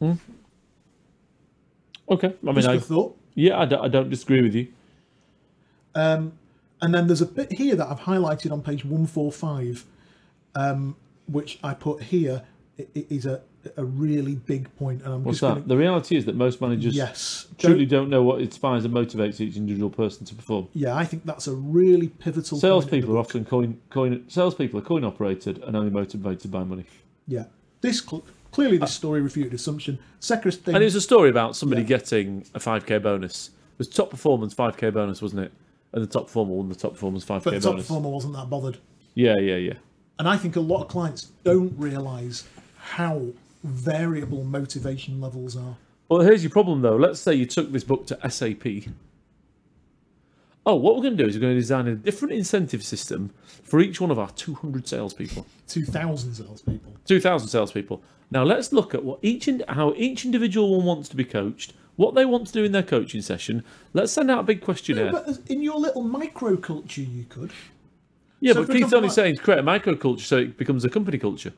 Hmm. 0.01 0.13
Okay. 2.09 2.35
I 2.43 2.47
mean, 2.47 2.55
Just 2.57 2.69
I, 2.69 2.79
thought. 2.81 3.17
yeah, 3.35 3.59
I 3.59 3.65
don't, 3.67 3.85
I 3.85 3.89
don't 3.89 4.11
disagree 4.11 4.43
with 4.43 4.55
you. 4.55 4.69
Um, 5.95 6.33
And 6.85 6.95
then 6.95 7.07
there's 7.07 7.23
a 7.23 7.27
bit 7.27 7.51
here 7.53 7.75
that 7.77 7.89
I've 7.89 8.01
highlighted 8.01 8.53
on 8.53 8.61
page 8.61 8.85
145, 8.85 9.87
um, 10.55 10.97
which 11.27 11.59
I 11.65 11.73
put 11.73 12.03
here 12.03 12.43
i- 12.79 12.83
i- 12.95 13.07
is 13.09 13.25
a, 13.25 13.41
a 13.79 13.85
really 13.85 14.35
big 14.35 14.69
point. 14.77 15.03
And 15.03 15.15
I'm 15.15 15.25
What's 15.25 15.37
just 15.39 15.41
that? 15.43 15.55
going 15.55 15.63
to. 15.63 15.69
The 15.69 15.77
reality 15.79 16.17
is 16.17 16.27
that 16.27 16.37
most 16.37 16.61
managers 16.61 16.95
Yes. 16.95 17.47
truly 17.57 17.87
Don't- 17.87 18.03
don't 18.03 18.11
know 18.11 18.23
what 18.23 18.43
inspires 18.43 18.85
and 18.85 18.93
motivates 18.93 19.41
each 19.41 19.57
individual 19.57 19.89
person 19.89 20.27
to 20.27 20.35
perform. 20.35 20.69
yeah, 20.75 20.95
I 20.95 21.07
think 21.07 21.25
that's 21.25 21.47
a 21.47 21.55
really 21.55 22.09
pivotal 22.09 22.57
point 22.57 22.61
Salespeople 22.61 23.15
are 23.17 23.19
often 23.19 23.47
coin 23.47 23.79
coin. 23.89 24.25
Salespeople 24.29 24.79
are 24.81 24.83
coin 24.83 25.05
operated 25.05 25.63
and 25.67 25.75
only 25.77 25.91
motivated 25.91 26.51
by 26.53 26.65
money. 26.65 26.85
Yeah. 27.27 27.45
This 27.81 28.01
cl- 28.03 28.25
clearly 28.53 28.77
this 28.77 28.93
story 28.93 29.23
refuted 29.23 29.55
assumption. 29.55 29.99
Secretary 30.21 30.75
And 30.75 30.83
it 30.83 30.87
was 30.87 30.95
a 30.95 31.01
story 31.01 31.31
about 31.31 31.57
somebody 31.57 31.81
Yeah. 31.81 31.89
getting 31.89 32.45
a 32.55 32.59
5k 32.61 32.99
bonus. 33.03 33.49
It 33.49 33.79
was 33.79 33.89
top 33.89 34.11
performance 34.11 34.53
5k 34.55 34.91
bonus, 34.93 35.23
wasn't 35.23 35.41
it? 35.47 35.53
And 35.95 36.03
the 36.03 36.09
top 36.09 36.27
performer 36.27 36.53
won 36.53 36.69
the 36.69 36.75
top 36.75 36.93
performance 36.93 37.25
5k 37.25 37.45
but 37.45 37.45
the 37.45 37.61
top 37.61 37.73
bonus. 37.73 37.87
performer 37.87 38.09
wasn't 38.11 38.35
that 38.35 38.51
bothered. 38.51 38.79
Yeah, 39.15 39.39
yeah, 39.39 39.57
yeah. 39.57 39.75
And 40.19 40.29
I 40.29 40.37
think 40.37 40.57
a 40.57 40.61
lot 40.61 40.83
of 40.83 40.89
clients 40.89 41.31
don't 41.45 41.73
realise 41.79 42.47
how 42.77 43.29
variable 43.63 44.43
motivation 44.43 45.21
levels 45.21 45.57
are. 45.57 45.77
Well, 46.09 46.21
here's 46.21 46.43
your 46.43 46.51
problem 46.51 46.83
though. 46.83 46.97
Let's 46.97 47.21
say 47.21 47.35
you 47.35 47.47
took 47.47 47.71
this 47.71 47.85
book 47.85 48.09
to 48.09 48.31
SAP. 48.31 48.65
Oh, 50.67 50.75
what 50.77 50.97
we're 50.97 51.03
going 51.03 51.17
to 51.17 51.23
do 51.23 51.29
is 51.29 51.37
we're 51.37 51.43
going 51.43 51.55
to 51.55 51.61
design 51.61 51.87
a 51.89 51.95
different 51.95 52.33
incentive 52.33 52.83
system 52.83 53.31
for 53.63 53.81
each 53.81 54.01
one 54.01 54.11
of 54.11 54.19
our 54.19 54.31
200 54.31 54.89
salespeople, 54.89 55.47
2,000 55.69 56.35
salespeople. 56.35 56.93
2,000 57.05 57.49
salespeople. 57.49 58.03
Now 58.31 58.45
let's 58.45 58.73
look 58.73 58.95
at 58.95 59.05
what 59.05 59.19
each 59.23 59.47
ind- 59.47 59.65
how 59.69 59.93
each 59.97 60.25
individual 60.25 60.77
one 60.77 60.87
wants 60.87 61.09
to 61.11 61.17
be 61.17 61.25
coached, 61.25 61.75
what 61.97 62.15
they 62.15 62.25
want 62.25 62.47
to 62.47 62.53
do 62.53 62.65
in 62.65 62.73
their 62.73 62.83
coaching 62.83 63.21
session. 63.21 63.63
Let's 63.93 64.11
send 64.13 64.31
out 64.31 64.41
a 64.41 64.43
big 64.43 64.63
questionnaire. 64.63 65.13
But 65.13 65.39
in 65.49 65.63
your 65.63 65.79
little 65.79 66.03
microculture, 66.03 67.07
you 67.15 67.25
could. 67.29 67.53
yeah, 68.41 68.55
so 68.55 68.65
but 68.65 68.73
Keith's 68.75 68.93
only 68.95 69.09
like- 69.09 69.15
saying 69.15 69.37
to 69.37 69.43
create 69.43 69.59
a 69.61 69.63
microculture 69.63 70.21
so 70.21 70.39
it 70.39 70.57
becomes 70.57 70.85
a 70.85 70.89
company 70.89 71.19
culture. 71.19 71.53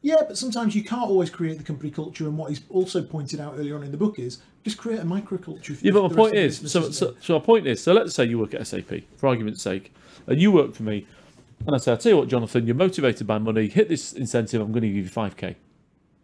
Yeah, 0.00 0.22
but 0.26 0.38
sometimes 0.38 0.76
you 0.76 0.84
can't 0.84 1.10
always 1.10 1.28
create 1.28 1.58
the 1.58 1.64
company 1.64 1.90
culture. 1.90 2.24
And 2.24 2.38
what 2.38 2.50
he's 2.50 2.60
also 2.70 3.02
pointed 3.02 3.40
out 3.40 3.54
earlier 3.58 3.76
on 3.76 3.82
in 3.82 3.90
the 3.90 3.96
book 3.96 4.18
is 4.18 4.38
just 4.62 4.78
create 4.78 5.00
a 5.00 5.04
microculture. 5.04 5.76
For 5.76 5.84
Yeah, 5.84 5.92
but 5.92 6.02
the 6.02 6.08
my 6.10 6.14
point 6.14 6.34
is, 6.36 6.70
so, 6.70 6.90
so, 6.90 7.16
so 7.20 7.34
our 7.34 7.40
point 7.40 7.66
is, 7.66 7.82
so 7.82 7.92
let's 7.92 8.14
say 8.14 8.24
you 8.24 8.38
work 8.38 8.54
at 8.54 8.66
SAP, 8.66 9.02
for 9.16 9.28
argument's 9.28 9.62
sake, 9.62 9.92
and 10.26 10.40
you 10.40 10.52
work 10.52 10.74
for 10.74 10.84
me, 10.84 11.06
and 11.66 11.74
I 11.74 11.78
say, 11.78 11.90
I'll 11.90 11.98
tell 11.98 12.12
you 12.12 12.18
what, 12.18 12.28
Jonathan, 12.28 12.66
you're 12.66 12.76
motivated 12.76 13.26
by 13.26 13.38
money, 13.38 13.66
hit 13.66 13.88
this 13.88 14.12
incentive, 14.12 14.60
I'm 14.60 14.70
going 14.70 14.82
to 14.82 14.88
give 14.88 15.04
you 15.04 15.10
5k. 15.10 15.56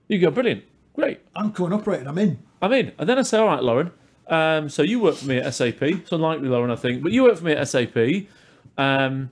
You 0.09 0.19
go, 0.21 0.31
brilliant, 0.31 0.63
great, 0.95 1.21
I'm 1.35 1.53
coin 1.53 1.73
operating. 1.73 2.07
I'm 2.07 2.19
in. 2.19 2.39
I'm 2.63 2.73
in. 2.73 2.93
And 2.99 3.09
then 3.09 3.19
I 3.19 3.23
say, 3.23 3.39
all 3.39 3.47
right, 3.47 3.63
Lauren, 3.63 3.91
um, 4.29 4.69
so 4.69 4.83
you 4.83 5.01
work 5.01 5.17
for 5.17 5.27
me 5.27 5.39
at 5.39 5.53
SAP, 5.53 5.83
it's 5.83 6.13
unlikely, 6.13 6.49
Lauren, 6.49 6.71
I 6.71 6.77
think, 6.77 7.03
but 7.03 7.11
you 7.11 7.25
work 7.25 7.39
for 7.39 7.45
me 7.45 7.53
at 7.53 7.69
SAP, 7.69 7.97
um, 8.79 9.31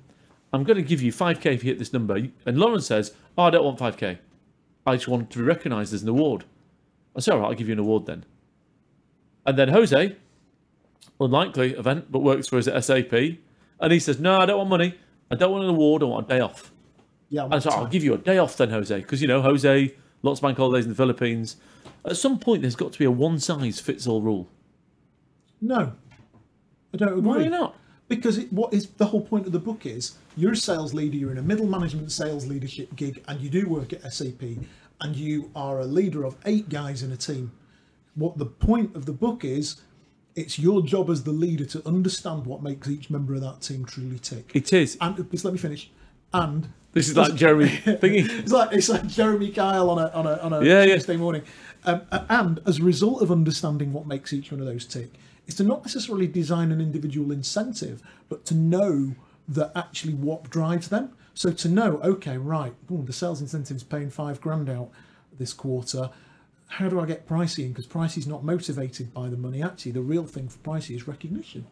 I'm 0.53 0.65
going 0.65 0.77
to 0.77 0.83
give 0.83 1.01
you 1.01 1.13
5k 1.13 1.47
if 1.47 1.65
you 1.65 1.71
hit 1.71 1.79
this 1.79 1.93
number. 1.93 2.17
And 2.45 2.59
Lauren 2.59 2.81
says, 2.81 3.15
oh, 3.39 3.45
I 3.45 3.51
don't 3.51 3.65
want 3.65 3.79
5k. 3.79 4.19
I 4.87 4.97
just 4.97 5.09
want 5.09 5.31
to 5.31 5.39
be 5.39 5.45
recognised 5.45 5.95
as 5.95 6.03
an 6.03 6.09
award. 6.09 6.45
I 7.17 7.21
say, 7.21 7.33
all 7.33 7.39
right, 7.41 7.47
I'll 7.49 7.55
give 7.55 7.69
you 7.69 7.75
an 7.75 7.79
award 7.79 8.07
then. 8.07 8.25
And 9.47 9.59
then 9.59 9.69
Jose, 9.69 10.17
unlikely 11.21 11.75
event, 11.75 12.11
but 12.11 12.21
works 12.21 12.49
for 12.49 12.59
us 12.59 12.67
at 12.69 12.83
SAP, 12.85 13.13
and 13.13 13.93
he 13.93 13.99
says, 13.99 14.19
no, 14.21 14.41
I 14.41 14.47
don't 14.47 14.59
want 14.59 14.71
money. 14.71 14.95
I 15.31 15.35
don't 15.35 15.51
want 15.53 15.65
an 15.65 15.71
award. 15.71 16.03
I 16.03 16.07
want 16.07 16.27
a 16.27 16.29
day 16.29 16.41
off. 16.41 16.73
Yeah, 17.29 17.49
And 17.51 17.63
so 17.63 17.71
I'll 17.71 17.87
give 17.87 18.05
you 18.05 18.15
a 18.15 18.19
day 18.19 18.39
off 18.39 18.57
then, 18.57 18.71
Jose, 18.71 18.95
because 18.95 19.23
you 19.23 19.29
know 19.29 19.41
Jose, 19.41 19.95
lots 20.23 20.41
of 20.41 20.43
bank 20.43 20.59
holidays 20.59 20.85
in 20.85 20.91
the 20.91 20.97
Philippines. 20.97 21.57
At 22.05 22.17
some 22.17 22.39
point, 22.39 22.63
there's 22.63 22.77
got 22.77 22.93
to 22.93 22.99
be 22.99 23.05
a 23.07 23.11
one 23.11 23.39
size 23.39 23.81
fits 23.81 24.07
all 24.07 24.21
rule. 24.21 24.49
no, 25.61 25.93
I 26.93 26.97
don't 26.99 27.09
agree. 27.09 27.23
Why 27.23 27.49
not? 27.49 27.77
Because 28.17 28.37
it, 28.37 28.53
what 28.53 28.75
is 28.75 28.89
the 28.91 29.07
whole 29.07 29.23
point 29.23 29.47
of 29.47 29.53
the 29.53 29.59
book 29.59 29.87
is 29.87 30.19
you're 30.37 30.53
a 30.53 30.57
sales 30.57 30.93
leader, 30.93 31.17
you're 31.17 31.31
in 31.33 31.39
a 31.39 31.43
middle 31.43 31.67
management 31.67 32.13
sales 32.13 32.47
leadership 32.47 32.95
gig, 32.95 33.25
and 33.27 33.41
you 33.41 33.49
do 33.49 33.67
work 33.67 33.95
at 33.95 34.13
SAP, 34.13 34.43
and 35.01 35.17
you 35.17 35.51
are 35.57 35.81
a 35.81 35.87
leader 35.87 36.25
of 36.25 36.37
eight 36.45 36.69
guys 36.69 37.03
in 37.03 37.11
a 37.11 37.17
team. 37.17 37.53
What 38.15 38.37
the 38.37 38.45
point 38.45 38.95
of 38.95 39.07
the 39.07 39.13
book 39.15 39.47
is, 39.47 39.81
it's 40.37 40.59
your 40.59 40.83
job 40.83 41.09
as 41.09 41.25
the 41.25 41.33
leader 41.33 41.65
to 41.65 41.89
understand 41.89 42.45
what 42.45 42.63
makes 42.63 42.87
each 42.87 43.09
member 43.09 43.33
of 43.35 43.41
that 43.41 43.63
team 43.63 43.87
truly 43.87 44.19
tick. 44.19 44.51
It 44.53 44.75
is. 44.75 44.99
And 45.01 45.17
just 45.31 45.47
let 45.47 45.55
me 45.55 45.59
finish. 45.59 45.91
And 46.35 46.69
This 46.93 47.09
is 47.09 47.17
like 47.17 47.35
Jeremy 47.35 47.69
thingy. 47.85 48.29
it's 48.41 48.53
like 48.53 48.73
it's 48.73 48.91
like 48.91 49.07
Jeremy 49.07 49.51
Kyle 49.51 49.89
on 49.89 49.99
a 49.99 50.09
on 50.09 50.27
a 50.27 50.37
on 50.37 50.53
a 50.53 50.63
Yeah, 50.63 50.85
yeah. 50.85 51.17
Morning. 51.17 51.43
Um, 51.85 52.03
and 52.29 52.61
as 52.67 52.79
a 52.79 52.83
result 52.83 53.23
of 53.23 53.33
understanding 53.33 53.95
what 53.95 54.07
makes 54.07 54.35
each 54.35 54.53
one 54.53 54.61
of 54.61 54.67
those 54.67 54.87
tick, 54.87 55.11
is 55.53 55.57
to 55.59 55.65
not 55.65 55.85
necessarily 55.85 56.27
design 56.27 56.73
an 56.73 56.81
individual 56.81 57.31
incentive, 57.31 58.03
but 58.29 58.45
to 58.47 58.55
know 58.55 59.15
that 59.49 59.71
actually 59.77 60.15
what 60.15 60.49
drives 60.49 60.89
them. 60.89 61.13
So 61.35 61.53
to 61.53 61.69
know, 61.69 62.01
okay, 62.03 62.39
right, 62.39 62.75
ooh, 62.91 63.03
the 63.05 63.13
sales 63.13 63.41
incentive 63.41 63.77
is 63.77 63.83
paying 63.83 64.11
five 64.11 64.41
grand 64.41 64.71
out 64.71 64.91
this 65.39 65.53
quarter. 65.53 66.11
How 66.69 66.89
do 66.89 67.01
I 67.01 67.07
get 67.07 67.29
Pricey 67.29 67.65
in? 67.65 67.69
Because 67.71 67.87
Pricey's 67.87 68.27
not 68.27 68.45
motivated 68.45 69.13
by 69.13 69.29
the 69.29 69.37
money. 69.37 69.63
Actually, 69.63 69.93
the 69.93 70.01
real 70.01 70.25
thing 70.25 70.49
for 70.49 70.59
Pricey 70.59 70.97
is 70.97 71.07
recognition. 71.07 71.67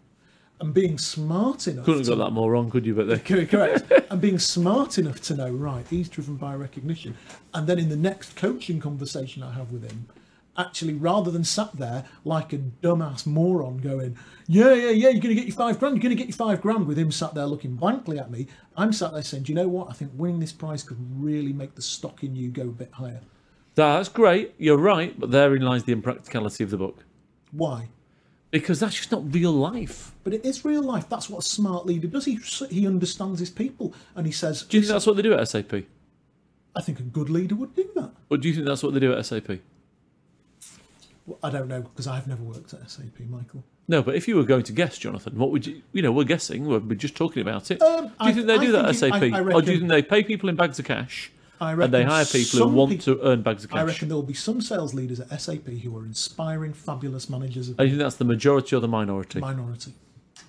And 0.61 0.75
being 0.75 0.99
smart 0.99 1.67
enough 1.67 1.87
Couldn't 1.87 2.07
have 2.07 2.19
got 2.19 2.25
that 2.27 2.33
more 2.33 2.51
wrong, 2.51 2.71
could 2.71 2.85
you? 2.85 2.95
But 2.95 3.09
there. 3.09 3.19
Correct, 3.19 3.51
correct. 3.51 4.11
and 4.11 4.21
being 4.21 4.39
smart 4.39 4.99
enough 4.99 5.23
to 5.23 5.35
know, 5.35 5.51
right, 5.51 5.87
he's 5.89 6.11
driven 6.11 6.37
by 6.37 6.55
recognition. 6.55 7.17
And 7.55 7.67
then 7.67 7.79
in 7.79 7.89
the 7.89 7.97
next 7.97 8.37
coaching 8.37 8.79
conversation 8.79 9.43
I 9.43 9.53
have 9.55 9.73
with 9.73 9.91
him, 9.91 10.09
actually, 10.57 10.95
rather 10.95 11.31
than 11.31 11.45
sat 11.45 11.73
there 11.77 12.05
like 12.25 12.53
a 12.53 12.59
dumbass 12.59 13.27
moron 13.27 13.79
going, 13.79 14.17
yeah, 14.47 14.75
yeah, 14.75 14.91
yeah, 14.91 15.09
you're 15.09 15.21
going 15.21 15.35
to 15.35 15.35
get 15.35 15.47
your 15.47 15.57
five 15.57 15.79
grand, 15.79 15.97
you're 15.97 16.03
going 16.03 16.17
to 16.17 16.23
get 16.23 16.29
your 16.29 16.37
five 16.37 16.61
grand, 16.61 16.87
with 16.87 16.99
him 16.99 17.11
sat 17.13 17.35
there 17.35 17.47
looking 17.47 17.77
blankly 17.77 18.19
at 18.19 18.31
me, 18.31 18.47
I'm 18.77 18.93
sat 18.93 19.13
there 19.13 19.23
saying, 19.23 19.45
do 19.45 19.53
you 19.53 19.57
know 19.57 19.69
what? 19.69 19.91
I 19.91 19.93
think 19.93 20.13
winning 20.15 20.41
this 20.41 20.53
prize 20.53 20.83
could 20.83 20.99
really 21.23 21.53
make 21.53 21.75
the 21.75 21.83
stock 21.83 22.23
in 22.23 22.35
you 22.35 22.51
go 22.51 22.63
a 22.63 22.67
bit 22.67 22.93
higher. 22.93 23.21
That's 23.75 24.09
great. 24.09 24.55
You're 24.59 24.79
right, 24.79 25.19
but 25.19 25.31
therein 25.31 25.63
lies 25.63 25.85
the 25.85 25.93
impracticality 25.93 26.65
of 26.65 26.71
the 26.71 26.77
book 26.77 27.05
Why? 27.53 27.89
because 28.51 28.81
that's 28.81 28.97
just 28.97 29.13
not 29.13 29.33
real 29.33 29.53
life. 29.53 30.13
But 30.25 30.35
it 30.35 30.45
is 30.45 30.65
real 30.65 30.83
life. 30.83 31.09
That's 31.09 31.31
what 31.31 31.45
a 31.45 31.49
smart 31.49 31.87
leader 31.87 32.09
does. 32.09 32.25
He 32.25 32.37
he 32.69 32.87
understands 32.87 33.41
his 33.41 33.51
people, 33.51 33.95
and 34.15 34.27
he 34.27 34.33
says, 34.33 34.63
Do 34.63 34.77
you 34.77 34.83
think 34.83 34.93
that's 34.93 35.07
what 35.07 35.17
they 35.17 35.23
do 35.23 35.35
at 35.35 35.49
SAP? 35.49 35.85
"I 36.75 36.83
think 36.83 37.01
a 37.01 37.05
good 37.05 37.31
leader 37.31 37.55
would 37.55 37.75
do 37.75 37.89
that." 37.97 38.13
Or 38.29 38.37
do 38.37 38.49
you 38.49 38.55
think 38.55 38.67
that's 38.67 38.83
what 38.83 38.95
they 38.95 39.01
do 39.01 39.13
at 39.13 39.25
SAP? 39.25 39.59
I 41.43 41.51
don't 41.51 41.69
know 41.69 41.83
because 41.83 42.07
I've 42.07 42.27
never 42.27 42.43
worked 42.43 42.73
at 42.75 42.91
SAP, 42.91 43.21
Michael. 43.29 43.65
No, 43.89 44.03
but 44.03 44.15
if 44.15 44.29
you 44.29 44.37
were 44.37 44.45
going 44.45 44.63
to 44.65 44.73
guess, 44.73 44.99
Jonathan, 44.99 45.37
what 45.37 45.51
would 45.51 45.67
you? 45.67 45.83
You 45.93 46.03
know, 46.03 46.13
we're 46.13 46.25
guessing. 46.25 46.67
We're, 46.67 46.79
we're 46.79 46.95
just 46.95 47.17
talking 47.17 47.43
about 47.43 47.71
it. 47.71 47.83
Um, 47.83 48.05
do 48.07 48.11
you 48.11 48.15
I- 48.21 48.33
think 48.33 48.47
they 48.47 48.55
I 48.55 48.59
do 48.59 48.73
that 48.73 48.85
at 48.87 48.95
SAP, 48.97 49.13
I- 49.15 49.39
I 49.39 49.41
or 49.41 49.63
do 49.63 49.73
you 49.73 49.79
think 49.79 49.91
they 49.91 50.03
pay 50.03 50.23
people 50.23 50.49
in 50.49 50.57
bags 50.57 50.79
of 50.79 50.85
cash 50.85 51.31
I 51.61 51.73
and 51.73 51.81
they 51.93 51.99
reckon 51.99 52.11
hire 52.11 52.25
people 52.25 52.61
who 52.61 52.69
want 52.69 53.01
to 53.03 53.21
earn 53.23 53.43
bags 53.43 53.65
of 53.65 53.71
cash. 53.71 53.81
I 53.81 53.83
reckon 53.85 54.09
there 54.09 54.17
will 54.17 54.23
be 54.23 54.33
some 54.35 54.61
sales 54.63 54.95
leaders 54.95 55.21
at 55.21 55.41
SAP 55.41 55.67
who 55.67 55.97
are 55.99 56.07
inspiring, 56.07 56.73
fabulous 56.73 57.29
managers 57.29 57.69
of 57.69 57.79
I 57.79 57.87
think 57.87 57.99
that's 57.99 58.17
the 58.17 58.25
majority 58.25 58.75
or 58.77 58.81
the 58.81 58.89
minority, 58.89 59.41
minority. 59.41 59.93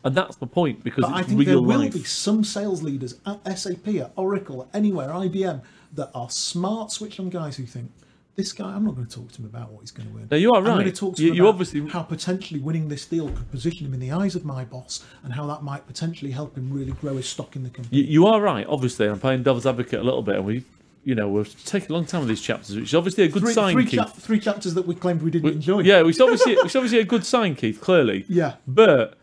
and 0.05 0.15
that's 0.15 0.37
the 0.37 0.47
point 0.47 0.83
because 0.83 1.03
I 1.05 1.23
think 1.23 1.45
there 1.45 1.61
will 1.61 1.79
life. 1.79 1.93
be 1.93 2.03
some 2.03 2.43
sales 2.45 2.81
leaders 2.81 3.15
at 3.25 3.57
SAP, 3.57 3.87
at 3.97 4.11
Oracle, 4.15 4.69
anywhere, 4.73 5.09
IBM, 5.09 5.61
that 5.95 6.11
are 6.15 6.29
smart 6.29 6.91
switch 6.91 7.19
on 7.19 7.29
guys 7.29 7.57
who 7.57 7.65
think, 7.65 7.91
this 8.35 8.53
guy, 8.53 8.65
I'm 8.73 8.85
not 8.85 8.95
going 8.95 9.05
to 9.07 9.13
talk 9.15 9.31
to 9.33 9.39
him 9.41 9.45
about 9.45 9.71
what 9.71 9.81
he's 9.81 9.91
going 9.91 10.07
to 10.09 10.15
win. 10.15 10.27
No, 10.31 10.37
you 10.37 10.51
are 10.53 10.61
right. 10.61 10.71
I'm 10.71 10.77
going 10.79 10.85
to 10.91 10.91
talk 10.97 11.15
to 11.17 11.21
You- 11.23 11.29
him 11.31 11.35
you 11.35 11.41
about 11.43 11.49
obviously- 11.49 11.87
how 11.89 12.01
potentially 12.03 12.59
winning 12.59 12.87
this 12.87 13.05
deal 13.05 13.27
could 13.29 13.51
position 13.51 13.85
him 13.87 13.93
in 13.93 13.99
the 13.99 14.11
eyes 14.11 14.35
of 14.35 14.45
my 14.45 14.63
boss 14.63 15.03
and 15.23 15.33
how 15.33 15.45
that 15.47 15.63
might 15.63 15.85
potentially 15.85 16.31
help 16.31 16.57
him 16.57 16.71
really 16.71 16.93
grow 16.93 17.17
his 17.17 17.27
stock 17.27 17.55
in 17.55 17.63
the 17.63 17.69
company. 17.69 17.97
You, 17.97 18.03
you 18.05 18.27
are 18.27 18.39
right. 18.41 18.65
Obviously, 18.67 19.07
I'm 19.07 19.19
playing 19.19 19.43
devil's 19.43 19.65
advocate 19.65 19.99
a 19.99 20.03
little 20.03 20.21
bit, 20.21 20.37
and 20.37 20.45
we, 20.45 20.63
you 21.03 21.13
know, 21.13 21.27
we're 21.27 21.43
taking 21.65 21.89
a 21.91 21.93
long 21.93 22.05
time 22.05 22.21
with 22.21 22.29
these 22.29 22.41
chapters, 22.41 22.75
which 22.75 22.85
is 22.85 22.95
obviously 22.95 23.25
a 23.25 23.27
good 23.27 23.43
Three, 23.43 23.53
sign, 23.53 23.73
three, 23.73 23.85
Keith. 23.85 23.99
chap- 23.99 24.15
three 24.15 24.39
chapters 24.39 24.73
that 24.75 24.87
we 24.87 24.95
claimed 24.95 25.21
we 25.21 25.31
didn't 25.31 25.51
enjoy. 25.51 25.81
Yeah, 25.81 26.01
which 26.03 26.19
obviously 26.21 26.55
which 26.57 26.67
is 26.67 26.75
obviously 26.75 26.99
a 26.99 27.05
good 27.05 27.25
sign, 27.25 27.55
Keith. 27.55 27.81
Clearly, 27.81 28.25
Yeah. 28.29 28.55
but 28.65 29.17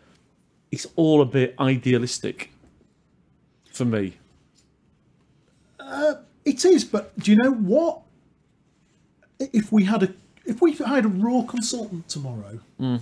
it's 0.70 0.86
all 0.96 1.22
a 1.22 1.26
bit 1.26 1.54
idealistic 1.58 2.50
for 3.72 3.86
me. 3.86 4.14
Uh, 5.80 6.16
it 6.44 6.64
is, 6.64 6.84
but 6.84 7.18
do 7.18 7.30
you 7.30 7.36
know 7.38 7.52
what? 7.52 8.02
If 9.40 9.70
we 9.72 9.84
had 9.84 10.02
a 10.02 10.14
if 10.44 10.60
we 10.62 10.72
had 10.72 11.04
a 11.04 11.08
raw 11.08 11.42
consultant 11.42 12.08
tomorrow, 12.08 12.60
Hmm. 12.78 12.96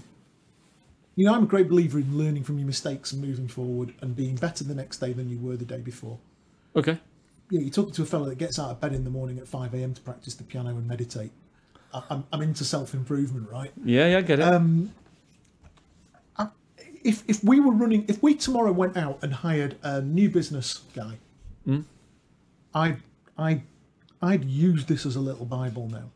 You 1.18 1.24
know, 1.24 1.34
I'm 1.34 1.44
a 1.44 1.46
great 1.46 1.68
believer 1.70 1.98
in 1.98 2.18
learning 2.18 2.44
from 2.44 2.58
your 2.58 2.66
mistakes 2.66 3.10
and 3.12 3.22
moving 3.22 3.48
forward 3.48 3.94
and 4.02 4.14
being 4.14 4.34
better 4.34 4.64
the 4.64 4.74
next 4.74 4.98
day 4.98 5.14
than 5.14 5.30
you 5.30 5.38
were 5.38 5.56
the 5.56 5.64
day 5.64 5.80
before. 5.80 6.18
Okay. 6.74 6.98
You 7.48 7.58
know, 7.58 7.62
you're 7.64 7.72
talking 7.72 7.94
to 7.94 8.02
a 8.02 8.06
fellow 8.06 8.26
that 8.26 8.36
gets 8.36 8.58
out 8.58 8.70
of 8.70 8.80
bed 8.82 8.92
in 8.92 9.02
the 9.04 9.08
morning 9.08 9.38
at 9.38 9.48
5 9.48 9.72
a.m. 9.72 9.94
to 9.94 10.00
practice 10.02 10.34
the 10.34 10.44
piano 10.44 10.70
and 10.70 10.86
meditate. 10.86 11.30
I- 11.94 12.02
I'm, 12.10 12.24
I'm 12.34 12.42
into 12.42 12.64
self 12.66 12.92
improvement, 12.92 13.48
right? 13.50 13.70
Yeah, 13.82 14.08
yeah, 14.08 14.18
I 14.18 14.20
get 14.22 14.40
it. 14.40 14.42
Um, 14.42 14.92
I- 16.36 16.48
if 17.02 17.24
if 17.26 17.42
we 17.42 17.60
were 17.60 17.72
running, 17.72 18.04
if 18.08 18.22
we 18.22 18.34
tomorrow 18.34 18.72
went 18.72 18.98
out 18.98 19.18
and 19.22 19.32
hired 19.32 19.76
a 19.82 20.02
new 20.02 20.28
business 20.28 20.80
guy, 20.94 21.16
Hmm? 21.64 21.80
I'd 22.74 22.98
I 23.38 23.62
I'd 24.20 24.44
use 24.44 24.84
this 24.84 25.06
as 25.06 25.16
a 25.16 25.20
little 25.20 25.46
bible 25.46 25.88
now 25.88 26.10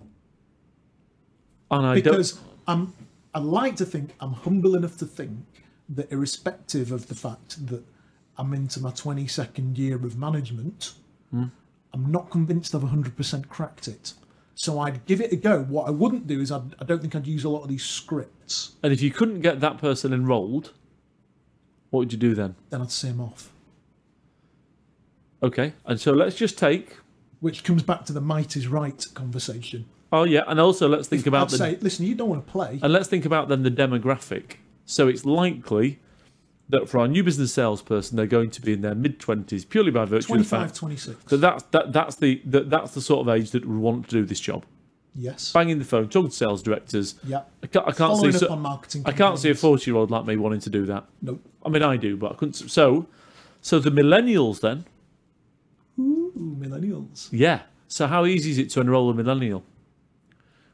and 1.71 1.87
I 1.87 1.95
because 1.95 2.33
don't. 2.33 2.45
I'm 2.67 2.95
I 3.35 3.39
like 3.39 3.77
to 3.77 3.85
think 3.85 4.15
I'm 4.21 4.33
humble 4.33 4.75
enough 4.75 4.97
to 4.99 5.07
think 5.07 5.39
that 5.91 6.11
irrespective 6.13 6.93
of 6.93 7.09
the 7.09 7.15
fact 7.15 7.67
that 7.67 7.83
I'm 8.39 8.53
into 8.55 8.81
my 8.81 8.91
22nd 8.91 9.77
year 9.77 9.97
of 9.97 10.17
management, 10.17 10.95
Hmm. 11.31 11.45
I'm 11.93 12.11
not 12.11 12.31
convinced 12.31 12.75
I've 12.75 12.83
100% 12.83 13.49
cracked 13.49 13.87
it. 13.89 14.15
So 14.55 14.79
I'd 14.81 15.05
give 15.07 15.21
it 15.21 15.33
a 15.33 15.37
go. 15.37 15.63
What 15.63 15.87
I 15.87 15.91
wouldn't 15.91 16.27
do 16.27 16.41
is 16.41 16.51
I'd, 16.53 16.75
I 16.81 16.85
don't 16.85 17.01
think 17.01 17.15
I'd 17.17 17.27
use 17.27 17.45
a 17.45 17.49
lot 17.49 17.63
of 17.63 17.69
these 17.69 17.85
scripts. 17.85 18.73
And 18.83 18.93
if 18.93 19.01
you 19.01 19.11
couldn't 19.11 19.41
get 19.41 19.61
that 19.61 19.79
person 19.79 20.13
enrolled, 20.13 20.73
what 21.91 22.01
would 22.01 22.13
you 22.13 22.19
do 22.19 22.35
then? 22.35 22.55
Then 22.71 22.83
I'd 22.83 22.91
say 22.93 23.09
him 23.09 23.21
off. 23.21 23.51
Okay. 25.43 25.73
And 25.87 26.01
so 26.01 26.13
let's 26.13 26.37
just 26.37 26.59
take. 26.59 26.97
which 27.41 27.65
comes 27.65 27.83
back 27.83 28.05
to 28.07 28.13
the 28.13 28.21
might 28.21 28.57
is 28.57 28.67
right 28.69 29.07
conversation. 29.15 29.87
Oh 30.13 30.25
yeah, 30.25 30.43
and 30.49 30.59
also 30.59 30.89
let's 30.89 31.07
think 31.09 31.27
about 31.27 31.45
I'd 31.49 31.51
the 31.51 31.57
say, 31.59 31.79
listen, 31.81 32.05
you 32.07 32.15
don't 32.15 32.29
want 32.29 32.45
to 32.45 32.51
play. 32.51 32.81
and 32.83 32.93
let's 32.93 33.09
think 33.09 33.25
about 33.25 33.49
then 33.49 33.63
the 33.63 33.71
demographic. 33.71 34.55
So 34.85 35.07
it's 35.09 35.25
likely 35.25 36.01
that 36.69 36.89
for 36.89 36.99
our 36.99 37.09
new 37.09 37.23
business 37.23 37.53
salesperson, 37.53 38.17
they're 38.17 38.27
going 38.27 38.51
to 38.51 38.61
be 38.61 38.73
in 38.73 38.81
their 38.81 38.95
mid 38.95 39.21
twenties 39.21 39.65
purely 39.65 39.91
by 39.93 40.05
virtue 40.05 40.33
of 40.35 40.39
the 40.41 40.49
25, 40.49 40.61
fact 40.69 40.75
26. 40.77 41.25
that 41.27 41.37
that's 41.39 41.63
that, 41.71 41.93
that's 41.93 42.17
the 42.17 42.41
that, 42.45 42.71
that's 42.71 42.93
the 42.95 43.01
sort 43.01 43.21
of 43.27 43.35
age 43.35 43.51
that 43.53 43.65
would 43.67 43.79
want 43.79 44.09
to 44.09 44.11
do 44.11 44.25
this 44.25 44.41
job. 44.41 44.65
Yes. 45.15 45.53
Banging 45.53 45.81
the 45.81 45.85
phone, 45.85 46.09
talking 46.09 46.31
to 46.31 46.37
sales 46.37 46.63
directors. 46.63 47.17
Yeah. 47.25 47.43
I 47.65 47.67
can't, 47.67 47.85
I 47.85 47.91
can't 47.91 48.13
Following 48.13 48.33
see. 48.33 48.47
up 48.47 48.53
on 48.53 48.61
marketing. 48.63 49.03
I 49.07 49.13
can't 49.13 49.39
see 49.41 49.51
a 49.51 49.55
forty-year-old 49.57 50.11
like 50.11 50.25
me 50.25 50.37
wanting 50.37 50.61
to 50.61 50.71
do 50.71 50.87
that. 50.87 51.05
Nope. 51.23 51.41
I 51.65 51.69
mean, 51.69 51.83
I 51.83 51.97
do, 51.97 52.17
but 52.17 52.33
I 52.33 52.35
couldn't. 52.37 52.55
So, 52.55 53.07
so 53.61 53.81
the 53.81 53.91
millennials 53.91 54.61
then, 54.61 54.85
Ooh, 55.99 56.33
millennials. 56.59 57.29
yeah. 57.33 57.63
So 57.89 58.07
how 58.07 58.25
easy 58.25 58.53
is 58.53 58.59
it 58.59 58.71
to 58.71 58.81
enrol 58.81 59.11
a 59.11 59.15
millennial 59.15 59.65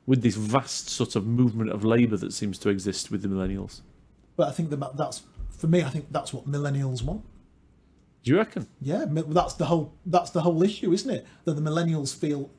with 0.07 0.23
this 0.23 0.37
vast 0.37 0.89
sort 0.89 1.17
of 1.17 1.27
movement 1.27 1.71
of 1.71 1.85
labour 1.85 2.17
that 2.17 2.33
seems 2.33 2.59
to 2.59 2.69
exist 2.69 3.11
with 3.11 3.23
the 3.23 3.29
millennials? 3.29 3.81
But 4.37 4.49
I 4.49 4.53
think 4.53 4.71
that 4.71 4.97
that's 4.97 5.23
for 5.51 5.67
me. 5.67 5.83
I 5.83 5.91
think 5.91 6.07
that's 6.11 6.33
what 6.33 6.49
millennials 6.49 7.03
want. 7.03 7.25
Do 8.23 8.33
you 8.33 8.39
reckon? 8.39 8.67
Yeah, 8.81 9.05
that's 9.09 9.55
the 9.55 9.67
whole 9.67 9.93
that's 10.05 10.31
the 10.31 10.43
whole 10.43 10.63
issue, 10.63 10.93
isn't 10.93 11.11
it? 11.11 11.27
That 11.45 11.55
the 11.55 11.63
millennials 11.63 12.15
feel. 12.15 12.51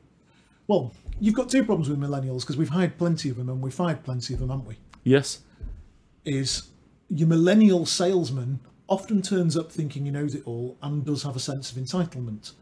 Well, 0.66 0.94
you've 1.20 1.34
got 1.34 1.48
two 1.48 1.64
problems 1.64 1.88
with 1.88 1.98
millennials 1.98 2.40
because 2.40 2.56
we've 2.56 2.68
hired 2.68 2.98
plenty 2.98 3.30
of 3.30 3.36
them 3.36 3.48
and 3.48 3.60
we've 3.60 3.74
fired 3.74 4.02
plenty 4.02 4.34
of 4.34 4.40
them, 4.40 4.50
haven't 4.50 4.66
we? 4.66 4.78
Yes. 5.04 5.40
Is 6.24 6.68
your 7.08 7.28
millennial 7.28 7.86
salesman 7.86 8.60
often 8.88 9.22
turns 9.22 9.56
up 9.56 9.70
thinking 9.70 10.04
he 10.04 10.10
knows 10.10 10.34
it 10.34 10.42
all 10.46 10.76
and 10.82 11.04
does 11.04 11.22
have 11.22 11.36
a 11.36 11.40
sense 11.40 11.70
of 11.70 11.78
entitlement, 11.78 12.52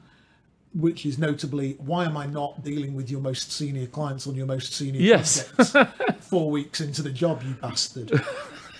which 0.76 1.06
is 1.06 1.18
notably 1.18 1.72
why 1.78 2.04
am 2.04 2.16
I 2.16 2.26
not 2.26 2.62
dealing 2.62 2.94
with 2.94 3.10
your 3.10 3.20
most 3.20 3.50
senior 3.50 3.86
clients 3.86 4.26
on 4.26 4.34
your 4.34 4.46
most 4.46 4.72
senior 4.74 5.00
Yes. 5.00 5.48
projects 5.48 5.96
four 6.26 6.50
weeks 6.50 6.80
into 6.80 7.02
the 7.02 7.10
job, 7.10 7.42
you 7.42 7.54
bastard? 7.54 8.12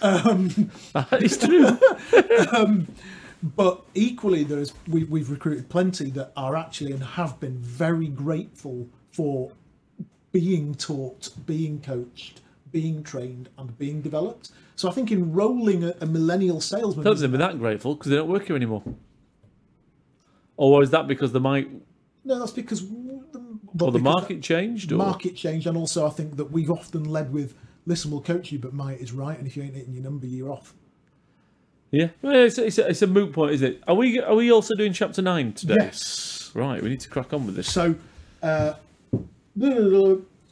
Um, 0.03 0.71
that 0.93 1.23
is 1.23 1.39
true. 1.39 1.79
Um, 2.55 2.87
but 3.43 3.83
equally, 3.95 4.45
there's 4.45 4.75
we, 4.89 5.05
we've 5.05 5.31
recruited 5.31 5.71
plenty 5.71 6.11
that 6.11 6.33
are 6.37 6.55
actually 6.55 6.93
and 6.93 7.03
have 7.03 7.41
been 7.41 7.57
very 7.59 8.09
grateful 8.09 8.89
for 9.13 9.53
being 10.33 10.75
taught, 10.75 11.31
being 11.47 11.81
coached, 11.81 12.43
being 12.73 13.03
trained, 13.03 13.49
and 13.57 13.77
being 13.79 14.03
developed. 14.03 14.51
So 14.77 14.89
I 14.91 14.93
think 14.93 15.11
enrolling 15.11 15.83
a, 15.85 15.95
a 16.03 16.07
millennial 16.07 16.61
salesman. 16.61 17.05
Don't 17.05 17.19
them 17.19 17.33
be 17.33 17.39
that 17.39 17.59
grateful 17.59 17.95
because 17.95 18.11
they 18.11 18.17
don't 18.17 18.29
work 18.29 18.47
here 18.47 18.57
anymore. 18.57 18.83
Or 20.57 20.83
is 20.83 20.91
that 20.91 21.07
because 21.07 21.33
the 21.33 21.41
might 21.41 21.71
no, 22.25 22.41
that's 22.41 22.51
because 22.51 22.89
the, 22.89 23.59
or 23.81 23.93
the 23.93 24.01
market 24.01 24.43
changed? 24.43 24.91
Or? 24.91 24.97
market 24.97 25.37
changed, 25.37 25.69
and 25.69 25.77
also 25.77 26.07
I 26.07 26.11
think 26.11 26.37
that 26.37 26.51
we've 26.51 26.71
often 26.71 27.05
led 27.05 27.33
with, 27.33 27.55
"Listen, 27.87 28.11
we'll 28.11 28.21
coach 28.21 28.51
you, 28.51 28.59
but 28.59 28.73
might 28.73 29.01
is 29.01 29.13
right, 29.13 29.39
and 29.39 29.47
if 29.47 29.57
you 29.57 29.63
ain't 29.63 29.75
hitting 29.75 29.95
your 29.95 30.03
number, 30.03 30.27
you're 30.27 30.51
off." 30.51 30.75
Yeah, 31.93 32.09
it's, 32.25 32.59
it's, 32.59 32.79
a, 32.79 32.89
it's 32.89 33.03
a 33.03 33.07
moot 33.07 33.33
point, 33.33 33.53
is 33.53 33.63
it? 33.63 33.81
Are 33.87 33.95
we 33.95 34.21
are 34.21 34.35
we 34.35 34.51
also 34.51 34.75
doing 34.75 34.93
chapter 34.93 35.23
nine 35.23 35.53
today? 35.53 35.77
Yes. 35.79 36.51
Right, 36.53 36.83
we 36.83 36.89
need 36.89 37.01
to 37.01 37.09
crack 37.09 37.33
on 37.33 37.47
with 37.47 37.55
this. 37.55 37.73
So, 37.73 37.95
uh, 38.43 38.75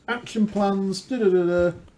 action 0.07 0.47
plans, 0.47 1.11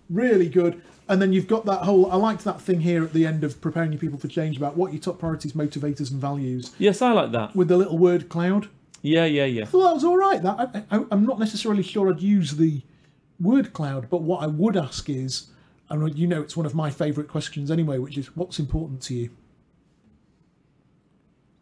really 0.09 0.49
good. 0.49 0.81
And 1.09 1.23
then 1.23 1.33
you've 1.33 1.47
got 1.47 1.65
that 1.67 1.83
whole. 1.83 2.11
I 2.11 2.17
liked 2.17 2.43
that 2.45 2.61
thing 2.61 2.81
here 2.81 3.05
at 3.05 3.13
the 3.13 3.25
end 3.27 3.45
of 3.45 3.61
preparing 3.61 3.93
your 3.93 4.01
people 4.01 4.19
for 4.19 4.29
change 4.29 4.57
about 4.57 4.77
what 4.77 4.93
your 4.93 5.01
top 5.01 5.19
priorities, 5.21 5.53
motivators, 5.53 6.11
and 6.11 6.21
values 6.21 6.73
Yes, 6.79 7.01
I 7.01 7.13
like 7.13 7.31
that. 7.33 7.55
with 7.55 7.69
the 7.69 7.77
little 7.77 7.97
word 7.99 8.29
cloud. 8.29 8.69
Yeah, 9.03 9.25
yeah, 9.25 9.45
yeah. 9.45 9.63
I 9.63 9.67
thought 9.67 9.85
that 9.85 9.95
was 9.95 10.05
all 10.05 10.17
right. 10.19 10.43
That 10.43 10.59
I, 10.91 10.97
I, 10.97 11.05
I'm 11.13 11.25
not 11.25 11.39
necessarily 11.39 11.85
sure 11.85 12.09
I'd 12.11 12.21
use 12.21 12.57
the 12.57 12.83
word 13.41 13.73
cloud, 13.73 14.09
but 14.11 14.23
what 14.23 14.43
I 14.43 14.47
would 14.49 14.77
ask 14.77 15.09
is, 15.09 15.49
and 15.91 16.19
you 16.19 16.27
know, 16.27 16.43
it's 16.43 16.57
one 16.57 16.67
of 16.67 16.75
my 16.75 16.91
favourite 16.91 17.29
questions 17.29 17.71
anyway, 17.71 17.99
which 17.99 18.19
is, 18.19 18.35
what's 18.35 18.59
important 18.59 19.01
to 19.03 19.15
you? 19.15 19.31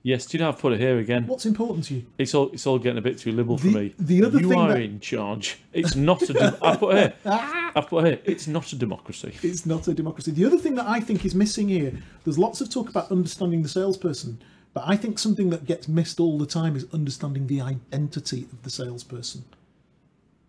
Yes, 0.07 0.27
do 0.27 0.37
you 0.37 0.45
know 0.45 0.51
I've 0.51 0.59
put 0.59 0.75
it 0.75 0.81
here 0.81 0.99
again? 0.99 1.27
What's 1.27 1.47
important 1.47 1.87
to 1.87 1.95
you? 1.95 2.05
It's 2.19 2.35
all 2.35 2.51
it's 2.53 2.67
all 2.67 2.79
getting 2.79 2.99
a 2.99 3.01
bit 3.01 3.19
too 3.19 3.33
liberal 3.33 3.57
for 3.57 3.69
The- 3.69 3.73
me. 3.75 3.95
the 3.99 4.23
other 4.23 4.39
you 4.39 4.51
thing 4.51 4.59
are 4.61 4.69
that- 4.75 4.83
in 4.83 5.01
charge. 5.01 5.57
It's 5.73 5.97
not 5.97 6.21
a. 6.29 6.33
Dem- 6.35 6.57
I 6.61 6.77
put 6.77 6.95
here. 6.97 7.15
I 7.25 7.81
put 7.81 8.05
here. 8.05 8.21
It's 8.27 8.47
not 8.47 8.71
a 8.73 8.77
democracy. 8.77 9.33
It's 9.43 9.65
not 9.65 9.89
a 9.89 9.95
democracy. 9.95 10.31
The 10.31 10.45
other 10.45 10.59
thing 10.59 10.75
that 10.75 10.87
I 10.87 11.01
think 11.01 11.25
is 11.25 11.35
missing 11.35 11.69
here, 11.71 11.93
there's 12.25 12.39
lots 12.39 12.61
of 12.61 12.69
talk 12.69 12.91
about 12.91 13.11
understanding 13.11 13.63
the 13.63 13.69
salesperson, 13.71 14.43
but 14.75 14.85
I 14.87 14.95
think 14.97 15.19
something 15.19 15.49
that 15.51 15.65
gets 15.65 15.89
missed 15.89 16.21
all 16.21 16.37
the 16.37 16.47
time 16.47 16.77
is 16.77 16.87
understanding 16.93 17.47
the 17.47 17.63
identity 17.63 18.43
of 18.53 18.63
the 18.63 18.71
salesperson. 18.71 19.45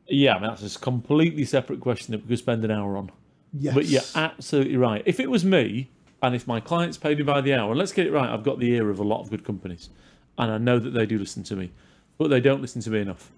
Yeah, 0.10 0.36
I 0.36 0.40
mean, 0.40 0.50
that's 0.50 0.76
a 0.76 0.80
completely 0.80 1.46
separate 1.46 1.80
question 1.80 2.12
that 2.12 2.24
we 2.24 2.28
could 2.28 2.40
spend 2.40 2.66
an 2.66 2.72
hour 2.72 2.98
on. 2.98 3.10
Yes. 3.58 3.74
But 3.74 3.86
you're 3.86 4.02
absolutely 4.16 4.76
right. 4.76 5.02
If 5.06 5.22
it 5.22 5.30
was 5.32 5.46
me, 5.46 5.90
and 6.22 6.36
if 6.36 6.48
my 6.48 6.60
clients 6.60 6.98
paid 6.98 7.18
me 7.18 7.24
by 7.24 7.42
the 7.42 7.54
hour, 7.54 7.72
and 7.72 7.80
let's 7.80 7.92
get 7.92 8.08
it 8.08 8.12
right, 8.12 8.30
I've 8.30 8.44
got 8.44 8.60
the 8.60 8.72
ear 8.72 8.90
of 8.90 9.00
a 9.00 9.04
lot 9.04 9.22
of 9.22 9.30
good 9.30 9.44
companies, 9.44 9.90
and 10.38 10.52
I 10.52 10.58
know 10.58 10.80
that 10.80 10.92
they 10.92 11.06
do 11.06 11.18
listen 11.20 11.44
to 11.44 11.56
me, 11.56 11.72
but 12.18 12.30
they 12.30 12.40
don't 12.40 12.62
listen 12.62 12.82
to 12.82 12.90
me 12.90 13.00
enough. 13.02 13.32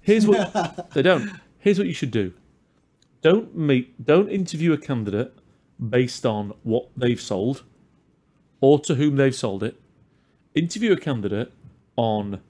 Here's 0.00 0.26
what 0.26 0.90
they 0.94 1.02
don't. 1.02 1.30
Here's 1.58 1.78
what 1.78 1.86
you 1.86 1.94
should 1.94 2.10
do. 2.10 2.32
Don't 3.22 3.56
meet. 3.56 4.04
Don't 4.04 4.28
interview 4.30 4.72
a 4.72 4.78
candidate 4.78 5.34
based 5.88 6.24
on 6.26 6.52
what 6.62 6.88
they've 6.96 7.20
sold, 7.20 7.64
or 8.60 8.78
to 8.80 8.94
whom 8.96 9.16
they've 9.16 9.34
sold 9.34 9.62
it. 9.62 9.80
Interview 10.54 10.92
a 10.92 10.96
candidate 10.96 11.52
on 11.96 12.40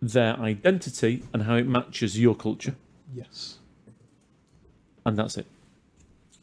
their 0.00 0.38
identity 0.38 1.24
and 1.32 1.42
how 1.44 1.54
it 1.56 1.66
matches 1.66 2.18
your 2.18 2.34
culture, 2.34 2.74
Yes. 3.14 3.58
and 5.04 5.16
that's 5.18 5.36
it. 5.36 5.46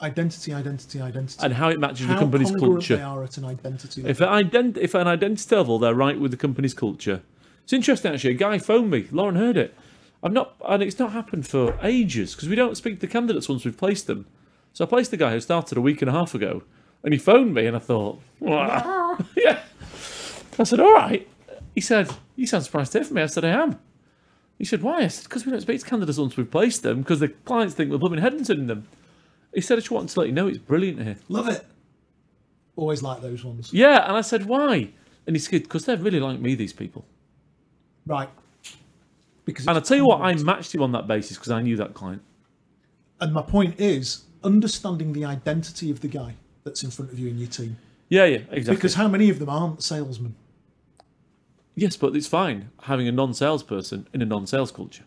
Identity, 0.02 0.54
identity, 0.54 1.02
identity. 1.02 1.39
And 1.43 1.54
how 1.54 1.70
it 1.70 1.80
matches 1.80 2.06
How 2.08 2.14
the 2.16 2.20
company's 2.20 2.52
culture. 2.52 2.98
they 2.98 3.02
are 3.02 3.24
at 3.24 3.38
an 3.38 3.46
identity 3.46 4.04
If 4.06 4.20
level. 4.20 4.38
an, 4.38 4.50
ident- 4.50 4.78
if 4.78 4.93
an 4.93 5.08
identity 5.08 5.56
level, 5.56 5.80
they're 5.80 5.93
right 5.96 6.20
with 6.20 6.32
the 6.32 6.38
company's 6.38 6.74
culture. 6.74 7.22
It's 7.64 7.74
interesting 7.74 8.14
actually. 8.14 8.32
A 8.32 8.38
guy 8.38 8.58
phoned 8.60 8.91
me. 8.91 9.08
Lauren 9.12 9.36
heard 9.36 9.56
it. 9.58 9.74
I've 10.22 10.34
not, 10.34 10.56
and 10.68 10.84
it's 10.84 11.00
not 11.00 11.12
happened 11.14 11.48
for 11.48 11.78
ages 11.82 12.36
because 12.36 12.50
we 12.50 12.56
don't 12.56 12.76
speak 12.76 13.00
to 13.00 13.08
candidates 13.08 13.48
once 13.48 13.64
we've 13.64 13.78
placed 13.78 14.08
them. 14.08 14.26
So 14.74 14.84
I 14.84 14.88
placed 14.88 15.12
the 15.12 15.18
guy 15.18 15.32
who 15.32 15.39
started 15.39 15.78
a 15.78 15.82
week 15.82 16.02
and 16.02 16.10
a 16.10 16.12
half 16.12 16.36
ago, 16.36 16.64
and 17.04 17.14
he 17.14 17.18
phoned 17.20 17.54
me, 17.54 17.66
and 17.66 17.76
I 17.76 17.80
thought, 17.80 18.20
"Wah." 18.39 19.18
yeah. 19.38 19.62
I 20.60 20.64
said, 20.64 20.80
all 20.80 20.93
right. 20.93 21.28
He 21.74 21.82
said, 21.82 22.10
you 22.36 22.48
sound 22.48 22.64
surprised 22.64 22.91
to 22.93 23.00
hear 23.00 23.06
from 23.06 23.16
me. 23.16 23.22
I 23.22 23.26
said, 23.28 23.46
I 23.46 23.50
am. 23.50 23.80
He 24.58 24.66
said, 24.66 24.82
why? 24.82 25.00
I 25.02 25.08
said, 25.08 25.26
because 25.26 25.46
we 25.46 25.52
don't 25.52 25.62
speak 25.62 25.80
to 25.82 25.86
candidates 25.86 26.18
once 26.18 26.38
we've 26.38 26.50
placed 26.50 26.82
them 26.84 27.00
because 27.02 27.20
the 27.20 27.28
clients 27.30 27.76
think 27.76 27.91
we're 27.91 27.98
blooming 27.98 28.22
headhunting 28.22 28.68
them. 28.68 28.88
He 29.56 29.62
said, 29.62 29.78
I 29.78 29.80
just 29.80 29.89
wanted 29.89 30.10
to 30.10 30.20
let 30.20 30.28
you 30.28 30.34
know 30.34 30.47
it's 30.47 30.58
brilliant 30.58 31.01
here. 31.01 31.16
Love 31.30 31.47
it. 31.47 31.66
Always 32.76 33.01
like 33.01 33.22
those 33.22 33.43
ones. 33.43 33.72
Yeah, 33.74 34.06
and 34.06 34.18
I 34.18 34.22
said, 34.22 34.45
why? 34.45 34.89
And 35.26 35.36
he 35.36 35.39
said, 35.39 35.64
because 35.64 35.86
they're 35.86 35.97
really 35.97 36.20
like 36.20 36.39
me, 36.39 36.56
these 36.56 36.74
people. 36.74 37.06
Right. 38.06 38.30
Because 39.45 39.66
And 39.68 39.78
I 39.78 39.80
tell 39.80 39.97
you 39.97 40.06
what, 40.06 40.22
I 40.22 40.34
matched 40.36 40.76
him 40.76 40.82
on 40.82 40.91
that 40.91 41.08
basis 41.08 41.38
because 41.38 41.51
I 41.51 41.62
knew 41.62 41.78
that 41.78 41.93
client. 41.93 42.22
And 43.22 43.34
my 43.34 43.41
point 43.41 43.80
is 43.80 44.26
understanding 44.43 45.14
the 45.14 45.24
identity 45.24 45.89
of 45.89 46.01
the 46.01 46.10
guy 46.10 46.36
that's 46.66 46.84
in 46.84 46.91
front 46.91 47.12
of 47.12 47.18
you 47.18 47.30
in 47.30 47.38
your 47.38 47.47
team. 47.47 47.78
Yeah, 48.10 48.26
yeah, 48.26 48.38
exactly. 48.51 48.76
Because 48.76 48.95
how 48.95 49.08
many 49.08 49.30
of 49.30 49.39
them 49.39 49.49
aren't 49.49 49.82
salesmen? 49.82 50.36
yes, 51.76 51.97
but 51.97 52.16
it's 52.16 52.28
fine 52.28 52.70
having 52.84 53.08
a 53.08 53.12
non-salesperson 53.12 54.08
in 54.14 54.22
a 54.22 54.26
non-sales 54.26 54.72
culture. 54.72 55.03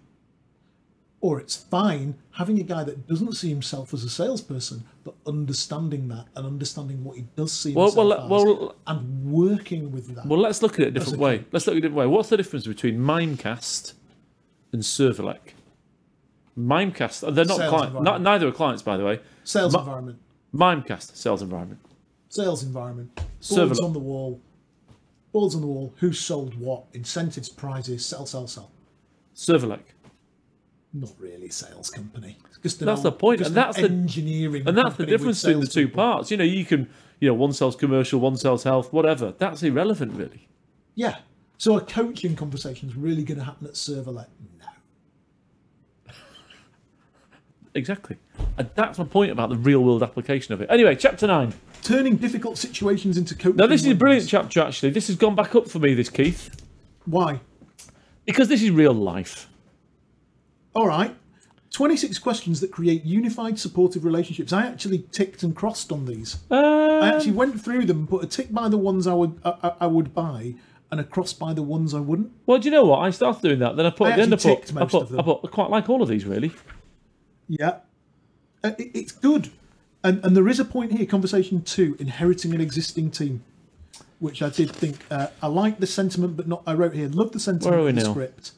Or 1.20 1.40
it's 1.40 1.56
fine 1.56 2.14
having 2.32 2.60
a 2.60 2.62
guy 2.62 2.84
that 2.84 3.08
doesn't 3.08 3.32
see 3.32 3.48
himself 3.48 3.92
as 3.92 4.04
a 4.04 4.08
salesperson, 4.08 4.84
but 5.02 5.14
understanding 5.26 6.06
that 6.08 6.26
and 6.36 6.46
understanding 6.46 7.02
what 7.02 7.16
he 7.16 7.24
does 7.34 7.52
see 7.52 7.74
Well, 7.74 7.86
himself 7.86 8.06
well, 8.30 8.40
as, 8.40 8.44
well, 8.46 8.74
and 8.86 9.24
working 9.32 9.90
with 9.90 10.14
that. 10.14 10.26
well. 10.26 10.38
Let's 10.38 10.62
look 10.62 10.74
at 10.74 10.80
it 10.80 10.88
a 10.88 10.90
different 10.92 11.18
a 11.18 11.20
way. 11.20 11.44
Let's 11.50 11.66
look 11.66 11.72
at 11.74 11.78
it 11.78 11.78
a 11.78 11.80
different 11.88 11.96
way. 11.96 12.06
What's 12.06 12.28
the 12.28 12.36
difference 12.36 12.66
between 12.68 12.98
Mimecast 12.98 13.94
and 14.72 14.82
Servelec? 14.82 15.54
Mimecast, 16.56 17.34
they're 17.34 17.44
not 17.44 17.68
clients. 17.68 18.00
Not, 18.00 18.20
neither 18.22 18.48
are 18.48 18.52
clients, 18.52 18.82
by 18.82 18.96
the 18.96 19.04
way. 19.04 19.20
sales 19.44 19.72
Ma- 19.72 19.80
environment, 19.80 20.18
Mimecast, 20.54 21.16
sales 21.16 21.42
environment. 21.42 21.80
sales 22.28 22.62
environment, 22.62 23.10
boards 23.48 23.80
on 23.80 23.92
the 23.92 23.98
wall, 23.98 24.40
boards 25.32 25.54
on 25.54 25.60
the 25.60 25.66
wall. 25.66 25.94
Who 25.98 26.12
sold 26.12 26.54
what? 26.58 26.84
Incentives, 26.94 27.48
prizes, 27.48 28.04
sell, 28.06 28.26
sell, 28.26 28.46
sell. 28.46 28.70
Servelec. 29.36 29.80
Not 30.94 31.10
really 31.18 31.48
a 31.48 31.52
sales 31.52 31.90
company. 31.90 32.36
Just 32.62 32.80
an 32.80 32.86
That's 32.86 33.02
the 33.02 33.10
old- 33.10 33.18
point, 33.18 33.38
just 33.40 33.50
and 33.50 33.58
an 33.58 33.64
that's 33.64 33.76
the- 33.76 33.84
engineering. 33.84 34.66
And 34.66 34.76
that's 34.76 34.96
the 34.96 35.06
difference 35.06 35.42
between 35.42 35.60
the 35.60 35.66
two 35.66 35.72
salespeople. 35.82 35.96
parts. 35.96 36.30
You 36.30 36.36
know, 36.38 36.44
you 36.44 36.64
can, 36.64 36.88
you 37.20 37.28
know, 37.28 37.34
one 37.34 37.52
sells 37.52 37.76
commercial, 37.76 38.20
one 38.20 38.36
sells 38.36 38.62
health, 38.64 38.92
whatever. 38.92 39.32
That's 39.36 39.62
irrelevant, 39.62 40.12
really. 40.14 40.48
Yeah. 40.94 41.18
So 41.58 41.76
a 41.76 41.80
coaching 41.80 42.34
conversation 42.36 42.88
is 42.88 42.94
really 42.96 43.22
going 43.22 43.38
to 43.38 43.44
happen 43.44 43.66
at 43.66 43.74
Servelec? 43.74 44.26
No. 44.58 44.66
Exactly. 47.74 48.16
And 48.56 48.70
that's 48.74 48.98
my 48.98 49.04
point 49.04 49.30
about 49.30 49.50
the 49.50 49.56
real 49.56 49.84
world 49.84 50.02
application 50.02 50.54
of 50.54 50.60
it. 50.60 50.68
Anyway, 50.70 50.96
chapter 50.96 51.26
nine. 51.26 51.52
Turning 51.82 52.16
difficult 52.16 52.58
situations 52.58 53.16
into 53.18 53.34
coaching. 53.36 53.56
Now, 53.56 53.66
this 53.66 53.82
is 53.84 53.92
a 53.92 53.94
brilliant 53.94 54.28
chapter, 54.28 54.60
actually. 54.60 54.90
This 54.90 55.06
has 55.08 55.16
gone 55.16 55.34
back 55.36 55.54
up 55.54 55.68
for 55.68 55.78
me, 55.78 55.94
this, 55.94 56.08
Keith, 56.10 56.50
Why? 57.04 57.40
because 58.24 58.48
this 58.48 58.62
is 58.62 58.70
real 58.70 58.94
life. 58.94 59.48
All 60.78 60.86
right. 60.86 61.12
26 61.72 62.20
questions 62.20 62.60
that 62.60 62.70
create 62.70 63.04
unified 63.04 63.58
supportive 63.58 64.04
relationships. 64.04 64.52
I 64.52 64.64
actually 64.64 65.00
ticked 65.10 65.42
and 65.42 65.54
crossed 65.54 65.90
on 65.90 66.06
these. 66.06 66.38
I 66.52 66.54
Uh, 66.56 67.00
actually 67.16 67.32
went 67.32 67.60
through 67.60 67.84
them, 67.86 67.98
and 67.98 68.08
put 68.08 68.22
a 68.22 68.28
tick 68.28 68.52
by 68.52 68.68
the 68.68 68.78
ones 68.78 69.08
I 69.08 69.12
would 69.14 69.40
I, 69.44 69.54
I- 69.64 69.72
I 69.80 69.86
would 69.88 70.14
buy 70.14 70.54
and 70.92 71.00
a 71.00 71.04
cross 71.04 71.32
by 71.32 71.52
the 71.52 71.64
ones 71.64 71.92
I 71.94 71.98
wouldn't. 72.00 72.30
well, 72.46 72.58
do 72.58 72.66
you 72.66 72.70
know 72.70 72.84
what? 72.84 73.00
I 73.00 73.10
started 73.10 73.42
doing 73.42 73.58
that. 73.58 73.74
Then 73.76 73.86
I 73.86 73.90
put 73.90 74.06
I 74.06 74.10
at 74.12 74.16
the 74.16 74.22
end, 74.22 74.32
I 74.34 74.36
put, 74.36 74.76
I 74.76 74.84
put, 74.86 75.02
of 75.02 75.08
them. 75.10 75.18
I 75.20 75.22
put, 75.24 75.40
I 75.44 75.48
quite 75.48 75.68
like 75.70 75.90
all 75.90 76.00
of 76.00 76.08
these, 76.08 76.24
really. 76.24 76.52
Yeah. 77.48 77.78
Uh, 78.62 78.70
it- 78.78 78.92
it's 78.94 79.10
good. 79.12 79.50
And, 80.04 80.24
and 80.24 80.36
there 80.36 80.46
is 80.48 80.60
a 80.60 80.64
point 80.64 80.92
here, 80.92 81.04
conversation 81.06 81.62
two, 81.62 81.96
inheriting 81.98 82.54
an 82.54 82.60
existing 82.60 83.10
team, 83.10 83.42
which 84.20 84.42
I 84.42 84.48
did 84.48 84.70
think, 84.70 85.04
uh, 85.10 85.26
I 85.42 85.48
like 85.48 85.80
the 85.80 85.88
sentiment, 85.88 86.36
but 86.36 86.46
not, 86.46 86.62
I 86.68 86.74
wrote 86.74 86.94
here, 86.94 87.08
love 87.08 87.32
the 87.32 87.40
sentiment 87.40 87.72
Where 87.72 87.80
are 87.80 87.84
we 87.84 87.90
of 87.90 87.96
the 87.96 88.04
now? 88.04 88.10
script, 88.12 88.52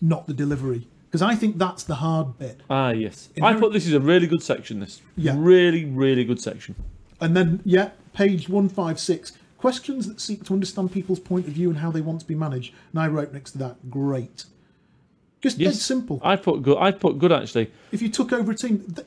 not 0.00 0.26
the 0.26 0.32
delivery. 0.34 0.88
Because 1.08 1.22
I 1.22 1.34
think 1.34 1.56
that's 1.56 1.84
the 1.84 1.96
hard 1.96 2.38
bit. 2.38 2.60
Ah, 2.68 2.90
yes. 2.90 3.30
I 3.36 3.38
Inherent- 3.38 3.60
put 3.60 3.72
this 3.72 3.86
is 3.86 3.94
a 3.94 4.00
really 4.00 4.26
good 4.26 4.42
section, 4.42 4.80
this. 4.80 5.00
Yeah. 5.16 5.34
Really, 5.38 5.84
really 5.86 6.24
good 6.24 6.40
section. 6.40 6.74
And 7.20 7.34
then, 7.36 7.60
yeah, 7.64 7.90
page 8.12 8.48
156, 8.48 9.32
questions 9.56 10.06
that 10.06 10.20
seek 10.20 10.44
to 10.44 10.52
understand 10.52 10.92
people's 10.92 11.18
point 11.18 11.46
of 11.46 11.54
view 11.54 11.70
and 11.70 11.78
how 11.78 11.90
they 11.90 12.02
want 12.02 12.20
to 12.20 12.26
be 12.26 12.34
managed. 12.34 12.74
And 12.92 13.00
I 13.00 13.08
wrote 13.08 13.32
next 13.32 13.52
to 13.52 13.58
that, 13.58 13.90
great. 13.90 14.44
Just 15.40 15.58
dead 15.58 15.74
simple. 15.76 16.20
I 16.22 16.36
put 16.36 16.62
good. 16.62 16.76
I 16.78 16.90
put 16.90 17.18
good, 17.18 17.32
actually. 17.32 17.70
If 17.92 18.02
you 18.02 18.08
took 18.10 18.32
over 18.32 18.52
a 18.52 18.54
team, 18.54 18.80
th- 18.94 19.06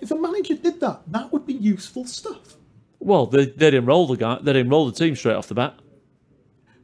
if 0.00 0.10
a 0.10 0.14
manager 0.16 0.54
did 0.54 0.80
that, 0.80 1.00
that 1.08 1.32
would 1.32 1.46
be 1.46 1.52
useful 1.52 2.06
stuff. 2.06 2.56
Well, 3.00 3.26
they, 3.26 3.46
they'd 3.46 3.74
enroll 3.74 4.06
the 4.06 4.16
guy. 4.16 4.38
They'd 4.40 4.56
enroll 4.56 4.86
the 4.86 4.92
team 4.92 5.14
straight 5.16 5.34
off 5.34 5.48
the 5.48 5.54
bat. 5.54 5.74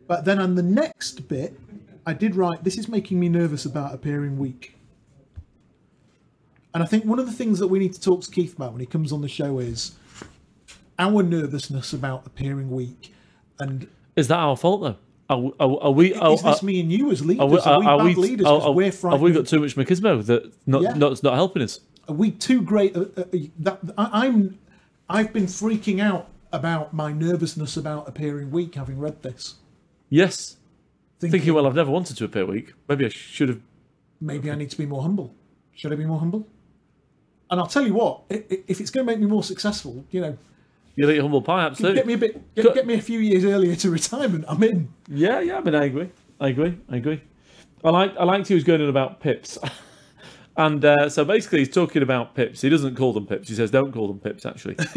But 0.07 0.25
then 0.25 0.39
on 0.41 0.57
the 0.57 0.63
next 0.63 1.29
bit, 1.29 1.55
I 2.07 2.13
did 2.15 2.35
write, 2.35 2.65
this 2.65 2.77
is 2.79 2.89
making 2.89 3.21
me 3.21 3.29
nervous 3.29 3.65
about 3.65 3.95
appearing 3.95 4.39
weak. 4.39 4.75
And 6.73 6.83
I 6.83 6.87
think 6.87 7.05
one 7.05 7.19
of 7.19 7.27
the 7.27 7.33
things 7.33 7.59
that 7.59 7.67
we 7.69 7.79
need 7.79 7.93
to 7.95 8.01
talk 8.01 8.23
to 8.23 8.31
Keith 8.31 8.55
about 8.57 8.73
when 8.73 8.81
he 8.81 8.87
comes 8.87 9.13
on 9.13 9.21
the 9.23 9.29
show 9.29 9.59
is 9.59 9.93
our 10.99 11.23
nervousness 11.23 11.93
about 11.93 12.27
appearing 12.27 12.71
weak. 12.71 13.13
And 13.59 13.89
Is 14.17 14.29
that 14.29 14.39
our 14.39 14.57
fault, 14.57 14.83
though? 14.83 14.97
Are, 15.29 15.39
we- 15.39 15.53
are, 15.61 15.79
are 15.83 15.91
we? 15.91 16.15
Are, 16.15 16.33
is 16.33 16.43
this 16.43 16.63
me 16.63 16.81
and 16.81 16.91
you 16.93 17.11
as 17.11 17.25
leaders? 17.25 17.41
Are 17.43 17.49
we, 17.49 17.59
Are, 17.59 17.79
we 17.79 17.87
bad 17.87 18.05
we, 18.05 18.15
leaders 18.15 18.47
are- 18.47 18.61
are- 18.63 18.73
we're 18.73 18.91
have 19.11 19.21
we 19.21 19.33
got 19.33 19.47
too 19.47 19.61
much 19.61 19.77
machismo 19.77 20.25
that 20.27 20.53
not, 20.67 20.83
Yeah. 20.83 20.95
not, 20.95 21.23
not 21.23 21.35
helping 21.35 21.63
us? 21.63 21.81
Are 22.09 22.15
we 22.15 22.31
too 22.33 22.63
great? 22.63 22.97
Uh, 22.97 23.05
uh, 23.17 23.25
that 23.61 23.79
I, 23.97 24.27
I'm. 24.27 24.59
I've 25.09 25.33
been 25.33 25.47
freaking 25.47 26.01
out 26.01 26.29
about 26.53 26.93
my 26.95 27.13
nervousness 27.13 27.77
about 27.77 28.09
appearing 28.09 28.51
weak, 28.53 28.77
having 28.77 28.99
read 28.99 29.23
this. 29.23 29.57
Yes. 30.09 30.57
Thinking, 31.21 31.31
Thinking, 31.33 31.55
well, 31.55 31.67
I've 31.67 31.75
never 31.75 31.91
wanted 31.91 32.17
to 32.17 32.25
appear 32.25 32.47
weak. 32.47 32.73
Maybe 32.89 33.05
I 33.05 33.09
should 33.11 33.51
have. 33.51 33.61
maybe 34.21 34.51
I 34.51 34.55
need 34.55 34.71
to 34.71 34.79
be 34.79 34.87
more 34.87 35.03
humble. 35.03 35.35
Should 35.75 35.93
I 35.93 35.97
be 35.97 36.05
more 36.07 36.19
humble? 36.19 36.47
And 37.51 37.61
I'll 37.61 37.67
tell 37.67 37.87
you 37.87 37.95
what, 37.95 38.23
i- 38.31 38.45
i- 38.51 38.63
if 38.67 38.81
it's 38.81 38.91
going 38.91 39.07
to 39.07 39.13
make 39.13 39.21
me 39.21 39.27
more 39.27 39.43
successful, 39.45 40.05
you 40.11 40.21
know, 40.23 40.39
You 40.97 41.09
eat 41.11 41.21
humble 41.21 41.43
pie, 41.43 41.65
absolutely. 41.67 41.97
get 41.99 42.07
me 42.07 42.15
a 42.15 42.19
bit, 42.19 42.55
get, 42.55 42.75
get 42.75 42.87
me 42.87 42.95
a 42.95 43.01
few 43.03 43.19
years 43.21 43.45
earlier 43.45 43.77
to 43.77 43.91
retirement. 43.91 44.45
I'm 44.49 44.63
in. 44.63 44.89
Yeah, 45.09 45.41
yeah, 45.41 45.61
but 45.61 45.75
I 45.75 45.85
agree. 45.85 46.09
I 46.41 46.49
agree. 46.49 46.79
I 46.89 46.97
agree. 46.97 47.21
I 47.85 47.91
like. 47.91 48.15
I 48.19 48.25
liked 48.25 48.49
he 48.49 48.55
was 48.55 48.65
going 48.65 48.81
on 48.83 48.89
about 48.89 49.21
pips, 49.21 49.59
and 50.57 50.85
uh, 50.85 51.09
so 51.09 51.25
basically 51.25 51.61
he's 51.61 51.71
talking 51.71 52.03
about 52.03 52.35
pips. 52.35 52.61
He 52.61 52.69
doesn't 52.69 52.97
call 52.97 53.13
them 53.13 53.27
pips. 53.27 53.49
He 53.49 53.55
says 53.55 53.71
don't 53.71 53.93
call 53.93 54.09
them 54.09 54.19
pips 54.19 54.45
actually. 54.47 54.77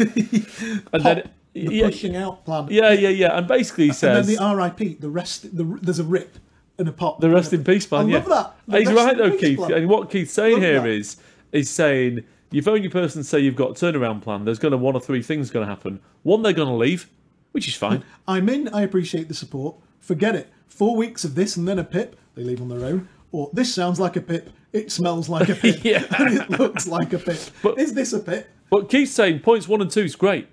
and 0.92 1.02
then 1.02 1.30
the 1.52 1.74
yeah, 1.74 1.86
pushing 1.86 2.16
out 2.16 2.44
plan. 2.44 2.68
yeah, 2.70 2.92
yeah, 2.92 3.08
yeah. 3.08 3.38
And 3.38 3.46
basically 3.46 3.84
he 3.84 3.90
and 3.90 3.96
says 3.96 4.26
then 4.26 4.36
the 4.36 4.56
RIP, 4.56 5.00
the 5.00 5.10
rest, 5.10 5.56
the, 5.56 5.64
there's 5.80 6.00
a 6.00 6.04
rip 6.04 6.38
and 6.78 6.88
a 6.88 6.92
pop. 6.92 7.20
the 7.20 7.30
rest 7.30 7.52
in 7.52 7.64
peace 7.64 7.86
plan. 7.86 8.06
I 8.06 8.08
yeah. 8.08 8.16
love 8.18 8.28
that. 8.28 8.56
The 8.66 8.78
He's 8.78 8.92
right 8.92 9.16
though, 9.16 9.36
Keith. 9.36 9.58
plan. 9.58 9.72
And 9.72 9.88
what 9.88 10.10
Keith's 10.10 10.32
saying 10.32 10.60
here 10.60 10.80
that. 10.80 10.88
is 10.88 11.16
is 11.52 11.70
saying 11.70 12.24
you 12.50 12.62
phone 12.62 12.82
your 12.82 12.90
person 12.90 13.20
and 13.20 13.26
say 13.26 13.40
you've 13.40 13.56
got 13.56 13.70
a 13.70 13.74
turnaround 13.74 14.22
plan. 14.22 14.44
There's 14.44 14.58
going 14.58 14.72
to 14.72 14.78
one 14.78 14.94
or 14.94 15.00
three 15.00 15.22
things 15.22 15.50
going 15.50 15.66
to 15.66 15.70
happen. 15.70 16.00
One, 16.22 16.42
they're 16.42 16.52
going 16.52 16.68
to 16.68 16.74
leave, 16.74 17.08
which 17.52 17.68
is 17.68 17.74
fine. 17.74 18.04
I'm 18.28 18.48
in. 18.48 18.68
I 18.68 18.82
appreciate 18.82 19.28
the 19.28 19.34
support. 19.34 19.76
Forget 19.98 20.34
it. 20.34 20.52
Four 20.68 20.96
weeks 20.96 21.24
of 21.24 21.34
this 21.34 21.56
and 21.56 21.66
then 21.66 21.78
a 21.78 21.84
pip. 21.84 22.16
They 22.34 22.42
leave 22.42 22.60
on 22.60 22.68
their 22.68 22.84
own. 22.84 23.08
Or 23.32 23.50
this 23.52 23.74
sounds 23.74 23.98
like 23.98 24.16
a 24.16 24.20
pip. 24.20 24.50
It 24.74 24.92
smells 24.92 25.28
like 25.30 25.48
a 25.48 25.54
pip. 25.54 25.80
Yeah. 25.84 26.04
and 26.18 26.36
it 26.40 26.50
looks 26.50 26.86
like 26.86 27.12
a 27.14 27.18
pip. 27.18 27.38
But- 27.62 27.78
is 27.78 27.94
this 27.94 28.12
a 28.12 28.20
pip? 28.20 28.48
But 28.70 28.90
Keith's 28.90 29.12
saying 29.12 29.40
points 29.40 29.68
one 29.68 29.80
and 29.80 29.90
two 29.90 30.00
is 30.02 30.16
great. 30.16 30.48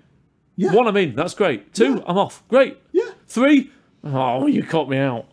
Yeah. 0.56 0.72
One, 0.72 0.86
I'm 0.86 0.96
in. 0.96 1.14
That's 1.16 1.34
great. 1.34 1.74
Two, 1.74 1.96
Yeah. 1.96 2.02
I'm 2.06 2.16
off. 2.18 2.42
Great. 2.48 2.78
Yeah. 2.92 3.10
Three, 3.26 3.70
oh, 4.04 4.46
you 4.46 4.62
caught 4.62 4.88
me 4.88 4.98
out. 4.98 5.26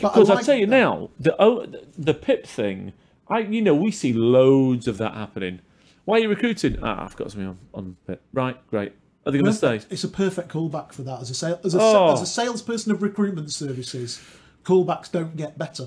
But 0.00 0.14
Because 0.14 0.30
I 0.30 0.34
like 0.34 0.44
tell 0.46 0.56
you 0.56 0.66
that. 0.66 0.70
now, 0.70 1.10
the 1.18 1.34
oh, 1.40 1.66
the 1.98 2.14
pip 2.14 2.46
thing, 2.46 2.92
I 3.28 3.38
you 3.40 3.62
know 3.62 3.74
we 3.74 3.90
see 3.90 4.12
loads 4.12 4.86
of 4.88 4.98
that 4.98 5.14
happening. 5.14 5.60
Why 6.04 6.16
are 6.16 6.20
you 6.20 6.28
recruiting? 6.28 6.78
Ah, 6.82 7.04
I've 7.04 7.16
got 7.16 7.30
something 7.32 7.48
on 7.48 7.58
on 7.74 7.96
pip. 8.06 8.20
Right, 8.32 8.56
great. 8.70 8.92
Are 9.24 9.32
they 9.32 9.38
going 9.38 9.50
to 9.50 9.56
stay? 9.56 9.80
It's 9.90 10.04
a 10.04 10.08
perfect 10.08 10.48
callback 10.50 10.92
for 10.92 11.02
that. 11.02 11.20
As 11.20 11.30
a 11.30 11.34
sale, 11.34 11.58
as 11.64 11.74
a, 11.74 11.78
Oh. 11.80 12.12
as 12.12 12.22
a 12.22 12.26
salesperson 12.26 12.92
of 12.92 13.02
recruitment 13.02 13.50
services, 13.52 14.20
callbacks 14.62 15.10
don't 15.10 15.36
get 15.36 15.58
better. 15.58 15.86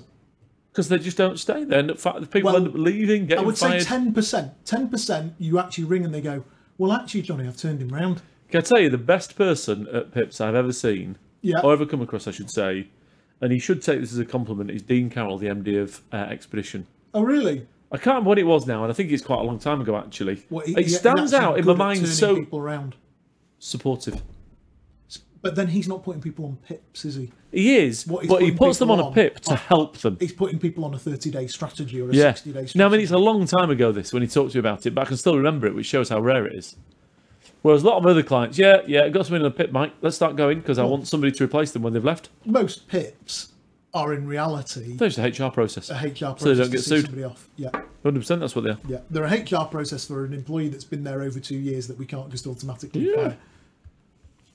Because 0.80 0.88
they 0.88 1.00
just 1.00 1.18
don't 1.18 1.38
stay. 1.38 1.66
They 1.66 1.76
end 1.76 1.92
up 1.92 1.98
people 2.32 2.44
Well, 2.54 2.56
end 2.56 2.68
up 2.70 2.74
leaving, 2.76 3.24
I 3.24 3.26
getting 3.26 3.46
would 3.48 3.58
say 3.58 3.82
ten 3.82 4.14
percent. 4.14 4.54
Ten 4.66 4.88
percent. 4.88 5.34
You 5.38 5.60
actually 5.60 5.84
ring 5.84 6.06
and 6.06 6.14
they 6.16 6.22
go, 6.22 6.46
"Well, 6.78 6.94
actually, 6.94 7.24
Johnny, 7.24 7.46
I've 7.46 7.58
turned 7.58 7.82
him 7.82 7.90
round." 7.90 8.22
Can 8.48 8.60
I 8.60 8.62
tell 8.62 8.80
you 8.80 8.90
the 8.90 8.98
best 8.98 9.36
person 9.36 9.88
at 9.94 10.14
pips 10.14 10.40
I've 10.40 10.56
ever 10.56 10.72
seen, 10.72 11.18
Yeah. 11.42 11.60
or 11.60 11.74
ever 11.74 11.86
come 11.86 12.02
across, 12.02 12.30
I 12.30 12.32
should 12.32 12.50
say, 12.50 12.88
and 13.42 13.52
he 13.52 13.60
should 13.60 13.82
take 13.84 14.00
this 14.00 14.14
as 14.14 14.20
a 14.20 14.26
compliment. 14.26 14.72
Is 14.72 14.82
Dean 14.84 15.10
Carroll, 15.10 15.38
the 15.38 15.48
MD 15.48 15.82
of 15.82 16.00
uh, 16.14 16.16
Expedition. 16.16 16.88
Oh, 17.14 17.24
really? 17.24 17.68
I 17.92 17.98
can't 17.98 18.08
remember 18.14 18.30
what 18.30 18.40
it 18.40 18.46
was 18.46 18.66
now, 18.66 18.84
and 18.84 18.90
I 18.90 18.94
think 18.96 19.12
it's 19.12 19.22
quite 19.22 19.40
a 19.40 19.44
long 19.44 19.60
time 19.60 19.82
ago 19.82 19.98
actually. 19.98 20.44
Well, 20.50 20.64
it 20.66 20.78
he- 20.78 20.84
he- 20.84 20.90
stands 20.90 21.34
out 21.34 21.60
in 21.60 21.66
my 21.66 21.74
mind 21.74 22.08
so 22.08 22.36
people 22.38 22.60
around. 22.60 22.96
supportive. 23.58 24.22
But 25.42 25.56
then 25.56 25.68
he's 25.68 25.88
not 25.88 26.04
putting 26.04 26.22
people 26.22 26.46
on 26.46 26.58
pips, 26.68 27.06
is 27.06 27.16
he? 27.16 27.32
He 27.52 27.78
is, 27.78 28.06
What 28.06 28.28
but 28.28 28.42
he 28.42 28.52
puts 28.52 28.78
them 28.78 28.92
on 28.92 28.98
people 28.98 29.12
a 29.12 29.14
pip 29.16 29.40
to 29.42 29.56
help 29.56 29.98
them. 30.00 30.18
He's 30.20 30.34
putting 30.34 30.60
people 30.60 30.84
on 30.84 30.94
a 30.94 31.00
30 31.00 31.32
day 31.32 31.48
strategy 31.48 32.02
or 32.02 32.10
a 32.10 32.14
Yeah. 32.14 32.32
60 32.34 32.50
day 32.52 32.54
strategy. 32.66 32.80
Now, 32.80 32.88
I 32.88 32.90
mean, 32.90 33.00
it's 33.02 33.12
a 33.12 33.18
long 33.18 33.46
time 33.46 33.70
ago 33.70 33.92
this 33.94 34.12
when 34.12 34.22
he 34.22 34.28
talked 34.28 34.52
to 34.52 34.58
me 34.58 34.60
about 34.60 34.86
it, 34.86 34.92
but 34.94 35.02
I 35.02 35.06
can 35.06 35.18
still 35.18 35.38
remember 35.38 35.66
it, 35.68 35.74
which 35.76 35.86
shows 35.86 36.10
how 36.10 36.20
rare 36.20 36.46
it 36.46 36.56
is. 36.56 36.76
Whereas 37.62 37.84
a 37.84 37.88
lot 37.88 37.98
of 37.98 38.06
other 38.06 38.24
clients, 38.24 38.58
yeah, 38.58 38.82
yeah, 38.88 39.08
got 39.10 39.26
something 39.26 39.42
in 39.42 39.46
a 39.48 39.52
pip, 39.52 39.72
Mike. 39.72 39.94
Let's 40.02 40.16
start 40.16 40.36
going 40.36 40.60
because 40.60 40.78
I 40.78 40.84
want 40.84 41.08
somebody 41.08 41.32
to 41.34 41.44
replace 41.44 41.72
them 41.72 41.82
when 41.84 41.94
they've 41.94 42.04
left. 42.06 42.30
Most 42.46 42.88
pips 42.88 43.54
are 43.94 44.14
in 44.14 44.28
reality 44.28 44.96
There's 44.98 45.16
the 45.16 45.24
HR 45.24 45.50
process. 45.52 45.90
a 45.90 45.96
HR 45.96 46.36
process 46.36 46.40
So 46.42 46.54
they 46.54 46.62
don't 46.62 46.72
get 46.72 46.82
sued. 46.84 47.06
somebody 47.06 47.24
off. 47.24 47.50
Yeah, 47.58 47.72
100%, 48.06 48.40
that's 48.40 48.56
what 48.56 48.64
they 48.66 48.70
are. 48.72 48.78
yeah. 48.88 49.00
They're 49.10 49.24
a 49.26 49.30
HR 49.42 49.66
process 49.66 50.06
for 50.06 50.26
an 50.26 50.34
employee 50.34 50.68
that's 50.70 50.84
been 50.84 51.04
there 51.04 51.22
over 51.22 51.40
two 51.40 51.58
years 51.58 51.88
that 51.88 51.98
we 51.98 52.06
can't 52.06 52.30
just 52.30 52.46
automatically 52.46 53.10
Yeah. 53.10 53.16
fire. 53.16 53.38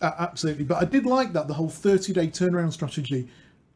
Uh, 0.05 0.14
absolutely, 0.18 0.64
but 0.64 0.76
I 0.82 0.84
did 0.84 1.07
like 1.07 1.32
that 1.32 1.48
the 1.48 1.55
whole 1.55 1.68
30 1.70 2.12
day 2.12 2.28
turnaround 2.28 2.72
strategy. 2.72 3.26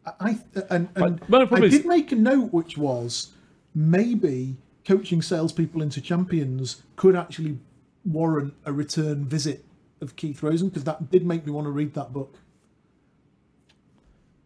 I 0.05 0.12
I- 0.20 0.39
and, 0.70 0.89
and 0.97 1.20
But- 1.20 1.29
but 1.51 1.62
I 1.62 1.64
is- 1.66 1.72
did 1.79 1.87
make 1.87 2.12
a 2.12 2.16
note, 2.16 2.53
which 2.53 2.76
was 2.76 3.31
maybe 3.74 4.57
coaching 4.85 5.22
salespeople 5.22 5.81
into 5.83 6.01
champions 6.01 6.83
could 6.97 7.16
actually 7.16 7.59
warrant 8.05 8.53
a 8.64 8.72
return 8.72 9.24
visit 9.24 9.64
of 10.03 10.16
Keith 10.16 10.43
Rosen 10.43 10.68
because 10.68 10.85
that 10.85 11.11
did 11.11 11.24
make 11.26 11.47
me 11.47 11.53
want 11.53 11.66
to 11.66 11.70
read 11.70 11.95
that 11.95 12.12
book. 12.12 12.35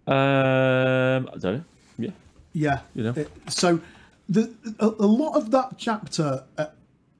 Um, 0.07 1.28
I 1.33 1.37
don't 1.39 1.43
know. 1.43 1.64
Yeah. 1.99 2.11
Yeah, 2.53 2.80
You 2.95 3.03
know. 3.05 3.12
It- 3.16 3.30
so 3.49 3.80
the, 4.28 4.53
a, 4.78 4.87
a 4.87 5.07
lot 5.07 5.37
of 5.37 5.51
that 5.53 5.74
chapter 5.78 6.45
uh, 6.59 6.66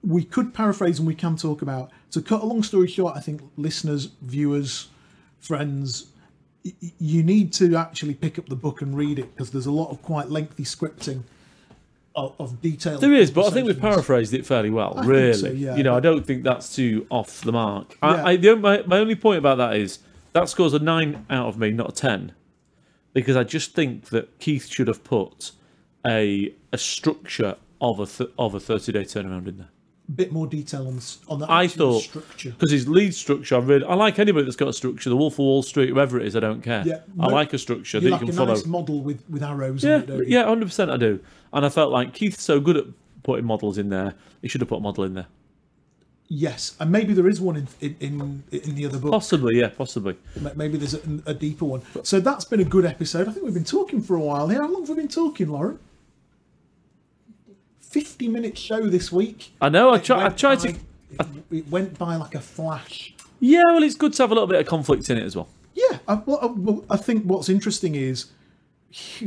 we 0.03 0.25
could 0.25 0.53
paraphrase 0.55 0.99
and 0.99 1.07
we 1.07 1.15
can 1.15 1.37
talk 1.37 1.63
about. 1.63 1.91
To 2.13 2.23
cut 2.23 2.43
a 2.43 2.47
long 2.47 2.63
story 2.63 2.89
short, 2.89 3.17
I 3.17 3.21
think 3.21 3.43
listeners, 3.57 4.07
viewers, 4.23 4.89
friends, 5.41 6.07
y- 6.65 6.73
you 6.99 7.23
need 7.23 7.53
to 7.55 7.75
actually 7.77 8.15
pick 8.15 8.39
up 8.39 8.49
the 8.49 8.57
book 8.57 8.83
and 8.83 8.97
read 8.97 9.19
it 9.19 9.35
because 9.35 9.51
there's 9.51 9.67
a 9.67 9.73
lot 9.73 9.91
of 9.91 10.03
quite 10.03 10.29
lengthy 10.31 10.65
scripting 10.65 11.23
of, 12.15 12.35
of 12.39 12.61
detail. 12.61 12.99
There 12.99 13.15
is, 13.15 13.31
but 13.31 13.47
I 13.47 13.51
think 13.51 13.67
we've 13.67 13.81
paraphrased 13.81 14.35
it 14.35 14.45
fairly 14.45 14.69
well. 14.71 14.95
think 14.95 15.07
really, 15.07 15.33
so, 15.33 15.49
yeah, 15.51 15.75
you 15.77 15.83
know, 15.83 15.93
but- 15.93 15.97
I 15.97 16.01
don't 16.01 16.27
think 16.27 16.43
that's 16.45 16.75
too 16.75 17.07
off 17.11 17.41
the 17.41 17.53
mark. 17.53 17.97
Yeah. 18.03 18.09
I, 18.11 18.31
I, 18.33 18.37
the, 18.37 18.57
my, 18.57 18.83
my 18.83 18.99
only 18.99 19.15
point 19.15 19.39
about 19.39 19.57
that 19.59 19.77
is 19.77 19.99
that 20.35 20.49
scores 20.51 20.75
a 20.75 20.79
nine 20.79 21.25
out 21.31 21.47
of 21.49 21.59
me, 21.59 21.71
not 21.71 21.89
a 21.91 21.93
ten, 21.95 22.33
because 23.15 23.37
I 23.37 23.45
just 23.45 23.73
think 23.73 24.11
that 24.11 24.39
Keith 24.39 24.67
should 24.69 24.89
have 24.89 25.03
put 25.05 25.53
a 26.07 26.55
a 26.73 26.79
structure 26.79 27.57
of 27.81 28.01
a 28.01 28.07
th- 28.07 28.31
of 28.39 28.55
a 28.55 28.61
thirty 28.61 28.93
day 28.93 29.05
turnaround 29.05 29.47
in 29.49 29.57
there. 29.59 29.69
Bit 30.15 30.33
more 30.33 30.47
detail 30.47 30.87
on 30.89 31.01
on 31.29 31.39
that 31.41 31.51
I 31.51 31.69
thought 31.69 32.03
structure. 32.03 32.51
because 32.51 32.71
his 32.71 32.89
lead 32.89 33.15
structure, 33.15 33.55
I 33.57 33.59
really 33.61 33.85
I 33.85 33.95
like 33.95 34.19
anybody 34.19 34.45
that's 34.45 34.57
got 34.57 34.69
a 34.69 34.73
structure. 34.73 35.09
The 35.09 35.17
Wolf 35.17 35.35
of 35.35 35.39
Wall 35.41 35.63
Street, 35.63 35.91
whoever 35.91 36.19
it 36.21 36.27
is, 36.27 36.37
I 36.37 36.41
don't 36.41 36.61
care. 36.63 36.83
Yeah, 36.87 37.01
I 37.21 37.27
like 37.27 37.53
a 37.53 37.59
structure 37.59 37.99
You 37.99 38.05
that 38.05 38.11
like 38.11 38.21
you 38.21 38.27
a 38.27 38.31
can 38.31 38.37
follow. 38.37 38.55
nice 38.55 38.67
model 38.67 39.01
with, 39.01 39.23
with 39.31 39.43
arrows. 39.43 39.83
Yeah, 39.85 39.99
it, 39.99 40.29
yeah, 40.29 40.45
hundred 40.45 40.67
percent, 40.67 40.91
I 40.91 40.97
do. 40.97 41.21
And 41.53 41.65
I 41.65 41.69
felt 41.69 41.93
like 41.93 42.13
Keith's 42.15 42.43
so 42.43 42.61
good 42.61 42.77
at 42.77 42.85
putting 43.23 43.45
models 43.47 43.79
in 43.79 43.89
there. 43.91 44.15
He 44.43 44.49
should 44.49 44.61
have 44.61 44.69
put 44.69 44.79
a 44.79 44.81
model 44.81 45.05
in 45.05 45.15
there. 45.15 45.27
Yes, 46.29 46.77
and 46.81 46.91
maybe 46.91 47.13
there 47.13 47.29
is 47.29 47.41
one 47.41 47.57
in 47.57 47.69
in, 47.81 47.97
in, 48.01 48.43
in 48.51 48.75
the 48.75 48.87
other 48.87 48.99
book. 48.99 49.11
Possibly, 49.13 49.59
yeah, 49.59 49.69
possibly. 49.69 50.17
Maybe 50.57 50.79
there's 50.79 50.95
a, 50.95 51.01
a 51.27 51.35
deeper 51.35 51.67
one. 51.67 51.83
So 52.05 52.21
that's 52.21 52.47
been 52.47 52.61
a 52.61 52.65
good 52.65 52.87
episode. 52.87 53.29
I 53.29 53.33
think 53.33 53.45
we've 53.45 53.53
been 53.55 53.65
talking 53.65 54.01
for 54.03 54.17
a 54.17 54.21
while 54.21 54.49
here. 54.49 54.63
How 54.63 54.69
long 54.69 54.83
have 54.83 54.89
we 54.89 54.95
been 54.97 55.09
talking, 55.09 55.49
Lauren? 55.51 55.79
50 57.93 58.29
minute 58.29 58.57
show 58.59 58.87
this 58.89 59.13
week. 59.13 59.53
I 59.61 59.69
know. 59.69 59.93
I 59.93 59.99
try. 59.99 60.27
I 60.27 60.29
tried 60.31 60.61
to. 60.61 60.73
by- 61.17 61.27
It, 61.51 61.69
went 61.69 61.99
by 61.99 62.17
like 62.17 62.35
a 62.35 62.41
flash. 62.41 63.15
Yeah, 63.39 63.65
well, 63.67 63.83
it's 63.83 63.95
good 63.97 64.13
to 64.15 64.23
have 64.23 64.31
a 64.31 64.35
little 64.35 64.47
bit 64.47 64.61
of 64.61 64.67
conflict 64.67 65.11
in 65.11 65.19
it 65.19 65.25
as 65.25 65.37
well. 65.37 65.49
Yeah, 65.75 65.99
I, 66.09 66.15
well, 66.15 66.39
I, 66.41 66.47
well, 66.47 66.85
I 66.89 66.97
think 66.97 67.25
what's 67.25 67.49
interesting 67.49 67.95
is 67.95 68.27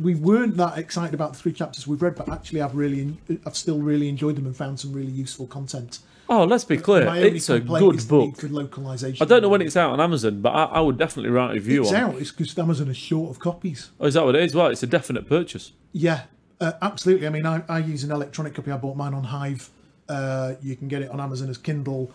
we 0.00 0.14
weren't 0.14 0.56
that 0.56 0.78
excited 0.78 1.14
about 1.14 1.32
the 1.34 1.38
three 1.38 1.52
chapters 1.52 1.86
we've 1.86 2.02
read, 2.02 2.14
but 2.16 2.28
actually, 2.28 2.60
I've 2.62 2.74
really, 2.74 3.16
I've 3.46 3.56
still 3.56 3.78
really 3.78 4.08
enjoyed 4.08 4.36
them 4.36 4.46
and 4.46 4.56
found 4.56 4.80
some 4.80 4.92
really 4.92 5.10
useful 5.12 5.46
content. 5.46 6.00
Oh, 6.30 6.44
let's 6.44 6.64
be 6.64 6.76
clear. 6.76 7.06
It's 7.16 7.48
a 7.48 7.58
good 7.58 7.94
is 7.94 8.06
the 8.06 8.18
need 8.18 8.32
book. 8.32 8.40
for 8.40 8.48
localization. 8.48 9.24
I 9.24 9.28
don't 9.28 9.40
know 9.42 9.48
when 9.48 9.62
it's 9.62 9.76
out 9.76 9.92
on 9.92 10.00
Amazon, 10.00 10.40
but 10.42 10.50
I, 10.50 10.64
I 10.64 10.80
would 10.80 10.98
definitely 10.98 11.30
write 11.30 11.52
a 11.52 11.54
review 11.54 11.80
on 11.80 11.86
It's 11.86 11.94
on. 11.94 12.00
out. 12.02 12.14
It's 12.20 12.30
because 12.32 12.58
Amazon 12.58 12.88
is 12.88 12.96
short 12.98 13.30
of 13.30 13.38
copies. 13.38 13.90
Oh, 13.98 14.06
is 14.06 14.14
that 14.14 14.24
what 14.26 14.34
it 14.36 14.42
is? 14.42 14.54
Well, 14.54 14.66
it's 14.66 14.82
a 14.82 14.86
definite 14.86 15.26
purchase. 15.28 15.72
Yeah, 15.92 16.24
uh, 16.60 16.72
absolutely. 16.82 17.26
I 17.26 17.30
mean, 17.30 17.46
I, 17.46 17.62
I 17.68 17.78
use 17.78 18.04
an 18.04 18.10
electronic 18.10 18.54
copy. 18.54 18.70
I 18.70 18.76
bought 18.76 18.96
mine 18.96 19.14
on 19.14 19.24
Hive. 19.24 19.70
Uh, 20.08 20.54
you 20.62 20.76
can 20.76 20.88
get 20.88 21.02
it 21.02 21.10
on 21.10 21.20
Amazon 21.20 21.50
as 21.50 21.58
Kindle. 21.58 22.12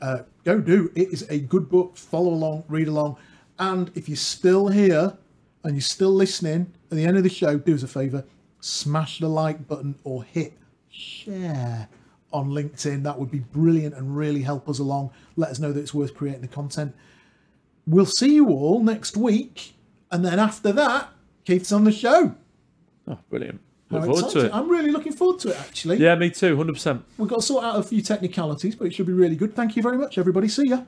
Uh, 0.00 0.20
go 0.44 0.60
do. 0.60 0.90
It 0.94 1.12
is 1.12 1.26
a 1.30 1.38
good 1.38 1.68
book. 1.68 1.96
Follow 1.96 2.30
along, 2.30 2.64
read 2.68 2.88
along. 2.88 3.16
And 3.58 3.90
if 3.94 4.08
you're 4.08 4.16
still 4.16 4.68
here 4.68 5.16
and 5.64 5.74
you're 5.74 5.80
still 5.80 6.10
listening 6.10 6.72
at 6.90 6.96
the 6.96 7.04
end 7.04 7.16
of 7.16 7.22
the 7.22 7.30
show, 7.30 7.56
do 7.58 7.74
us 7.74 7.82
a 7.82 7.88
favour 7.88 8.24
smash 8.66 9.20
the 9.20 9.28
like 9.28 9.68
button 9.68 9.94
or 10.02 10.24
hit 10.24 10.54
share 10.90 11.88
on 12.32 12.50
LinkedIn. 12.50 13.02
That 13.04 13.18
would 13.18 13.30
be 13.30 13.38
brilliant 13.38 13.94
and 13.94 14.16
really 14.16 14.42
help 14.42 14.68
us 14.68 14.78
along. 14.78 15.10
Let 15.36 15.50
us 15.50 15.58
know 15.58 15.72
that 15.72 15.80
it's 15.80 15.94
worth 15.94 16.14
creating 16.14 16.42
the 16.42 16.48
content. 16.48 16.94
We'll 17.86 18.06
see 18.06 18.34
you 18.34 18.48
all 18.48 18.82
next 18.82 19.16
week. 19.16 19.74
And 20.10 20.24
then 20.24 20.38
after 20.38 20.72
that, 20.72 21.10
Keith's 21.44 21.70
on 21.70 21.84
the 21.84 21.92
show. 21.92 22.34
Oh, 23.06 23.18
brilliant. 23.30 23.60
Look 23.90 24.04
forward 24.04 24.30
to 24.32 24.46
it. 24.46 24.52
I'm 24.52 24.68
really 24.68 24.90
looking 24.90 25.12
forward 25.12 25.38
to 25.40 25.50
it, 25.50 25.60
actually. 25.60 25.98
Yeah, 25.98 26.16
me 26.16 26.30
too. 26.30 26.56
Hundred 26.56 26.72
percent. 26.72 27.04
We've 27.18 27.28
got 27.28 27.36
to 27.36 27.42
sort 27.42 27.64
out 27.64 27.78
a 27.78 27.82
few 27.82 28.02
technicalities, 28.02 28.74
but 28.74 28.86
it 28.88 28.94
should 28.94 29.06
be 29.06 29.12
really 29.12 29.36
good. 29.36 29.54
Thank 29.54 29.76
you 29.76 29.82
very 29.82 29.96
much, 29.96 30.18
everybody. 30.18 30.48
See 30.48 30.68
ya. 30.68 30.82